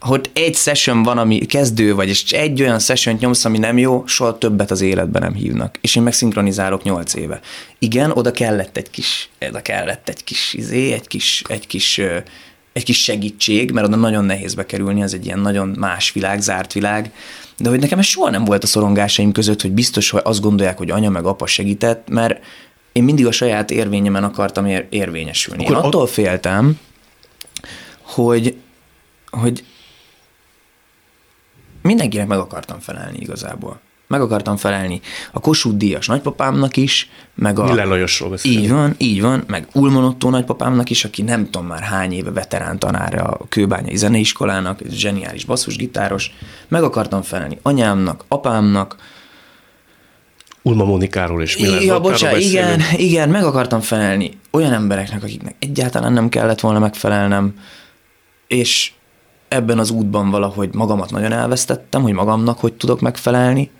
hogy 0.00 0.30
egy 0.32 0.54
session 0.54 1.02
van, 1.02 1.18
ami 1.18 1.38
kezdő 1.38 1.94
vagy, 1.94 2.08
és 2.08 2.32
egy 2.32 2.62
olyan 2.62 2.78
session 2.78 3.16
nyomsz, 3.20 3.44
ami 3.44 3.58
nem 3.58 3.78
jó, 3.78 4.02
soha 4.06 4.38
többet 4.38 4.70
az 4.70 4.80
életben 4.80 5.22
nem 5.22 5.34
hívnak. 5.34 5.78
És 5.80 5.96
én 5.96 6.02
meg 6.02 6.12
szinkronizálok 6.12 6.82
nyolc 6.82 7.14
éve. 7.14 7.40
Igen, 7.78 8.10
oda 8.10 8.30
kellett 8.30 8.76
egy 8.76 8.90
kis, 8.90 9.28
oda 9.48 9.62
kellett 9.62 10.08
egy 10.08 10.24
kis 10.24 10.54
izé, 10.54 10.92
egy 10.92 11.06
kis, 11.06 11.42
egy 11.48 11.66
kis, 11.66 11.98
egy 12.72 12.84
kis 12.84 13.02
segítség, 13.02 13.70
mert 13.70 13.86
oda 13.86 13.96
nagyon 13.96 14.24
nehéz 14.24 14.54
bekerülni, 14.54 15.02
az 15.02 15.14
egy 15.14 15.24
ilyen 15.24 15.38
nagyon 15.40 15.68
más 15.68 16.12
világ, 16.12 16.40
zárt 16.40 16.72
világ, 16.72 17.12
de 17.58 17.68
hogy 17.68 17.80
nekem 17.80 17.98
ez 17.98 18.06
soha 18.06 18.30
nem 18.30 18.44
volt 18.44 18.62
a 18.62 18.66
szorongásaim 18.66 19.32
között, 19.32 19.62
hogy 19.62 19.72
biztos, 19.72 20.10
hogy 20.10 20.20
azt 20.24 20.40
gondolják, 20.40 20.78
hogy 20.78 20.90
anya 20.90 21.10
meg 21.10 21.24
apa 21.24 21.46
segített, 21.46 22.08
mert 22.08 22.44
én 22.92 23.02
mindig 23.02 23.26
a 23.26 23.32
saját 23.32 23.70
érvényemen 23.70 24.24
akartam 24.24 24.66
ér- 24.66 24.86
érvényesülni. 24.90 25.64
Akkor 25.64 25.76
én 25.76 25.82
attól 25.82 26.06
féltem, 26.06 26.78
hogy, 28.02 28.56
hogy 29.30 29.64
mindenkinek 31.82 32.26
meg 32.26 32.38
akartam 32.38 32.78
felelni 32.78 33.18
igazából. 33.18 33.80
Meg 34.06 34.20
akartam 34.20 34.56
felelni 34.56 35.00
a 35.32 35.40
Kossuth 35.40 35.76
Díjas 35.76 36.06
nagypapámnak 36.06 36.76
is, 36.76 37.10
meg 37.34 37.58
a... 37.58 37.64
Miller 37.64 37.86
Lajosról 37.86 38.36
Így 38.42 38.70
van, 38.70 38.94
így 38.98 39.20
van, 39.20 39.44
meg 39.46 39.68
Ulman 39.72 40.04
Otto 40.04 40.30
nagypapámnak 40.30 40.90
is, 40.90 41.04
aki 41.04 41.22
nem 41.22 41.44
tudom 41.44 41.66
már 41.66 41.82
hány 41.82 42.12
éve 42.12 42.30
veterán 42.30 42.78
tanára 42.78 43.22
a 43.22 43.46
Kőbányai 43.48 43.96
Zeneiskolának, 43.96 44.80
zseniális 44.90 45.44
basszusgitáros. 45.44 46.30
Meg 46.68 46.82
akartam 46.82 47.22
felelni 47.22 47.58
anyámnak, 47.62 48.24
apámnak, 48.28 48.96
Ulma 50.62 50.84
Monikáról 50.84 51.42
és 51.42 51.56
Miller 51.56 51.82
Ja, 51.82 52.00
bocsánat, 52.00 52.40
igen, 52.40 52.80
igen, 52.96 53.28
meg 53.28 53.44
akartam 53.44 53.80
felelni 53.80 54.38
olyan 54.50 54.72
embereknek, 54.72 55.22
akiknek 55.22 55.54
egyáltalán 55.58 56.12
nem 56.12 56.28
kellett 56.28 56.60
volna 56.60 56.78
megfelelnem, 56.78 57.54
és 58.46 58.92
ebben 59.50 59.78
az 59.78 59.90
útban 59.90 60.30
valahogy 60.30 60.74
magamat 60.74 61.10
nagyon 61.10 61.32
elvesztettem, 61.32 62.02
hogy 62.02 62.12
magamnak 62.12 62.58
hogy 62.58 62.72
tudok 62.72 63.00
megfelelni, 63.00 63.70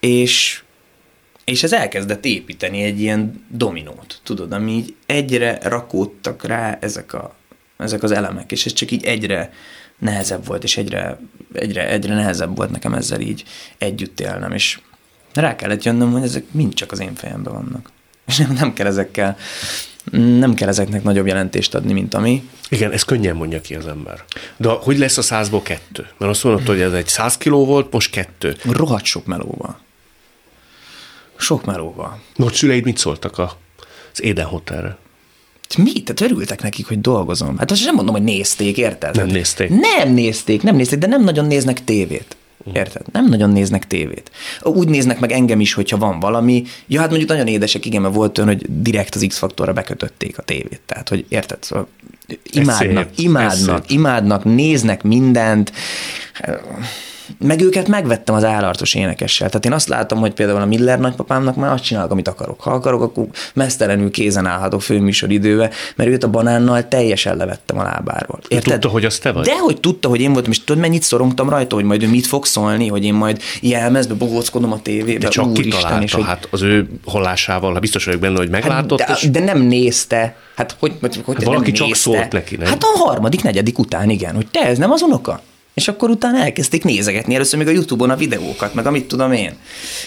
és, 0.00 0.62
és 1.44 1.62
ez 1.62 1.72
elkezdett 1.72 2.24
építeni 2.24 2.82
egy 2.82 3.00
ilyen 3.00 3.46
dominót, 3.50 4.20
tudod, 4.22 4.52
ami 4.52 4.72
így 4.72 4.94
egyre 5.06 5.58
rakódtak 5.62 6.44
rá 6.44 6.78
ezek, 6.80 7.12
a, 7.12 7.34
ezek 7.76 8.02
az 8.02 8.10
elemek, 8.10 8.52
és 8.52 8.66
ez 8.66 8.72
csak 8.72 8.90
így 8.90 9.04
egyre 9.04 9.52
nehezebb 9.98 10.46
volt, 10.46 10.64
és 10.64 10.76
egyre, 10.76 11.18
egyre, 11.52 11.88
egyre 11.88 12.14
nehezebb 12.14 12.56
volt 12.56 12.70
nekem 12.70 12.94
ezzel 12.94 13.20
így 13.20 13.44
együtt 13.78 14.20
élnem, 14.20 14.52
és 14.52 14.80
rá 15.34 15.56
kellett 15.56 15.84
jönnöm, 15.84 16.12
hogy 16.12 16.22
ezek 16.22 16.44
mind 16.50 16.74
csak 16.74 16.92
az 16.92 17.00
én 17.00 17.14
fejemben 17.14 17.52
vannak. 17.52 17.90
És 18.26 18.36
nem, 18.46 18.52
nem 18.52 18.72
kell 18.72 18.86
ezekkel 18.86 19.36
nem 20.12 20.54
kell 20.54 20.68
ezeknek 20.68 21.02
nagyobb 21.02 21.26
jelentést 21.26 21.74
adni, 21.74 21.92
mint 21.92 22.14
ami. 22.14 22.48
Igen, 22.68 22.92
ez 22.92 23.02
könnyen 23.02 23.36
mondja 23.36 23.60
ki 23.60 23.74
az 23.74 23.86
ember. 23.86 24.24
De 24.56 24.68
hogy 24.68 24.98
lesz 24.98 25.16
a 25.16 25.22
százból 25.22 25.62
kettő? 25.62 26.06
Mert 26.18 26.32
azt 26.32 26.44
mondod, 26.44 26.66
hogy 26.66 26.80
ez 26.80 26.92
egy 26.92 27.06
száz 27.06 27.36
kiló 27.36 27.64
volt, 27.64 27.92
most 27.92 28.10
kettő. 28.10 28.56
Rohadt 28.64 29.04
sok 29.04 29.26
melóval. 29.26 29.80
Sok 31.36 31.64
melóval. 31.64 32.20
Most 32.36 32.54
szüleid 32.54 32.84
mit 32.84 32.98
szóltak 32.98 33.38
a, 33.38 33.56
az 34.12 34.22
Éden 34.22 34.46
Hotelre? 34.46 34.96
Mi? 35.78 36.02
Tehát 36.02 36.32
örültek 36.32 36.62
nekik, 36.62 36.86
hogy 36.86 37.00
dolgozom. 37.00 37.58
Hát 37.58 37.70
azt 37.70 37.80
sem 37.80 37.94
mondom, 37.94 38.14
hogy 38.14 38.24
nézték, 38.24 38.76
érted? 38.76 39.16
Nem 39.16 39.26
nézték. 39.26 39.70
Nem 39.70 40.12
nézték, 40.12 40.62
nem 40.62 40.76
nézték, 40.76 40.98
de 40.98 41.06
nem 41.06 41.24
nagyon 41.24 41.44
néznek 41.46 41.84
tévét. 41.84 42.36
Érted? 42.72 43.02
Nem 43.12 43.28
nagyon 43.28 43.50
néznek 43.50 43.86
tévét. 43.86 44.30
Úgy 44.62 44.88
néznek 44.88 45.20
meg 45.20 45.32
engem 45.32 45.60
is, 45.60 45.72
hogyha 45.72 45.96
van 45.96 46.20
valami. 46.20 46.64
Ja, 46.86 47.00
hát 47.00 47.08
mondjuk 47.08 47.30
nagyon 47.30 47.46
édesek, 47.46 47.84
igen, 47.84 48.02
mert 48.02 48.14
volt 48.14 48.38
olyan, 48.38 48.50
hogy 48.50 48.82
direkt 48.82 49.14
az 49.14 49.24
X-faktorra 49.28 49.72
bekötötték 49.72 50.38
a 50.38 50.42
tévét. 50.42 50.80
Tehát, 50.86 51.08
hogy 51.08 51.24
érted? 51.28 51.62
Szóval 51.62 51.88
imádnak, 52.42 53.08
szép, 53.14 53.26
imádnak, 53.26 53.90
imádnak, 53.90 54.44
néznek 54.44 55.02
mindent 55.02 55.72
meg 57.38 57.60
őket 57.60 57.88
megvettem 57.88 58.34
az 58.34 58.44
állartos 58.44 58.94
énekessel. 58.94 59.48
Tehát 59.48 59.64
én 59.64 59.72
azt 59.72 59.88
látom, 59.88 60.18
hogy 60.18 60.32
például 60.32 60.60
a 60.60 60.66
Miller 60.66 60.98
nagypapámnak 60.98 61.56
már 61.56 61.72
azt 61.72 61.84
csinálok, 61.84 62.10
amit 62.10 62.28
akarok. 62.28 62.60
Ha 62.60 62.70
akarok, 62.70 63.02
akkor 63.02 63.26
mesztelenül 63.54 64.10
kézen 64.10 64.46
állhatok 64.46 64.82
főműsor 64.82 65.30
időbe, 65.30 65.70
mert 65.96 66.10
őt 66.10 66.24
a 66.24 66.28
banánnal 66.28 66.88
teljesen 66.88 67.36
levettem 67.36 67.78
a 67.78 67.82
lábáról. 67.82 68.38
Érted? 68.48 68.72
Tudta, 68.72 68.88
hogy 68.88 69.04
az 69.04 69.18
te 69.18 69.32
vagy? 69.32 69.44
De 69.44 69.58
hogy 69.58 69.80
tudta, 69.80 70.08
hogy 70.08 70.20
én 70.20 70.32
voltam, 70.32 70.50
és 70.50 70.64
tudod, 70.64 70.82
mennyit 70.82 71.02
szorongtam 71.02 71.48
rajta, 71.48 71.74
hogy 71.74 71.84
majd 71.84 72.02
ő 72.02 72.08
mit 72.08 72.26
fog 72.26 72.44
szólni, 72.46 72.88
hogy 72.88 73.04
én 73.04 73.14
majd 73.14 73.40
jelmezbe 73.60 74.14
bogóckodom 74.14 74.72
a 74.72 74.82
tévébe. 74.82 75.18
De 75.18 75.28
csak 75.28 75.52
kitalálta, 75.52 76.02
és 76.02 76.12
hogy... 76.12 76.24
hát 76.24 76.48
az 76.50 76.62
ő 76.62 76.88
hallásával, 77.04 77.72
ha 77.72 77.78
biztos 77.78 78.04
vagyok 78.04 78.20
benne, 78.20 78.36
hogy 78.36 78.50
meglátott. 78.50 79.00
Hát, 79.00 79.08
de, 79.08 79.14
és... 79.22 79.30
de, 79.30 79.40
nem 79.40 79.60
nézte. 79.60 80.36
Hát 80.56 80.76
hogy, 80.78 80.92
hogy, 81.00 81.20
hogy 81.24 81.36
hát 81.36 81.44
valaki 81.44 81.72
csak 81.72 81.86
nézte. 81.86 82.10
szólt 82.10 82.32
neki, 82.32 82.56
nem? 82.56 82.66
Hát 82.66 82.82
a 82.82 82.98
harmadik, 82.98 83.42
negyedik 83.42 83.78
után, 83.78 84.10
igen, 84.10 84.34
hogy 84.34 84.46
te 84.46 84.60
ez 84.60 84.78
nem 84.78 84.90
az 84.90 85.02
unoka? 85.02 85.40
És 85.76 85.88
akkor 85.88 86.10
utána 86.10 86.38
elkezdték 86.38 86.84
nézegetni 86.84 87.34
először 87.34 87.58
még 87.58 87.68
a 87.68 87.70
Youtube-on 87.70 88.10
a 88.10 88.16
videókat, 88.16 88.74
meg 88.74 88.86
amit 88.86 89.08
tudom 89.08 89.32
én. 89.32 89.50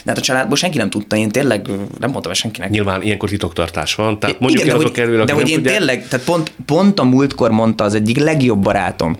De 0.03 0.09
hát 0.11 0.17
a 0.17 0.21
családból 0.21 0.57
senki 0.57 0.77
nem 0.77 0.89
tudta, 0.89 1.15
én 1.15 1.29
tényleg 1.29 1.67
nem 1.99 2.09
mondtam 2.11 2.33
senkinek. 2.33 2.69
Nyilván 2.69 3.01
ilyenkor 3.01 3.29
titoktartás 3.29 3.95
van, 3.95 4.19
tehát 4.19 4.39
mondjuk 4.39 4.61
Igen, 4.61 4.75
el 4.75 4.81
azok 4.81 4.97
elől, 4.97 5.25
De 5.25 5.33
hogy 5.33 5.49
én 5.49 5.55
tudják. 5.55 5.75
tényleg, 5.77 6.07
tehát 6.07 6.25
pont, 6.25 6.51
pont 6.65 6.99
a 6.99 7.03
múltkor 7.03 7.51
mondta 7.51 7.83
az 7.83 7.93
egyik 7.93 8.17
legjobb 8.17 8.59
barátom, 8.61 9.17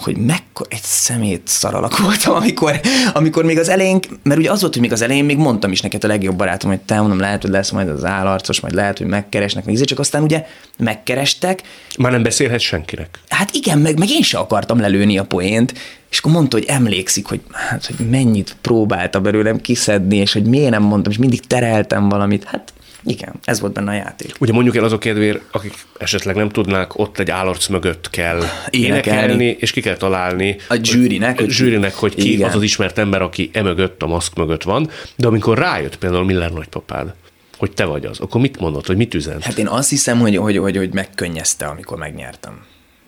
hogy 0.00 0.16
mekkora 0.16 0.70
egy 0.70 0.82
szemét 0.82 1.42
szaralak 1.44 1.98
voltam, 1.98 2.34
amikor, 2.34 2.80
amikor 3.12 3.44
még 3.44 3.58
az 3.58 3.68
elején, 3.68 3.98
mert 4.22 4.40
ugye 4.40 4.50
az 4.50 4.60
volt, 4.60 4.72
hogy 4.72 4.82
még 4.82 4.92
az 4.92 5.02
elején 5.02 5.24
még 5.24 5.36
mondtam 5.36 5.72
is 5.72 5.80
neked 5.80 6.04
a 6.04 6.06
legjobb 6.06 6.36
barátom, 6.36 6.70
hogy 6.70 6.80
te 6.80 7.00
mondom, 7.00 7.18
lehet, 7.18 7.42
hogy 7.42 7.50
lesz 7.50 7.70
majd 7.70 7.88
az 7.88 8.04
állarcos, 8.04 8.60
majd 8.60 8.74
lehet, 8.74 8.98
hogy 8.98 9.06
megkeresnek, 9.06 9.64
meg 9.64 9.80
csak 9.80 9.98
aztán 9.98 10.22
ugye 10.22 10.46
megkerestek. 10.78 11.62
Már 11.98 12.12
nem 12.12 12.22
beszélhet 12.22 12.60
senkinek. 12.60 13.18
Hát 13.28 13.50
igen, 13.52 13.78
meg, 13.78 13.98
meg 13.98 14.10
én 14.10 14.22
se 14.22 14.38
akartam 14.38 14.80
lelőni 14.80 15.18
a 15.18 15.24
poént, 15.24 15.72
és 16.10 16.18
akkor 16.18 16.32
mondta, 16.32 16.56
hogy 16.56 16.66
emlékszik, 16.66 17.26
hogy, 17.26 17.40
hát, 17.50 17.86
hogy 17.86 18.08
mennyit 18.08 18.56
próbálta 18.60 19.20
belőlem 19.20 19.60
kiszedni, 19.60 20.16
és 20.16 20.32
hogy 20.32 20.44
miért 20.44 20.70
nem 20.70 20.82
mondtam, 20.82 21.12
és 21.12 21.18
mindig 21.18 21.40
tereltem 21.40 22.08
valamit. 22.08 22.44
Hát 22.44 22.72
igen, 23.04 23.34
ez 23.44 23.60
volt 23.60 23.72
benne 23.72 23.90
a 23.90 23.94
játék. 23.94 24.34
Ugye 24.40 24.52
mondjuk 24.52 24.76
el 24.76 24.84
azok 24.84 25.00
kedvéért, 25.00 25.40
akik 25.50 25.74
esetleg 25.98 26.34
nem 26.34 26.48
tudnák, 26.48 26.98
ott 26.98 27.18
egy 27.18 27.30
állarc 27.30 27.66
mögött 27.66 28.10
kell 28.10 28.42
énekelni, 28.70 29.18
énekelni 29.18 29.56
és 29.60 29.70
ki 29.70 29.80
kell 29.80 29.96
találni. 29.96 30.56
A 30.68 30.78
zsűrinek. 30.82 31.38
Hogy, 31.38 31.50
zsűrinek, 31.50 31.94
hogy 31.94 32.14
ki 32.14 32.32
igen. 32.32 32.48
az 32.48 32.54
az 32.54 32.62
ismert 32.62 32.98
ember, 32.98 33.22
aki 33.22 33.50
emögött, 33.52 34.02
a 34.02 34.06
maszk 34.06 34.36
mögött 34.36 34.62
van. 34.62 34.90
De 35.16 35.26
amikor 35.26 35.58
rájött 35.58 35.96
például 35.96 36.24
Miller 36.24 36.52
nagypapád, 36.52 37.14
hogy 37.58 37.72
te 37.72 37.84
vagy 37.84 38.04
az, 38.04 38.20
akkor 38.20 38.40
mit 38.40 38.60
mondott, 38.60 38.86
hogy 38.86 38.96
mit 38.96 39.14
üzent? 39.14 39.42
Hát 39.42 39.58
én 39.58 39.68
azt 39.68 39.90
hiszem, 39.90 40.18
hogy, 40.18 40.36
hogy, 40.36 40.56
hogy, 40.56 40.76
hogy 40.76 40.92
megkönnyezte, 40.92 41.66
amikor 41.66 41.98
megnyertem. 41.98 42.60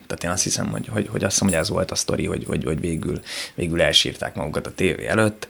Tehát 0.07 0.24
én 0.24 0.30
azt 0.30 0.43
hiszem, 0.43 0.66
hogy, 0.66 0.88
hogy, 0.88 1.09
hogy 1.11 1.24
azt 1.24 1.32
hiszem, 1.32 1.49
hogy 1.49 1.57
ez 1.57 1.68
volt 1.68 1.90
a 1.90 1.95
sztori, 1.95 2.26
hogy, 2.26 2.45
hogy, 2.47 2.64
hogy 2.64 2.80
végül, 2.80 3.20
végül 3.55 3.82
elsírták 3.82 4.34
magukat 4.34 4.66
a 4.66 4.72
tévé 4.74 5.07
előtt. 5.07 5.47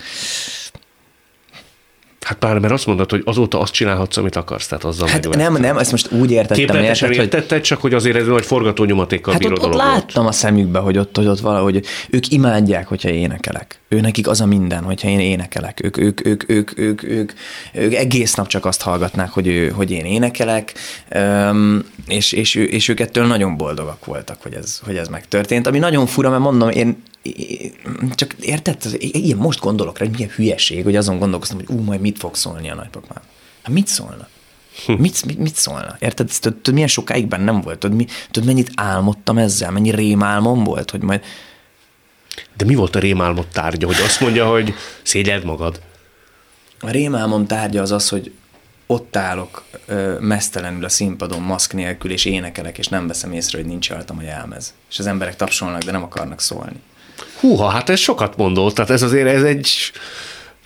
Hát 2.22 2.38
pár, 2.38 2.58
mert 2.58 2.72
azt 2.72 2.86
mondod, 2.86 3.10
hogy 3.10 3.22
azóta 3.24 3.60
azt 3.60 3.72
csinálhatsz, 3.72 4.16
amit 4.16 4.36
akarsz, 4.36 4.66
tehát 4.66 4.84
azzal 4.84 5.08
Hát 5.08 5.34
nem, 5.34 5.56
nem, 5.56 5.78
ezt 5.78 5.90
most 5.90 6.12
úgy 6.12 6.30
értettem. 6.30 6.82
Érted, 7.12 7.48
hogy... 7.48 7.60
csak 7.60 7.80
hogy 7.80 7.94
azért 7.94 8.16
ez 8.16 8.26
nagy 8.26 8.44
forgatónyomatékkal 8.44 9.32
hát 9.32 9.44
ott, 9.44 9.62
ott 9.62 9.74
láttam 9.74 10.26
a 10.26 10.32
szemükbe, 10.32 10.78
hogy 10.78 10.98
ott, 10.98 11.16
hogy 11.16 11.26
ott 11.26 11.40
valahogy 11.40 11.84
ők 12.10 12.28
imádják, 12.28 12.88
hogyha 12.88 13.08
énekelek. 13.08 13.80
Ő 13.88 14.00
nekik 14.00 14.28
az 14.28 14.40
a 14.40 14.46
minden, 14.46 14.82
hogyha 14.82 15.08
én 15.08 15.20
énekelek. 15.20 15.80
Ők, 15.84 15.96
ők, 15.96 16.26
ők, 16.26 16.50
ők, 16.50 16.78
ők, 16.78 17.02
ők, 17.02 17.32
ők 17.72 17.94
egész 17.94 18.34
nap 18.34 18.46
csak 18.46 18.64
azt 18.64 18.82
hallgatnák, 18.82 19.30
hogy, 19.30 19.46
ő, 19.46 19.68
hogy 19.68 19.90
én 19.90 20.04
énekelek, 20.04 20.72
és, 22.06 22.32
és, 22.32 22.54
és 22.54 22.88
ők 22.88 23.00
ettől 23.00 23.26
nagyon 23.26 23.56
boldogak 23.56 24.04
voltak, 24.04 24.42
hogy 24.42 24.54
ez, 24.54 24.80
hogy 24.84 24.96
ez 24.96 25.08
megtörtént. 25.08 25.66
Ami 25.66 25.78
nagyon 25.78 26.06
fura, 26.06 26.30
mert 26.30 26.42
mondom, 26.42 26.68
én 26.68 27.02
csak 28.14 28.34
érted, 28.40 28.82
ilyen 28.98 29.38
most 29.38 29.60
gondolok 29.60 29.98
rá, 29.98 30.06
hogy 30.06 30.14
milyen 30.14 30.32
hülyeség, 30.34 30.84
hogy 30.84 30.96
azon 30.96 31.18
gondolkoztam, 31.18 31.58
hogy 31.58 31.76
ú, 31.76 31.82
majd 31.82 32.00
mit 32.00 32.18
fog 32.18 32.34
szólni 32.34 32.70
a 32.70 32.74
nagypapám. 32.74 33.22
Hát 33.62 33.72
mit 33.72 33.86
szólna? 33.86 34.28
Hm. 34.86 34.92
Mit, 34.92 35.24
mit, 35.24 35.38
mit 35.38 35.54
szólna? 35.54 35.96
Érted? 35.98 36.30
Tudod, 36.40 36.56
tudod, 36.56 36.74
milyen 36.74 36.88
sokáig 36.88 37.26
bennem 37.26 37.60
volt? 37.60 37.78
Tudod, 37.78 37.96
mi, 37.96 38.06
tudod, 38.30 38.48
mennyit 38.48 38.70
álmodtam 38.74 39.38
ezzel? 39.38 39.70
Mennyi 39.70 39.90
rémálmom 39.90 40.64
volt, 40.64 40.90
hogy 40.90 41.02
majd... 41.02 41.20
De 42.56 42.64
mi 42.64 42.74
volt 42.74 42.96
a 42.96 42.98
rémálmod 42.98 43.46
tárgya, 43.46 43.86
hogy 43.86 44.00
azt 44.04 44.20
mondja, 44.20 44.48
hogy 44.48 44.74
szégyeld 45.02 45.44
magad? 45.44 45.80
A 46.80 46.90
rémálmom 46.90 47.46
tárgya 47.46 47.82
az 47.82 47.90
az, 47.90 48.08
hogy 48.08 48.32
ott 48.86 49.16
állok 49.16 49.64
ö, 49.86 50.16
mesztelenül 50.20 50.84
a 50.84 50.88
színpadon, 50.88 51.42
maszk 51.42 51.72
nélkül, 51.72 52.10
és 52.10 52.24
énekelek, 52.24 52.78
és 52.78 52.86
nem 52.86 53.06
veszem 53.06 53.32
észre, 53.32 53.58
hogy 53.58 53.66
nincs 53.66 53.90
rajtam 53.90 54.18
a 54.18 54.22
jelmez. 54.22 54.74
És 54.90 54.98
az 54.98 55.06
emberek 55.06 55.36
tapsolnak, 55.36 55.82
de 55.82 55.92
nem 55.92 56.02
akarnak 56.02 56.40
szólni. 56.40 56.80
Húha, 57.42 57.68
hát 57.68 57.88
ez 57.88 57.98
sokat 57.98 58.36
mondott, 58.36 58.74
tehát 58.74 58.90
ez 58.90 59.02
azért 59.02 59.26
ez 59.26 59.42
egy 59.42 59.92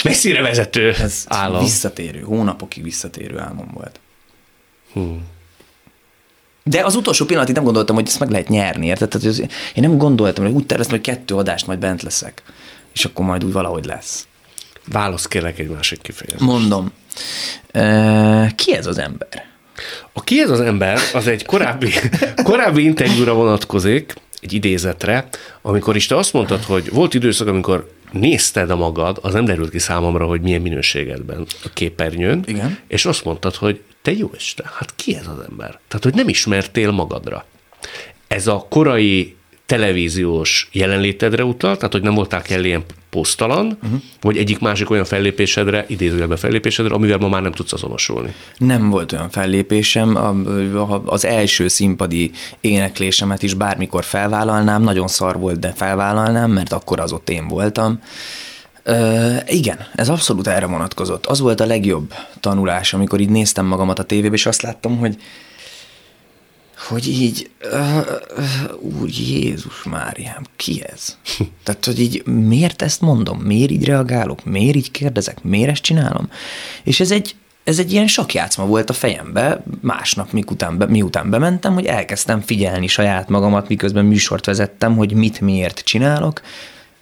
messzire 0.04 0.42
vezető 0.42 0.92
ez 0.92 1.24
állam. 1.28 1.62
visszatérő, 1.62 2.20
hónapokig 2.20 2.82
visszatérő 2.82 3.38
álmom 3.38 3.70
volt. 3.74 4.00
Hú. 4.92 5.20
De 6.62 6.84
az 6.84 6.94
utolsó 6.94 7.24
pillanatig 7.24 7.54
nem 7.54 7.64
gondoltam, 7.64 7.94
hogy 7.94 8.06
ezt 8.06 8.18
meg 8.18 8.30
lehet 8.30 8.48
nyerni, 8.48 8.86
érted? 8.86 9.08
Tehát, 9.08 9.26
az, 9.26 9.40
én 9.40 9.48
nem 9.74 9.98
gondoltam, 9.98 10.44
hogy 10.44 10.54
úgy 10.54 10.66
terveztem, 10.66 10.96
hogy 10.96 11.06
kettő 11.06 11.34
adást 11.34 11.66
majd 11.66 11.78
bent 11.78 12.02
leszek, 12.02 12.42
és 12.92 13.04
akkor 13.04 13.24
majd 13.24 13.44
úgy 13.44 13.52
valahogy 13.52 13.84
lesz. 13.84 14.26
Válasz 14.88 15.26
kérlek 15.26 15.58
egy 15.58 15.68
másik 15.68 16.00
kifejezést. 16.02 16.42
Mondom. 16.42 16.92
Ki 18.54 18.74
ez 18.74 18.86
az 18.86 18.98
ember? 18.98 19.46
A 20.12 20.24
ki 20.24 20.40
ez 20.40 20.50
az 20.50 20.60
ember, 20.60 20.98
az 21.14 21.26
egy 21.26 21.44
korábbi, 21.44 21.92
korábbi 22.42 22.84
interjúra 22.84 23.34
vonatkozik, 23.34 24.14
egy 24.40 24.52
idézetre, 24.52 25.28
amikor 25.62 25.96
is 25.96 26.06
te 26.06 26.16
azt 26.16 26.32
mondtad, 26.32 26.62
hogy 26.62 26.90
volt 26.90 27.14
időszak, 27.14 27.48
amikor 27.48 27.92
nézted 28.12 28.70
a 28.70 28.76
magad, 28.76 29.18
az 29.22 29.32
nem 29.32 29.44
derült 29.44 29.70
ki 29.70 29.78
számomra, 29.78 30.26
hogy 30.26 30.40
milyen 30.40 30.60
minőségedben 30.60 31.46
a 31.64 31.68
képernyőn, 31.72 32.42
Igen. 32.46 32.78
és 32.86 33.06
azt 33.06 33.24
mondtad, 33.24 33.54
hogy 33.54 33.80
te 34.02 34.12
jó 34.12 34.30
Isten, 34.36 34.66
hát 34.74 34.94
ki 34.96 35.16
ez 35.16 35.26
az 35.26 35.44
ember? 35.48 35.78
Tehát, 35.88 36.04
hogy 36.04 36.14
nem 36.14 36.28
ismertél 36.28 36.90
magadra. 36.90 37.44
Ez 38.26 38.46
a 38.46 38.66
korai 38.70 39.35
televíziós 39.66 40.68
jelenlétedre 40.72 41.44
utal, 41.44 41.76
tehát 41.76 41.92
hogy 41.92 42.02
nem 42.02 42.14
voltál 42.14 42.42
kellően 42.42 42.84
posztalan, 43.10 43.78
uh-huh. 43.82 44.00
vagy 44.20 44.36
egyik 44.36 44.58
másik 44.58 44.90
olyan 44.90 45.04
fellépésedre, 45.04 45.84
idézőjelben 45.88 46.36
fellépésedre, 46.36 46.94
amivel 46.94 47.18
ma 47.18 47.28
már 47.28 47.42
nem 47.42 47.52
tudsz 47.52 47.72
azonosulni? 47.72 48.34
Nem 48.58 48.90
volt 48.90 49.12
olyan 49.12 49.30
fellépésem, 49.30 50.16
az 51.04 51.24
első 51.24 51.68
színpadi 51.68 52.30
éneklésemet 52.60 53.42
is 53.42 53.54
bármikor 53.54 54.04
felvállalnám, 54.04 54.82
nagyon 54.82 55.08
szar 55.08 55.38
volt, 55.38 55.58
de 55.58 55.72
felvállalnám, 55.76 56.50
mert 56.50 56.72
akkor 56.72 57.00
az 57.00 57.12
ott 57.12 57.30
én 57.30 57.48
voltam. 57.48 58.00
Uh, 58.88 59.36
igen, 59.46 59.78
ez 59.94 60.08
abszolút 60.08 60.46
erre 60.46 60.66
vonatkozott. 60.66 61.26
Az 61.26 61.40
volt 61.40 61.60
a 61.60 61.66
legjobb 61.66 62.14
tanulás, 62.40 62.92
amikor 62.92 63.20
így 63.20 63.28
néztem 63.28 63.66
magamat 63.66 63.98
a 63.98 64.02
tévébe, 64.02 64.34
és 64.34 64.46
azt 64.46 64.62
láttam, 64.62 64.98
hogy 64.98 65.16
hogy 66.76 67.08
így, 67.08 67.50
uh, 67.72 68.06
uh, 68.36 68.98
úr 69.00 69.08
Jézus 69.08 69.82
Máriám, 69.82 70.42
ki 70.56 70.82
ez? 70.92 71.16
Tehát, 71.64 71.84
hogy 71.84 72.00
így 72.00 72.26
miért 72.26 72.82
ezt 72.82 73.00
mondom, 73.00 73.38
miért 73.38 73.70
így 73.70 73.84
reagálok, 73.84 74.44
miért 74.44 74.76
így 74.76 74.90
kérdezek, 74.90 75.42
miért 75.42 75.70
ezt 75.70 75.82
csinálom? 75.82 76.30
És 76.84 77.00
ez 77.00 77.10
egy, 77.10 77.34
ez 77.64 77.78
egy 77.78 77.92
ilyen 77.92 78.06
sakjátszma 78.06 78.66
volt 78.66 78.90
a 78.90 78.92
fejembe, 78.92 79.62
másnap 79.80 80.32
miután, 80.32 80.78
be, 80.78 80.86
miután 80.86 81.30
bementem, 81.30 81.74
hogy 81.74 81.86
elkezdtem 81.86 82.40
figyelni 82.40 82.86
saját 82.86 83.28
magamat, 83.28 83.68
miközben 83.68 84.04
műsort 84.04 84.46
vezettem, 84.46 84.96
hogy 84.96 85.12
mit 85.12 85.40
miért 85.40 85.80
csinálok, 85.84 86.40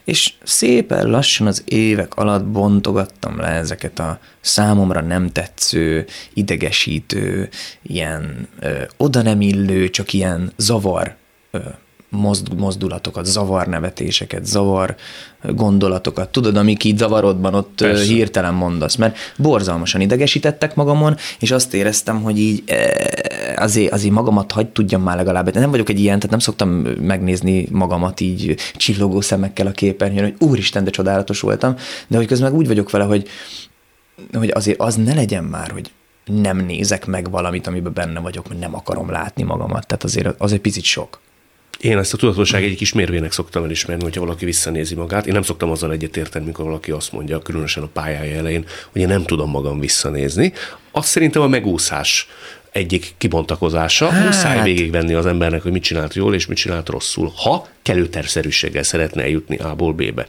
és 0.04 0.32
szépen 0.42 1.06
lassan 1.06 1.46
az 1.46 1.62
évek 1.66 2.14
alatt 2.14 2.44
bontogattam 2.44 3.40
le 3.40 3.48
ezeket 3.48 3.98
a 3.98 4.18
számomra 4.40 5.00
nem 5.00 5.30
tetsző, 5.30 6.06
idegesítő, 6.34 7.48
ilyen 7.82 8.48
ö, 8.60 8.82
oda 8.96 9.22
nem 9.22 9.40
illő, 9.40 9.90
csak 9.90 10.12
ilyen 10.12 10.52
zavar 10.56 11.16
ö, 11.50 11.58
mozdulatokat, 12.56 13.24
zavarnevetéseket, 13.24 14.46
zavar 14.46 14.94
gondolatokat, 15.42 16.28
tudod, 16.28 16.56
amik 16.56 16.84
így 16.84 16.98
zavarodban 16.98 17.54
ott 17.54 17.72
Persze. 17.76 18.04
hirtelen 18.04 18.54
mondasz, 18.54 18.96
mert 18.96 19.16
borzalmasan 19.36 20.00
idegesítettek 20.00 20.74
magamon, 20.74 21.16
és 21.38 21.50
azt 21.50 21.74
éreztem, 21.74 22.22
hogy 22.22 22.38
így 22.38 22.62
azért, 23.56 23.92
azért 23.92 24.12
magamat 24.12 24.52
hagy 24.52 24.68
tudjam 24.68 25.02
már 25.02 25.16
legalább. 25.16 25.54
Nem 25.54 25.70
vagyok 25.70 25.88
egy 25.88 26.00
ilyen, 26.00 26.16
tehát 26.16 26.30
nem 26.30 26.38
szoktam 26.38 26.68
megnézni 27.00 27.68
magamat 27.70 28.20
így 28.20 28.56
csillogó 28.76 29.20
szemekkel 29.20 29.66
a 29.66 29.70
képernyőn, 29.70 30.22
hogy 30.22 30.48
úristen, 30.48 30.84
de 30.84 30.90
csodálatos 30.90 31.40
voltam, 31.40 31.76
de 32.06 32.16
hogy 32.16 32.26
közben 32.26 32.50
meg 32.50 32.58
úgy 32.58 32.66
vagyok 32.66 32.90
vele, 32.90 33.04
hogy, 33.04 33.28
hogy 34.32 34.50
azért 34.54 34.80
az 34.80 34.94
ne 34.94 35.14
legyen 35.14 35.44
már, 35.44 35.70
hogy 35.70 35.90
nem 36.24 36.58
nézek 36.58 37.06
meg 37.06 37.30
valamit, 37.30 37.66
amiben 37.66 37.92
benne 37.92 38.20
vagyok, 38.20 38.48
mert 38.48 38.60
nem 38.60 38.74
akarom 38.74 39.10
látni 39.10 39.42
magamat. 39.42 39.86
Tehát 39.86 40.04
azért 40.04 40.40
az 40.40 40.52
egy 40.52 40.60
picit 40.60 40.84
sok. 40.84 41.20
Én 41.80 41.98
ezt 41.98 42.14
a 42.14 42.16
tudatosság 42.16 42.62
egyik 42.62 42.80
ismérvének 42.80 43.32
szoktam 43.32 43.64
elismerni, 43.64 44.02
hogyha 44.02 44.20
valaki 44.20 44.44
visszanézi 44.44 44.94
magát. 44.94 45.26
Én 45.26 45.32
nem 45.32 45.42
szoktam 45.42 45.70
azzal 45.70 45.92
egyetérteni, 45.92 46.44
mikor 46.44 46.64
valaki 46.64 46.90
azt 46.90 47.12
mondja, 47.12 47.38
különösen 47.38 47.82
a 47.82 47.86
pályája 47.86 48.36
elején, 48.36 48.64
hogy 48.92 49.00
én 49.00 49.08
nem 49.08 49.24
tudom 49.24 49.50
magam 49.50 49.80
visszanézni. 49.80 50.52
Azt 50.90 51.08
szerintem 51.08 51.42
a 51.42 51.48
megúszás 51.48 52.28
egyik 52.74 53.14
kibontakozása. 53.18 54.08
Hát. 54.08 54.24
Muszáj 54.24 54.62
végigvenni 54.62 55.14
az 55.14 55.26
embernek, 55.26 55.62
hogy 55.62 55.72
mit 55.72 55.82
csinált 55.82 56.14
jól 56.14 56.34
és 56.34 56.46
mit 56.46 56.56
csinált 56.56 56.88
rosszul, 56.88 57.32
ha 57.36 57.68
kellő 57.82 58.06
tervszerűséggel 58.06 58.82
szeretne 58.82 59.22
eljutni 59.22 59.56
A-ból 59.56 59.92
B-be. 59.92 60.26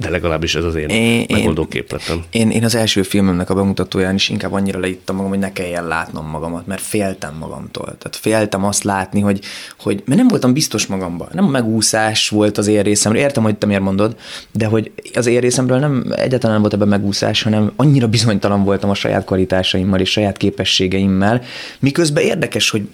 De 0.00 0.10
legalábbis 0.10 0.54
ez 0.54 0.64
az 0.64 0.74
én, 0.74 0.88
én 0.88 1.26
megoldó 1.32 1.66
képletem. 1.66 2.24
Én, 2.30 2.50
én 2.50 2.64
az 2.64 2.74
első 2.74 3.02
filmemnek 3.02 3.50
a 3.50 3.54
bemutatóján 3.54 4.14
is 4.14 4.28
inkább 4.28 4.52
annyira 4.52 4.78
leittem 4.78 5.14
magam, 5.14 5.30
hogy 5.30 5.38
ne 5.38 5.52
kelljen 5.52 5.86
látnom 5.86 6.26
magamat, 6.26 6.66
mert 6.66 6.80
féltem 6.80 7.34
magamtól. 7.38 7.84
Tehát 7.84 8.16
féltem 8.16 8.64
azt 8.64 8.82
látni, 8.82 9.20
hogy, 9.20 9.40
hogy 9.78 10.02
mert 10.06 10.18
nem 10.18 10.28
voltam 10.28 10.52
biztos 10.52 10.86
magamban. 10.86 11.28
Nem 11.32 11.44
a 11.44 11.50
megúszás 11.50 12.28
volt 12.28 12.58
az 12.58 12.66
én 12.66 12.82
részemről. 12.82 13.22
Értem, 13.22 13.42
hogy 13.42 13.56
te 13.56 13.66
miért 13.66 13.82
mondod, 13.82 14.16
de 14.52 14.66
hogy 14.66 14.92
az 15.14 15.26
én 15.26 15.40
részemről 15.40 15.78
nem 15.78 16.04
egyáltalán 16.16 16.52
nem 16.52 16.60
volt 16.60 16.74
ebben 16.74 16.88
megúszás, 16.88 17.42
hanem 17.42 17.72
annyira 17.76 18.08
bizonytalan 18.08 18.64
voltam 18.64 18.90
a 18.90 18.94
saját 18.94 19.24
kvalitásaimmal 19.24 20.00
és 20.00 20.10
saját 20.10 20.36
képességeimmel, 20.36 21.42
miközben 21.78 22.24
érdekes, 22.24 22.70
hogy 22.70 22.88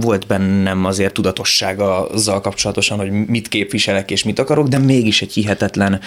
volt 0.00 0.26
bennem 0.26 0.84
azért 0.84 1.12
tudatossága 1.12 2.08
azzal 2.08 2.40
kapcsolatosan, 2.40 2.98
hogy 2.98 3.10
mit 3.10 3.48
képviselek 3.48 4.10
és 4.10 4.24
mit 4.24 4.38
akarok, 4.38 4.68
de 4.68 4.78
mégis 4.78 5.22
egy 5.22 5.32
hihetetlen 5.32 6.00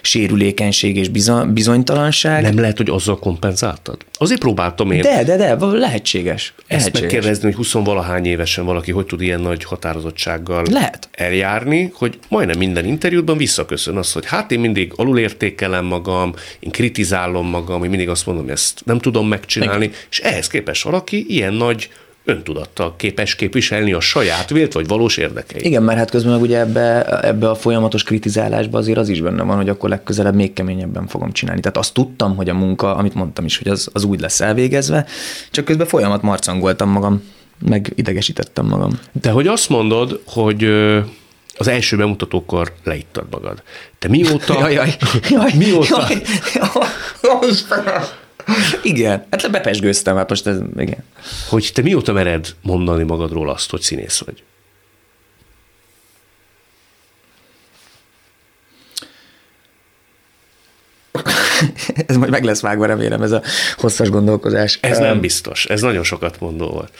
sérülékenység 0.00 0.96
és 0.96 1.08
bizonytalanság. 1.52 2.42
Nem 2.42 2.60
lehet, 2.60 2.76
hogy 2.76 2.90
azzal 2.90 3.18
kompenzáltad? 3.18 3.96
Azért 4.12 4.40
próbáltam 4.40 4.90
én. 4.90 5.00
De, 5.00 5.24
de, 5.24 5.36
de, 5.36 5.56
lehetséges. 5.58 6.54
Ezt 6.56 6.68
lehetséges. 6.68 7.00
megkérdezni, 7.00 7.44
hogy 7.44 7.54
20 7.54 7.72
valahány 7.72 8.24
évesen 8.24 8.64
valaki 8.64 8.90
hogy 8.90 9.06
tud 9.06 9.20
ilyen 9.20 9.40
nagy 9.40 9.64
határozottsággal 9.64 10.64
lehet. 10.70 11.08
eljárni, 11.12 11.92
hogy 11.94 12.18
majdnem 12.28 12.58
minden 12.58 12.84
interjútban 12.84 13.36
visszaköszön 13.36 13.96
az, 13.96 14.12
hogy 14.12 14.26
hát 14.26 14.52
én 14.52 14.60
mindig 14.60 14.92
alulértékelem 14.96 15.84
magam, 15.84 16.34
én 16.60 16.70
kritizálom 16.70 17.48
magam, 17.48 17.84
én 17.84 17.90
mindig 17.90 18.08
azt 18.08 18.26
mondom, 18.26 18.44
hogy 18.44 18.52
ezt 18.52 18.82
nem 18.84 18.98
tudom 18.98 19.28
megcsinálni, 19.28 19.84
Igen. 19.84 19.96
és 20.10 20.18
ehhez 20.18 20.46
képest 20.46 20.82
valaki 20.82 21.24
ilyen 21.28 21.52
nagy 21.52 21.88
öntudattal 22.24 22.96
képes 22.96 23.34
képviselni 23.34 23.92
a 23.92 24.00
saját 24.00 24.50
vélt 24.50 24.72
vagy 24.72 24.86
valós 24.86 25.16
érdekeit. 25.16 25.64
Igen, 25.64 25.82
mert 25.82 25.98
hát 25.98 26.10
közben 26.10 26.32
meg 26.32 26.40
ugye 26.40 26.58
ebbe, 26.58 27.04
ebbe 27.22 27.50
a 27.50 27.54
folyamatos 27.54 28.02
kritizálásba 28.02 28.78
azért 28.78 28.98
az 28.98 29.08
is 29.08 29.20
benne 29.20 29.42
van, 29.42 29.56
hogy 29.56 29.68
akkor 29.68 29.88
legközelebb 29.88 30.34
még 30.34 30.52
keményebben 30.52 31.06
fogom 31.06 31.32
csinálni. 31.32 31.60
Tehát 31.60 31.76
azt 31.76 31.94
tudtam, 31.94 32.36
hogy 32.36 32.48
a 32.48 32.54
munka, 32.54 32.96
amit 32.96 33.14
mondtam 33.14 33.44
is, 33.44 33.58
hogy 33.58 33.68
az, 33.68 33.88
az 33.92 34.04
úgy 34.04 34.20
lesz 34.20 34.40
elvégezve, 34.40 35.06
csak 35.50 35.64
közben 35.64 35.86
folyamat 35.86 36.22
marcangoltam 36.22 36.88
magam, 36.88 37.22
meg 37.68 37.92
idegesítettem 37.94 38.66
magam. 38.66 39.00
De 39.12 39.30
hogy 39.30 39.46
azt 39.46 39.68
mondod, 39.68 40.20
hogy 40.26 40.64
az 41.56 41.68
első 41.68 41.96
bemutatókor 41.96 42.72
leittad 42.84 43.26
magad. 43.30 43.62
Te 43.98 44.08
mióta... 44.08 44.58
jaj, 44.58 44.72
jaj, 44.72 44.96
jaj, 45.28 45.52
mióta... 45.56 46.06
Jaj, 46.08 46.22
jaj, 46.54 46.68
jaj, 47.22 48.00
igen, 48.82 49.26
hát 49.30 49.50
bepesgőztem, 49.50 50.16
hát 50.16 50.28
most 50.28 50.46
ez, 50.46 50.58
igen. 50.76 51.04
Hogy 51.48 51.70
te 51.74 51.82
mióta 51.82 52.12
mered 52.12 52.54
mondani 52.62 53.02
magadról 53.02 53.50
azt, 53.50 53.70
hogy 53.70 53.80
színész 53.80 54.18
vagy? 54.18 54.42
ez 62.06 62.16
majd 62.16 62.30
meg 62.30 62.44
lesz 62.44 62.60
vágva, 62.60 62.86
remélem, 62.86 63.22
ez 63.22 63.30
a 63.30 63.42
hosszas 63.76 64.10
gondolkozás. 64.10 64.78
Ez 64.82 64.98
nem 64.98 65.20
biztos, 65.20 65.66
ez 65.66 65.80
nagyon 65.80 66.02
sokat 66.02 66.40
mondó 66.40 66.66
volt. 66.66 66.92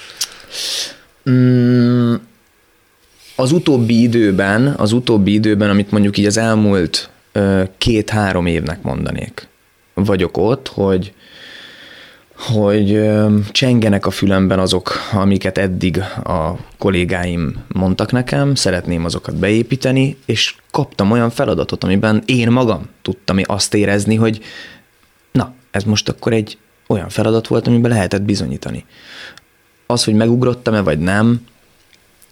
Mm, 1.31 2.15
az 3.37 3.53
utóbbi 3.53 4.03
időben, 4.03 4.67
az 4.67 4.93
utóbbi 4.93 5.33
időben, 5.33 5.71
amit 5.71 5.91
mondjuk 5.91 6.17
így 6.17 6.27
az 6.27 6.37
elmúlt 6.37 7.11
két-három 7.79 8.47
évnek 8.47 8.83
mondanék, 8.83 9.49
vagyok 9.95 10.37
ott, 10.37 10.69
hogy 10.69 11.13
hogy 12.39 13.11
csengenek 13.51 14.07
a 14.07 14.11
fülemben 14.11 14.59
azok, 14.59 14.93
amiket 15.13 15.59
eddig 15.59 15.99
a 16.25 16.57
kollégáim 16.79 17.65
mondtak 17.69 18.13
nekem, 18.13 18.55
szeretném 18.55 19.05
azokat 19.05 19.35
beépíteni, 19.35 20.17
és 20.27 20.55
kaptam 20.71 21.11
olyan 21.11 21.31
feladatot, 21.31 21.85
amiben 21.85 22.23
én 22.27 22.51
magam 22.51 22.89
tudtam 23.03 23.39
azt 23.45 23.75
érezni, 23.75 24.15
hogy 24.15 24.41
na, 25.33 25.55
ez 25.71 25.85
most 25.85 26.09
akkor 26.09 26.33
egy 26.33 26.59
olyan 26.87 27.09
feladat 27.09 27.47
volt, 27.47 27.67
amiben 27.67 27.91
lehetett 27.91 28.23
bizonyítani. 28.23 28.85
Az, 29.87 30.05
hogy 30.05 30.15
megugrottam-e 30.15 30.81
vagy 30.81 30.99
nem, 30.99 31.41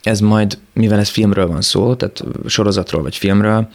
ez 0.02 0.20
majd, 0.20 0.58
mivel 0.72 0.98
ez 0.98 1.08
filmről 1.08 1.46
van 1.46 1.62
szó, 1.62 1.94
tehát 1.94 2.24
sorozatról 2.46 3.02
vagy 3.02 3.16
filmről, 3.16 3.68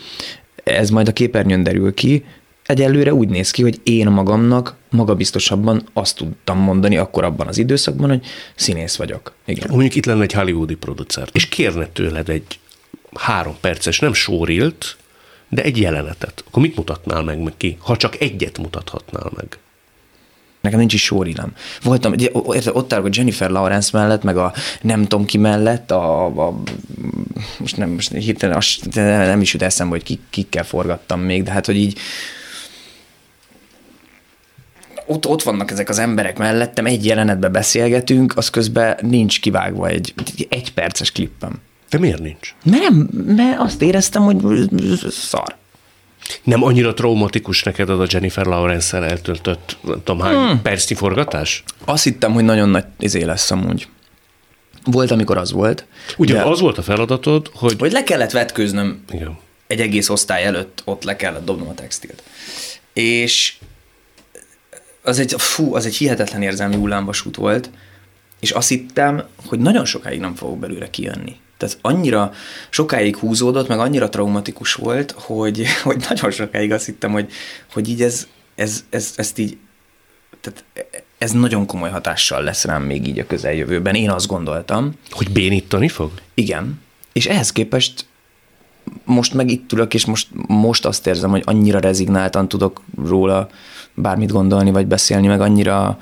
ez 0.64 0.90
majd 0.90 1.08
a 1.08 1.14
képernyőn 1.14 1.64
derül 1.64 1.94
ki, 1.94 2.26
egyelőre 2.66 3.14
úgy 3.14 3.30
néz 3.30 3.52
ki, 3.52 3.62
hogy 3.62 3.80
én 3.84 4.08
magamnak 4.08 4.76
magabiztosabban 4.92 5.88
azt 5.94 6.16
tudtam 6.16 6.58
mondani 6.58 6.98
akkor 6.98 7.24
abban 7.24 7.48
az 7.48 7.58
időszakban, 7.58 8.10
hogy 8.10 8.26
színész 8.56 8.96
vagyok. 8.96 9.34
Igen. 9.46 9.68
Mondjuk 9.70 9.96
itt 9.96 10.06
lenne 10.06 10.24
egy 10.24 10.34
hollywoodi 10.34 10.76
producer, 10.76 11.30
és 11.32 11.48
kérne 11.48 11.88
tőled 11.88 12.30
egy 12.30 12.60
három 13.14 13.56
perces, 13.62 14.00
nem 14.00 14.14
sórilt, 14.14 14.98
de 15.50 15.64
egy 15.64 15.80
jelenetet. 15.80 16.44
Akkor 16.48 16.62
mit 16.62 16.76
mutatnál 16.76 17.24
meg 17.24 17.40
neki, 17.44 17.78
ha 17.80 17.98
csak 17.98 18.20
egyet 18.20 18.58
mutathatnál 18.58 19.32
meg? 19.36 19.58
Nekem 20.62 20.80
nincs 20.80 20.94
is 20.94 21.04
sórilem. 21.04 21.54
Voltam, 21.84 22.14
ott 22.66 22.94
állok 22.94 23.06
a 23.06 23.10
Jennifer 23.12 23.50
Lawrence 23.50 23.98
mellett, 23.98 24.24
meg 24.24 24.38
a 24.38 24.54
nem 24.82 25.02
tudom 25.02 25.26
ki 25.26 25.38
mellett, 25.38 25.92
a, 25.92 26.26
a 26.26 26.62
most 27.58 27.78
nem, 27.78 27.90
most 27.90 28.12
hirtelen 28.12 28.62
nem 28.94 29.42
is 29.42 29.54
jut 29.54 29.62
eszembe, 29.62 29.94
hogy 29.94 30.04
kik, 30.04 30.20
kikkel 30.30 30.64
forgattam 30.64 31.20
még, 31.20 31.44
de 31.44 31.52
hát, 31.52 31.66
hogy 31.66 31.76
így 31.76 32.00
ott, 35.12 35.28
ott 35.28 35.44
vannak 35.44 35.72
ezek 35.72 35.90
az 35.90 36.00
emberek 36.00 36.38
mellettem, 36.38 36.86
egy 36.86 37.06
jelenetbe 37.06 37.50
beszélgetünk, 37.50 38.38
az 38.38 38.50
közben 38.50 38.98
nincs 39.02 39.40
kivágva 39.40 39.88
egy, 39.88 40.14
egy 40.50 40.74
perces 40.74 41.12
klippem. 41.12 41.62
De 41.90 41.98
miért 41.98 42.20
nincs? 42.20 42.56
Mert, 42.64 42.82
nem, 42.82 43.10
mert 43.36 43.60
azt 43.60 43.82
éreztem, 43.82 44.22
hogy 44.22 44.38
szar. 45.10 45.56
Nem 46.44 46.64
annyira 46.64 46.94
traumatikus 46.94 47.64
neked 47.64 47.90
az 47.90 48.00
a 48.00 48.06
Jennifer 48.10 48.46
Lawrence-el 48.46 49.06
eltöltött, 49.06 49.78
nem 49.82 50.02
tudom 50.04 50.22
hány 50.22 50.36
hmm. 50.36 50.62
percnyi 50.62 50.96
forgatás? 50.96 51.64
Azt 51.86 52.04
hittem, 52.04 52.34
hogy 52.34 52.44
nagyon 52.44 52.70
nagy 52.70 52.86
izé 53.00 53.24
lesz 53.24 53.52
amúgy. 53.52 53.88
Volt, 54.84 55.12
amikor 55.12 55.38
az 55.38 55.52
volt. 55.52 55.86
Ugye 56.18 56.34
de... 56.34 56.44
az 56.44 56.60
volt 56.60 56.78
a 56.78 56.82
feladatod, 56.82 57.52
hogy... 57.54 57.76
Hogy 57.80 57.92
le 57.92 58.04
kellett 58.04 58.32
vetkőznöm 58.32 59.04
Igen. 59.12 59.38
egy 59.68 59.80
egész 59.80 60.10
osztály 60.10 60.44
előtt, 60.44 60.82
ott 60.86 61.04
le 61.04 61.16
kellett 61.16 61.46
dobnom 61.46 61.68
a 61.68 61.74
textilt. 61.74 62.24
És 62.94 63.54
az 65.02 65.20
egy, 65.20 65.34
fú, 65.38 65.76
az 65.76 65.86
egy 65.86 65.96
hihetetlen 65.96 66.42
érzelmi 66.42 66.76
hullámvasút 66.76 67.36
volt, 67.36 67.70
és 68.40 68.52
azt 68.52 68.70
hittem, 68.70 69.24
hogy 69.46 69.60
nagyon 69.60 69.86
sokáig 69.86 70.20
nem 70.20 70.36
fogok 70.36 70.60
belőle 70.60 70.90
kijönni. 70.90 71.36
Tehát 71.58 71.78
annyira 71.82 72.32
sokáig 72.70 73.16
húzódott, 73.16 73.68
meg 73.68 73.80
annyira 73.80 74.10
traumatikus 74.10 74.74
volt, 74.74 75.12
hogy, 75.12 75.66
hogy 75.84 76.06
nagyon 76.10 76.32
sokáig 76.32 76.72
azt 76.72 76.86
hittem, 76.86 77.12
hogy, 77.12 77.32
hogy 77.74 77.90
így 77.90 78.02
ez, 78.02 78.28
ez, 78.56 78.84
ez, 78.90 79.14
ezt 79.16 79.38
így, 79.38 79.58
tehát 80.42 80.64
ez 81.18 81.32
nagyon 81.32 81.66
komoly 81.66 81.90
hatással 81.90 82.44
lesz 82.44 82.66
rám 82.66 82.84
még 82.84 83.08
így 83.08 83.20
a 83.20 83.28
közeljövőben. 83.28 83.96
Én 83.96 84.10
azt 84.10 84.28
gondoltam. 84.28 84.92
Hogy 85.10 85.32
bénítani 85.32 85.88
fog? 85.88 86.12
Igen. 86.34 86.82
És 87.14 87.26
ehhez 87.26 87.52
képest 87.52 88.06
most 89.04 89.34
meg 89.34 89.50
itt 89.50 89.72
ülök, 89.72 89.94
és 89.94 90.06
most, 90.06 90.28
most 90.48 90.86
azt 90.86 91.08
érzem, 91.08 91.30
hogy 91.30 91.44
annyira 91.46 91.80
rezignáltan 91.80 92.48
tudok 92.48 92.82
róla 93.06 93.50
bármit 93.96 94.32
gondolni, 94.32 94.72
vagy 94.72 94.88
beszélni, 94.88 95.28
meg 95.28 95.42
annyira 95.42 95.98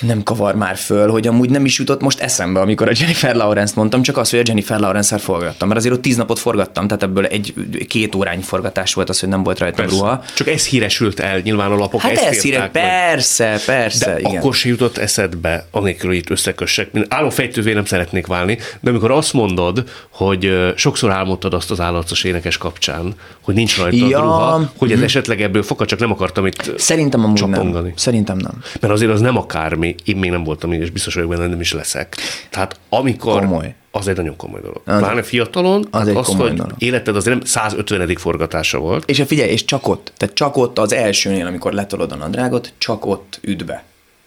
nem 0.00 0.22
kavar 0.22 0.54
már 0.54 0.76
föl, 0.76 1.10
hogy 1.10 1.26
amúgy 1.26 1.50
nem 1.50 1.64
is 1.64 1.78
jutott 1.78 2.00
most 2.00 2.20
eszembe, 2.20 2.60
amikor 2.60 2.88
a 2.88 2.92
Jennifer 2.94 3.34
Lawrence-t 3.34 3.76
mondtam, 3.76 4.02
csak 4.02 4.16
az, 4.16 4.30
hogy 4.30 4.38
a 4.38 4.42
Jennifer 4.46 4.80
Lawrence-el 4.80 5.18
forgattam, 5.20 5.68
mert 5.68 5.80
azért 5.80 5.94
ott 5.94 6.02
tíz 6.02 6.16
napot 6.16 6.38
forgattam, 6.38 6.86
tehát 6.86 7.02
ebből 7.02 7.26
egy 7.26 7.54
két 7.88 8.14
órányi 8.14 8.42
forgatás 8.42 8.94
volt 8.94 9.08
az, 9.08 9.20
hogy 9.20 9.28
nem 9.28 9.42
volt 9.42 9.58
rajta 9.58 9.76
persze. 9.76 9.96
ruha. 9.96 10.22
Csak 10.34 10.48
ez 10.48 10.66
híresült 10.66 11.20
el, 11.20 11.38
nyilván 11.38 11.70
a 11.70 11.76
lapok 11.76 12.00
hát 12.00 12.16
ezt 12.16 12.42
híre, 12.42 12.68
persze, 12.72 13.60
persze, 13.66 14.04
de 14.04 14.18
igen. 14.18 14.36
akkor 14.36 14.54
se 14.54 14.68
jutott 14.68 14.96
eszedbe, 14.96 15.66
anélkül, 15.70 16.08
hogy 16.08 16.18
itt 16.18 16.30
összekössek. 16.30 16.90
Álló 17.08 17.30
fejtővé 17.30 17.72
nem 17.72 17.84
szeretnék 17.84 18.26
válni, 18.26 18.58
de 18.80 18.90
amikor 18.90 19.10
azt 19.10 19.32
mondod, 19.32 19.84
hogy 20.10 20.72
sokszor 20.76 21.10
álmodtad 21.10 21.54
azt 21.54 21.70
az 21.70 21.80
állarcos 21.80 22.24
énekes 22.24 22.58
kapcsán, 22.58 23.14
hogy 23.40 23.54
nincs 23.54 23.78
rajta 23.78 24.06
ja. 24.08 24.20
ruha, 24.20 24.72
hogy 24.76 24.92
ez 24.92 24.98
mm. 24.98 25.02
esetleg 25.02 25.42
ebből 25.42 25.62
fakad, 25.62 25.86
csak 25.86 25.98
nem 25.98 26.10
akartam 26.10 26.46
itt 26.46 26.72
Szerintem 26.78 27.24
amúgy 27.24 27.46
nem. 27.46 27.92
Szerintem 27.96 28.36
nem. 28.36 28.62
Mert 28.80 28.92
azért 28.92 29.12
az 29.12 29.20
nem 29.20 29.36
akármi, 29.80 29.94
én 30.04 30.16
még 30.16 30.30
nem 30.30 30.44
voltam 30.44 30.72
és 30.72 30.90
biztos 30.90 31.14
vagyok 31.14 31.30
benne, 31.30 31.46
nem 31.46 31.60
is 31.60 31.72
leszek. 31.72 32.16
Tehát 32.50 32.80
amikor... 32.88 33.40
Komoly. 33.40 33.74
Az 33.92 34.08
egy 34.08 34.16
nagyon 34.16 34.36
komoly 34.36 34.60
dolog. 34.60 34.82
Az, 34.84 34.98
Pláne 34.98 35.22
fiatalon, 35.22 35.86
az, 35.90 36.08
egy 36.08 36.16
az 36.16 36.26
hogy 36.26 36.54
dolog. 36.54 36.74
életed 36.78 37.16
az 37.16 37.24
nem 37.24 37.40
150. 37.44 38.16
forgatása 38.16 38.78
volt. 38.78 39.10
És 39.10 39.18
a 39.18 39.26
figyelj, 39.26 39.50
és 39.50 39.64
csak 39.64 39.88
ott, 39.88 40.12
tehát 40.16 40.34
csak 40.34 40.56
ott 40.56 40.78
az 40.78 40.92
elsőnél, 40.92 41.46
amikor 41.46 41.72
letolod 41.72 42.12
a 42.12 42.16
nadrágot, 42.16 42.72
csak 42.78 43.06
ott 43.06 43.38
üt 43.42 43.64
be, 43.64 43.84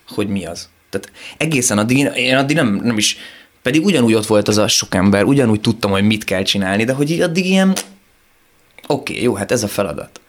hogy 0.08 0.28
mi 0.28 0.46
az. 0.46 0.70
Tehát 0.90 1.12
egészen 1.38 1.78
addig, 1.78 1.98
én, 2.16 2.36
addig 2.36 2.56
nem, 2.56 2.82
nem 2.84 2.98
is, 2.98 3.18
pedig 3.62 3.86
ugyanúgy 3.86 4.14
ott 4.14 4.26
volt 4.26 4.48
az 4.48 4.58
a 4.58 4.68
sok 4.68 4.96
ember, 4.96 5.24
ugyanúgy 5.24 5.62
tudtam, 5.62 5.92
hogy 5.92 6.04
mit 6.04 6.24
kell 6.24 6.44
csinálni, 6.44 6.84
de 6.84 6.94
hogy 6.94 7.22
addig 7.22 7.46
ilyen, 7.46 7.70
oké, 7.70 7.84
okay, 8.88 9.24
jó, 9.24 9.34
hát 9.34 9.52
ez 9.52 9.64
a 9.64 9.68
feladat. 9.68 10.22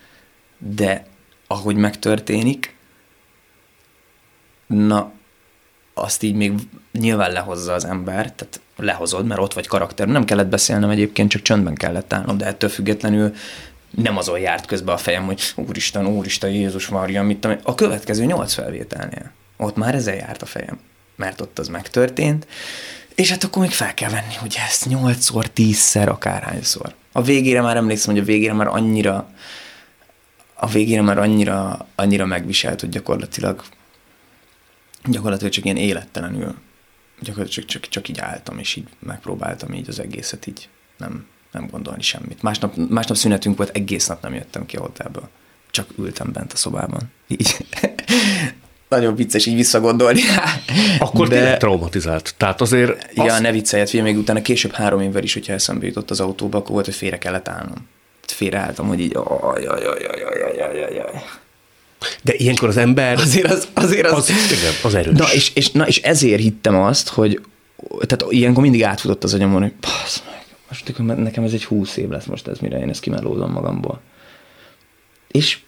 De 0.58 1.06
ahogy 1.46 1.76
megtörténik, 1.76 2.73
na, 4.74 5.12
azt 5.94 6.22
így 6.22 6.34
még 6.34 6.52
nyilván 6.92 7.32
lehozza 7.32 7.72
az 7.72 7.84
ember, 7.84 8.32
tehát 8.32 8.60
lehozod, 8.76 9.26
mert 9.26 9.40
ott 9.40 9.52
vagy 9.52 9.66
karakter. 9.66 10.06
Nem 10.06 10.24
kellett 10.24 10.46
beszélnem 10.46 10.90
egyébként, 10.90 11.30
csak 11.30 11.42
csöndben 11.42 11.74
kellett 11.74 12.12
állnom, 12.12 12.38
de 12.38 12.46
ettől 12.46 12.70
függetlenül 12.70 13.34
nem 13.90 14.16
azon 14.16 14.38
járt 14.38 14.66
közbe 14.66 14.92
a 14.92 14.96
fejem, 14.96 15.24
hogy 15.24 15.54
úristen, 15.54 16.06
úristen, 16.06 16.50
Jézus 16.50 16.88
Mária, 16.88 17.22
mit 17.22 17.38
tudom, 17.38 17.58
a 17.62 17.74
következő 17.74 18.24
nyolc 18.24 18.52
felvételnél. 18.52 19.30
Ott 19.56 19.76
már 19.76 19.94
ezzel 19.94 20.14
járt 20.14 20.42
a 20.42 20.46
fejem, 20.46 20.78
mert 21.16 21.40
ott 21.40 21.58
az 21.58 21.68
megtörtént, 21.68 22.46
és 23.14 23.30
hát 23.30 23.44
akkor 23.44 23.62
még 23.62 23.70
fel 23.70 23.94
kell 23.94 24.10
venni, 24.10 24.34
hogy 24.34 24.56
ezt 24.68 24.86
nyolcszor, 24.86 25.46
tízszer, 25.46 26.08
akárhányszor. 26.08 26.94
A 27.12 27.22
végére 27.22 27.60
már 27.60 27.76
emlékszem, 27.76 28.12
hogy 28.12 28.22
a 28.22 28.26
végére 28.26 28.52
már 28.52 28.66
annyira 28.66 29.28
a 30.54 30.66
végére 30.66 31.02
már 31.02 31.18
annyira, 31.18 31.86
annyira 31.94 32.26
megviselt, 32.26 32.80
hogy 32.80 32.88
gyakorlatilag 32.88 33.62
gyakorlatilag 35.04 35.52
csak 35.52 35.64
ilyen 35.64 35.76
élettelenül 35.76 36.54
gyakorlatilag 37.20 37.68
csak, 37.68 37.80
csak, 37.82 37.88
csak 37.88 38.08
így 38.08 38.18
álltam, 38.18 38.58
és 38.58 38.76
így 38.76 38.88
megpróbáltam 38.98 39.72
így 39.72 39.88
az 39.88 40.00
egészet 40.00 40.46
így 40.46 40.68
nem, 40.96 41.26
nem 41.52 41.68
gondolni 41.70 42.02
semmit. 42.02 42.42
Másnap, 42.42 42.74
másnap 42.88 43.16
szünetünk 43.16 43.56
volt, 43.56 43.76
egész 43.76 44.06
nap 44.06 44.22
nem 44.22 44.34
jöttem 44.34 44.66
ki 44.66 44.76
a 44.76 44.80
hotelből. 44.80 45.28
Csak 45.70 45.88
ültem 45.98 46.32
bent 46.32 46.52
a 46.52 46.56
szobában. 46.56 47.12
Így. 47.26 47.56
Nagyon 48.88 49.14
vicces 49.14 49.46
így 49.46 49.54
visszagondolni. 49.54 50.20
Akkor 50.98 51.28
De... 51.28 51.34
tényleg 51.36 51.58
traumatizált. 51.58 52.34
Tehát 52.36 52.60
azért... 52.60 53.12
Ja, 53.14 53.40
ne 53.40 53.52
vicceljet, 53.52 53.90
figyelj, 53.90 54.10
még 54.10 54.20
utána 54.20 54.42
később 54.42 54.72
három 54.72 55.00
évvel 55.00 55.22
is, 55.22 55.32
hogyha 55.32 55.52
eszembe 55.52 55.86
jutott 55.86 56.10
az 56.10 56.20
autóba, 56.20 56.58
akkor 56.58 56.70
volt, 56.70 56.84
hogy 56.84 56.94
félre 56.94 57.18
kellett 57.18 57.48
állnom. 57.48 57.88
Félreálltam, 58.26 58.88
hogy 58.88 59.00
így... 59.00 59.18
De 62.22 62.34
ilyenkor 62.36 62.68
az 62.68 62.76
ember... 62.76 63.18
Azért 63.18 63.50
az... 63.50 63.68
Azért 63.74 64.06
az, 64.06 64.18
az, 64.18 64.28
igen, 64.28 64.72
az 64.82 64.94
erős. 64.94 65.18
Na 65.18 65.32
és, 65.32 65.50
és, 65.54 65.70
na, 65.70 65.86
és 65.86 65.98
ezért 65.98 66.40
hittem 66.40 66.74
azt, 66.74 67.08
hogy 67.08 67.40
tehát 68.06 68.32
ilyenkor 68.32 68.62
mindig 68.62 68.84
átfutott 68.84 69.24
az 69.24 69.34
agyamon, 69.34 69.62
hogy 69.62 69.72
passz 69.80 70.22
meg, 70.26 70.44
most 70.68 71.18
nekem 71.18 71.44
ez 71.44 71.52
egy 71.52 71.64
húsz 71.64 71.96
év 71.96 72.08
lesz 72.08 72.24
most 72.24 72.48
ez, 72.48 72.58
mire 72.58 72.78
én 72.78 72.88
ezt 72.88 73.00
kimelózom 73.00 73.50
magamból. 73.50 74.00
És 75.28 75.58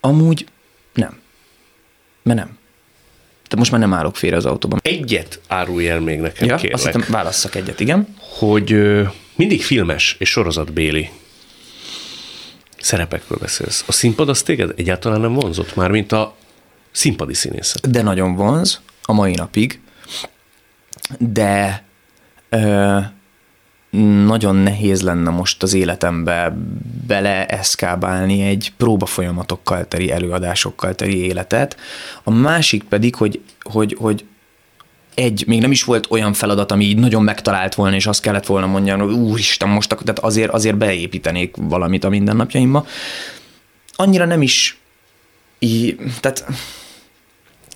amúgy 0.00 0.46
nem. 0.94 1.18
Mert 2.22 2.38
nem. 2.38 2.58
Tehát 3.34 3.58
most 3.58 3.70
már 3.70 3.80
nem 3.80 3.94
állok 3.94 4.16
félre 4.16 4.36
az 4.36 4.46
autóban. 4.46 4.80
Egyet 4.82 5.40
árulj 5.48 5.88
el 5.88 6.00
még 6.00 6.20
nekem, 6.20 6.48
ja, 6.48 6.56
kérlek. 6.56 6.74
azt 6.74 6.84
hittem, 6.84 7.04
válasszak 7.08 7.54
egyet, 7.54 7.80
igen. 7.80 8.16
Hogy 8.18 8.72
ö, 8.72 9.02
mindig 9.34 9.62
filmes 9.62 10.16
és 10.18 10.30
sorozatbéli 10.30 11.10
szerepekről 12.86 13.38
beszélsz. 13.38 13.84
A 13.86 13.92
színpad 13.92 14.28
az 14.28 14.42
téged 14.42 14.72
egyáltalán 14.76 15.20
nem 15.20 15.32
vonzott 15.32 15.74
már, 15.74 15.90
mint 15.90 16.12
a 16.12 16.36
színpadi 16.90 17.34
színészet. 17.34 17.90
De 17.90 18.02
nagyon 18.02 18.34
vonz, 18.34 18.80
a 19.02 19.12
mai 19.12 19.34
napig, 19.34 19.80
de 21.18 21.84
ö, 22.48 22.98
nagyon 24.26 24.56
nehéz 24.56 25.02
lenne 25.02 25.30
most 25.30 25.62
az 25.62 25.74
életembe 25.74 26.56
beleeszkábálni 27.06 28.42
egy 28.42 28.72
próbafolyamatokkal 28.76 29.88
teri, 29.88 30.10
előadásokkal 30.10 30.94
teri 30.94 31.16
életet. 31.16 31.76
A 32.22 32.30
másik 32.30 32.84
pedig, 32.84 33.14
hogy, 33.14 33.40
hogy, 33.60 33.96
hogy 33.98 34.24
egy, 35.16 35.44
még 35.46 35.60
nem 35.60 35.70
is 35.70 35.84
volt 35.84 36.06
olyan 36.10 36.32
feladat, 36.32 36.72
ami 36.72 36.84
így 36.84 36.98
nagyon 36.98 37.22
megtalált 37.22 37.74
volna, 37.74 37.96
és 37.96 38.06
azt 38.06 38.20
kellett 38.20 38.46
volna 38.46 38.66
mondjam, 38.66 39.00
hogy 39.00 39.12
úristen, 39.12 39.68
most 39.68 39.92
akkor, 39.92 40.04
tehát 40.04 40.18
azért, 40.18 40.50
azért 40.50 40.76
beépítenék 40.76 41.54
valamit 41.58 42.04
a 42.04 42.08
mindennapjaimba. 42.08 42.86
Annyira 43.94 44.24
nem 44.24 44.42
is 44.42 44.78
így, 45.58 45.96
tehát 46.20 46.46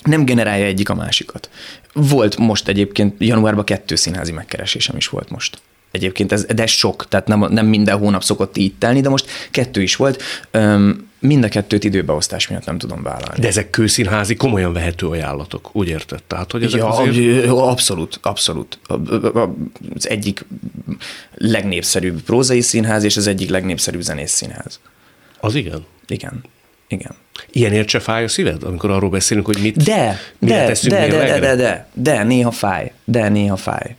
nem 0.03 0.25
generálja 0.25 0.65
egyik 0.65 0.89
a 0.89 0.95
másikat. 0.95 1.51
Volt 1.93 2.37
most 2.37 2.69
egyébként, 2.69 3.15
januárban 3.19 3.65
kettő 3.65 3.95
színházi 3.95 4.33
megkeresésem 4.33 4.97
is 4.97 5.09
volt 5.09 5.31
most. 5.31 5.61
Egyébként 5.91 6.33
ez, 6.33 6.45
de 6.45 6.67
sok, 6.67 7.09
tehát 7.09 7.27
nem, 7.27 7.47
nem 7.51 7.67
minden 7.67 7.99
hónap 7.99 8.23
szokott 8.23 8.57
így 8.57 8.75
telni, 8.75 9.01
de 9.01 9.09
most 9.09 9.27
kettő 9.51 9.83
is 9.83 9.97
volt. 9.97 10.23
Öm, 10.51 11.09
mind 11.21 11.45
a 11.45 11.49
kettőt 11.49 11.85
időbeosztás 11.85 12.49
miatt 12.49 12.65
nem 12.65 12.79
tudom 12.79 13.03
vállalni. 13.03 13.41
De 13.41 13.47
ezek 13.47 13.71
kőszínházi, 13.71 14.35
komolyan 14.35 14.73
vehető 14.73 15.07
ajánlatok, 15.07 15.71
úgy 15.73 15.89
érted? 15.89 16.23
Tehát, 16.23 16.53
hogy 16.53 16.63
ezek 16.63 16.81
ja, 16.81 16.89
azért... 16.89 17.47
abszolút, 17.49 18.19
abszolút. 18.23 18.79
Az 19.95 20.09
egyik 20.09 20.45
legnépszerűbb 21.35 22.21
prózai 22.23 22.61
színház, 22.61 23.05
és 23.05 23.17
az 23.17 23.27
egyik 23.27 23.51
legnépszerűbb 23.51 24.01
zenész 24.01 24.33
színház. 24.33 24.81
Az 25.41 25.55
igen? 25.55 25.85
Igen. 26.07 26.45
Igen. 26.89 27.15
Ilyenért 27.51 27.89
se 27.89 28.01
fáj 28.01 28.25
a 28.25 28.29
szíved, 28.29 28.63
amikor 28.63 28.91
arról 28.91 29.11
beszélünk, 29.11 29.47
hogy 29.47 29.59
mit, 29.63 29.77
de, 29.77 30.21
de, 30.39 30.67
teszünk 30.67 30.95
de, 30.95 31.07
de, 31.09 31.17
de, 31.17 31.39
de, 31.39 31.55
de, 31.55 31.87
de, 31.93 32.23
néha 32.23 32.51
fáj, 32.51 32.93
de 33.05 33.29
néha 33.29 33.57
fáj. 33.57 33.97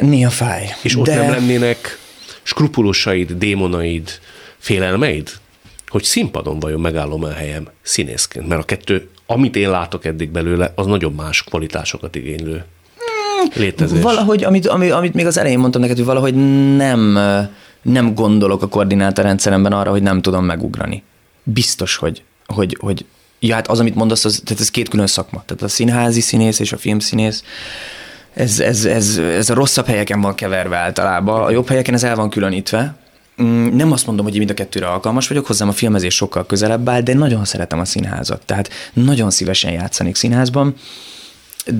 Néha 0.00 0.30
fáj. 0.30 0.74
És 0.82 0.96
ott 0.96 1.04
de... 1.04 1.14
nem 1.14 1.30
lennének 1.30 1.98
skrupulosaid, 2.42 3.32
démonaid, 3.32 4.10
félelmeid? 4.58 5.30
Hogy 5.88 6.02
színpadon 6.02 6.58
vajon 6.58 6.80
megállom 6.80 7.24
a 7.24 7.32
helyem 7.32 7.68
színészként? 7.82 8.48
Mert 8.48 8.60
a 8.60 8.64
kettő, 8.64 9.08
amit 9.26 9.56
én 9.56 9.70
látok 9.70 10.04
eddig 10.04 10.30
belőle, 10.30 10.72
az 10.74 10.86
nagyon 10.86 11.12
más 11.12 11.42
kvalitásokat 11.42 12.14
igénylő 12.14 12.64
létezés. 13.54 14.02
Valahogy, 14.02 14.44
amit, 14.44 14.66
amit, 14.66 14.92
amit 14.92 15.14
még 15.14 15.26
az 15.26 15.38
elején 15.38 15.58
mondtam 15.58 15.80
neked, 15.80 15.96
hogy 15.96 16.06
valahogy 16.06 16.34
nem, 16.76 17.18
nem 17.82 18.14
gondolok 18.14 18.62
a 18.62 18.68
koordinátorrendszeremben 18.68 19.72
arra, 19.72 19.90
hogy 19.90 20.02
nem 20.02 20.22
tudom 20.22 20.44
megugrani. 20.44 21.02
Biztos, 21.42 21.96
hogy, 21.96 22.22
hogy, 22.46 22.76
hogy 22.80 23.04
ja, 23.38 23.54
hát 23.54 23.68
az, 23.68 23.80
amit 23.80 23.94
mondasz, 23.94 24.24
az, 24.24 24.40
tehát 24.44 24.62
ez 24.62 24.70
két 24.70 24.88
külön 24.88 25.06
szakma. 25.06 25.42
Tehát 25.46 25.62
a 25.62 25.68
színházi 25.68 26.20
színész 26.20 26.58
és 26.58 26.72
a 26.72 26.76
filmszínész 26.76 27.44
ez, 28.34 28.60
ez, 28.60 28.84
ez, 28.84 29.16
ez 29.18 29.50
a 29.50 29.54
rosszabb 29.54 29.86
helyeken 29.86 30.20
van 30.20 30.34
keverve 30.34 30.76
általában, 30.76 31.42
a 31.42 31.50
jobb 31.50 31.68
helyeken 31.68 31.94
ez 31.94 32.04
el 32.04 32.16
van 32.16 32.30
különítve. 32.30 32.94
Mm, 33.42 33.76
nem 33.76 33.92
azt 33.92 34.06
mondom, 34.06 34.24
hogy 34.24 34.38
mind 34.38 34.50
a 34.50 34.54
kettőre 34.54 34.86
alkalmas 34.86 35.28
vagyok, 35.28 35.46
hozzám 35.46 35.68
a 35.68 35.72
filmezés 35.72 36.14
sokkal 36.14 36.46
közelebb 36.46 36.88
áll, 36.88 37.00
de 37.00 37.14
nagyon 37.14 37.44
szeretem 37.44 37.78
a 37.78 37.84
színházat, 37.84 38.42
tehát 38.46 38.70
nagyon 38.92 39.30
szívesen 39.30 39.72
játszanék 39.72 40.14
színházban, 40.14 40.74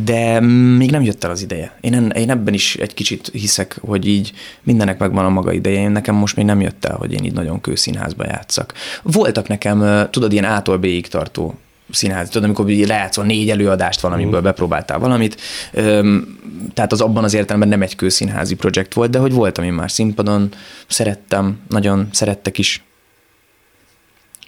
de 0.04 0.40
még 0.76 0.90
nem 0.90 1.02
jött 1.02 1.24
el 1.24 1.30
az 1.30 1.42
ideje. 1.42 1.76
Én, 1.80 2.10
én 2.16 2.30
ebben 2.30 2.54
is 2.54 2.76
egy 2.76 2.94
kicsit 2.94 3.30
hiszek, 3.32 3.78
hogy 3.80 4.06
így 4.06 4.32
mindennek 4.62 4.98
megvan 4.98 5.24
a 5.24 5.28
maga 5.28 5.52
ideje. 5.52 5.80
Én 5.80 5.90
nekem 5.90 6.14
most 6.14 6.36
még 6.36 6.44
nem 6.44 6.60
jött 6.60 6.84
el, 6.84 6.96
hogy 6.96 7.12
én 7.12 7.24
így 7.24 7.32
nagyon 7.32 7.60
kőszínházba 7.60 8.24
játszak. 8.26 8.74
Voltak 9.02 9.48
nekem, 9.48 10.08
tudod, 10.10 10.32
ilyen 10.32 10.44
ától 10.44 10.78
B-ig 10.78 11.08
tartó 11.08 11.58
színház, 11.92 12.28
tudod, 12.28 12.44
amikor 12.44 12.66
lejátszol 12.66 13.24
négy 13.24 13.50
előadást 13.50 14.00
valamiből, 14.00 14.40
mm. 14.40 14.42
bepróbáltál 14.42 14.98
valamit, 14.98 15.40
Öm, 15.72 16.38
tehát 16.74 16.92
az 16.92 17.00
abban 17.00 17.24
az 17.24 17.34
értelemben 17.34 17.68
nem 17.68 17.82
egy 17.82 17.96
kőszínházi 17.96 18.54
projekt 18.54 18.94
volt, 18.94 19.10
de 19.10 19.18
hogy 19.18 19.32
voltam 19.32 19.64
én 19.64 19.72
már 19.72 19.90
színpadon, 19.90 20.48
szerettem, 20.86 21.60
nagyon 21.68 22.08
szerettek 22.12 22.58
is. 22.58 22.84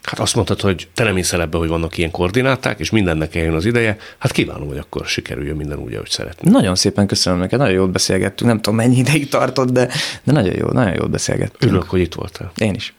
Hát 0.02 0.18
azt 0.18 0.34
mondtad, 0.34 0.60
hogy 0.60 0.88
te 0.94 1.04
nem 1.04 1.14
hiszel 1.14 1.40
ebbe, 1.40 1.58
hogy 1.58 1.68
vannak 1.68 1.98
ilyen 1.98 2.10
koordináták, 2.10 2.78
és 2.78 2.90
mindennek 2.90 3.34
eljön 3.34 3.54
az 3.54 3.64
ideje. 3.64 3.96
Hát 4.18 4.32
kívánom, 4.32 4.68
hogy 4.68 4.78
akkor 4.78 5.06
sikerüljön 5.06 5.56
minden 5.56 5.78
úgy, 5.78 5.94
ahogy 5.94 6.10
szeretnél. 6.10 6.52
Nagyon 6.52 6.74
szépen 6.74 7.06
köszönöm 7.06 7.38
neked, 7.38 7.58
nagyon 7.58 7.74
jót 7.74 7.90
beszélgettünk. 7.90 8.50
Nem 8.50 8.60
tudom, 8.60 8.78
mennyi 8.78 8.96
ideig 8.96 9.28
tartott, 9.28 9.70
de, 9.70 9.88
de 10.22 10.32
nagyon 10.32 10.56
jó, 10.56 10.68
nagyon 10.68 10.94
jót 10.94 11.10
beszélgettünk. 11.10 11.62
Örülök, 11.62 11.88
hogy 11.88 12.00
itt 12.00 12.14
voltál. 12.14 12.52
Én 12.56 12.74
is. 12.74 12.94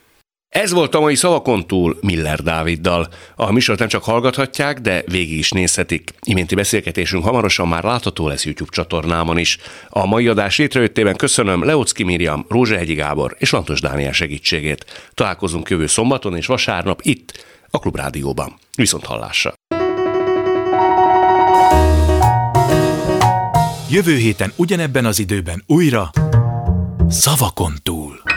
Ez 0.54 0.72
volt 0.72 0.96
a 0.96 1.00
mai 1.00 1.16
szavakon 1.16 1.68
túl 1.68 1.98
Miller 2.02 2.40
Dáviddal. 2.40 3.08
A 3.36 3.52
műsort 3.52 3.80
nem 3.80 3.88
csak 3.88 4.04
hallgathatják, 4.04 4.80
de 4.80 5.04
végig 5.06 5.38
is 5.38 5.52
nézhetik. 5.52 6.14
Iménti 6.24 6.56
beszélgetésünk 6.56 7.24
hamarosan 7.24 7.68
már 7.68 7.84
látható 7.84 8.28
lesz 8.28 8.46
YouTube 8.46 8.72
csatornámon 8.72 9.38
is. 9.38 9.58
A 9.90 10.06
mai 10.06 10.28
adás 10.28 10.58
létrejöttében 10.58 11.16
köszönöm 11.16 11.64
Leocki 11.64 12.04
Miriam, 12.04 12.46
Rózsehegyi 12.50 12.94
Gábor 12.94 13.36
és 13.40 13.52
Lantos 13.52 13.82
Dániel 13.82 14.12
segítségét. 14.12 15.10
Találkozunk 15.14 15.70
jövő 15.70 15.88
szombaton 15.88 16.36
és 16.36 16.46
vasárnap 16.46 17.00
itt, 17.04 17.46
a 17.70 17.80
Klubrádióban. 17.80 18.54
Viszont 18.76 19.06
hallásra! 19.06 19.54
Jövő 23.90 24.16
héten 24.16 24.54
ugyanebben 24.56 25.06
az 25.06 25.20
időben 25.20 25.64
újra 25.68 26.10
Szavakon 27.10 27.74
túl. 27.84 28.33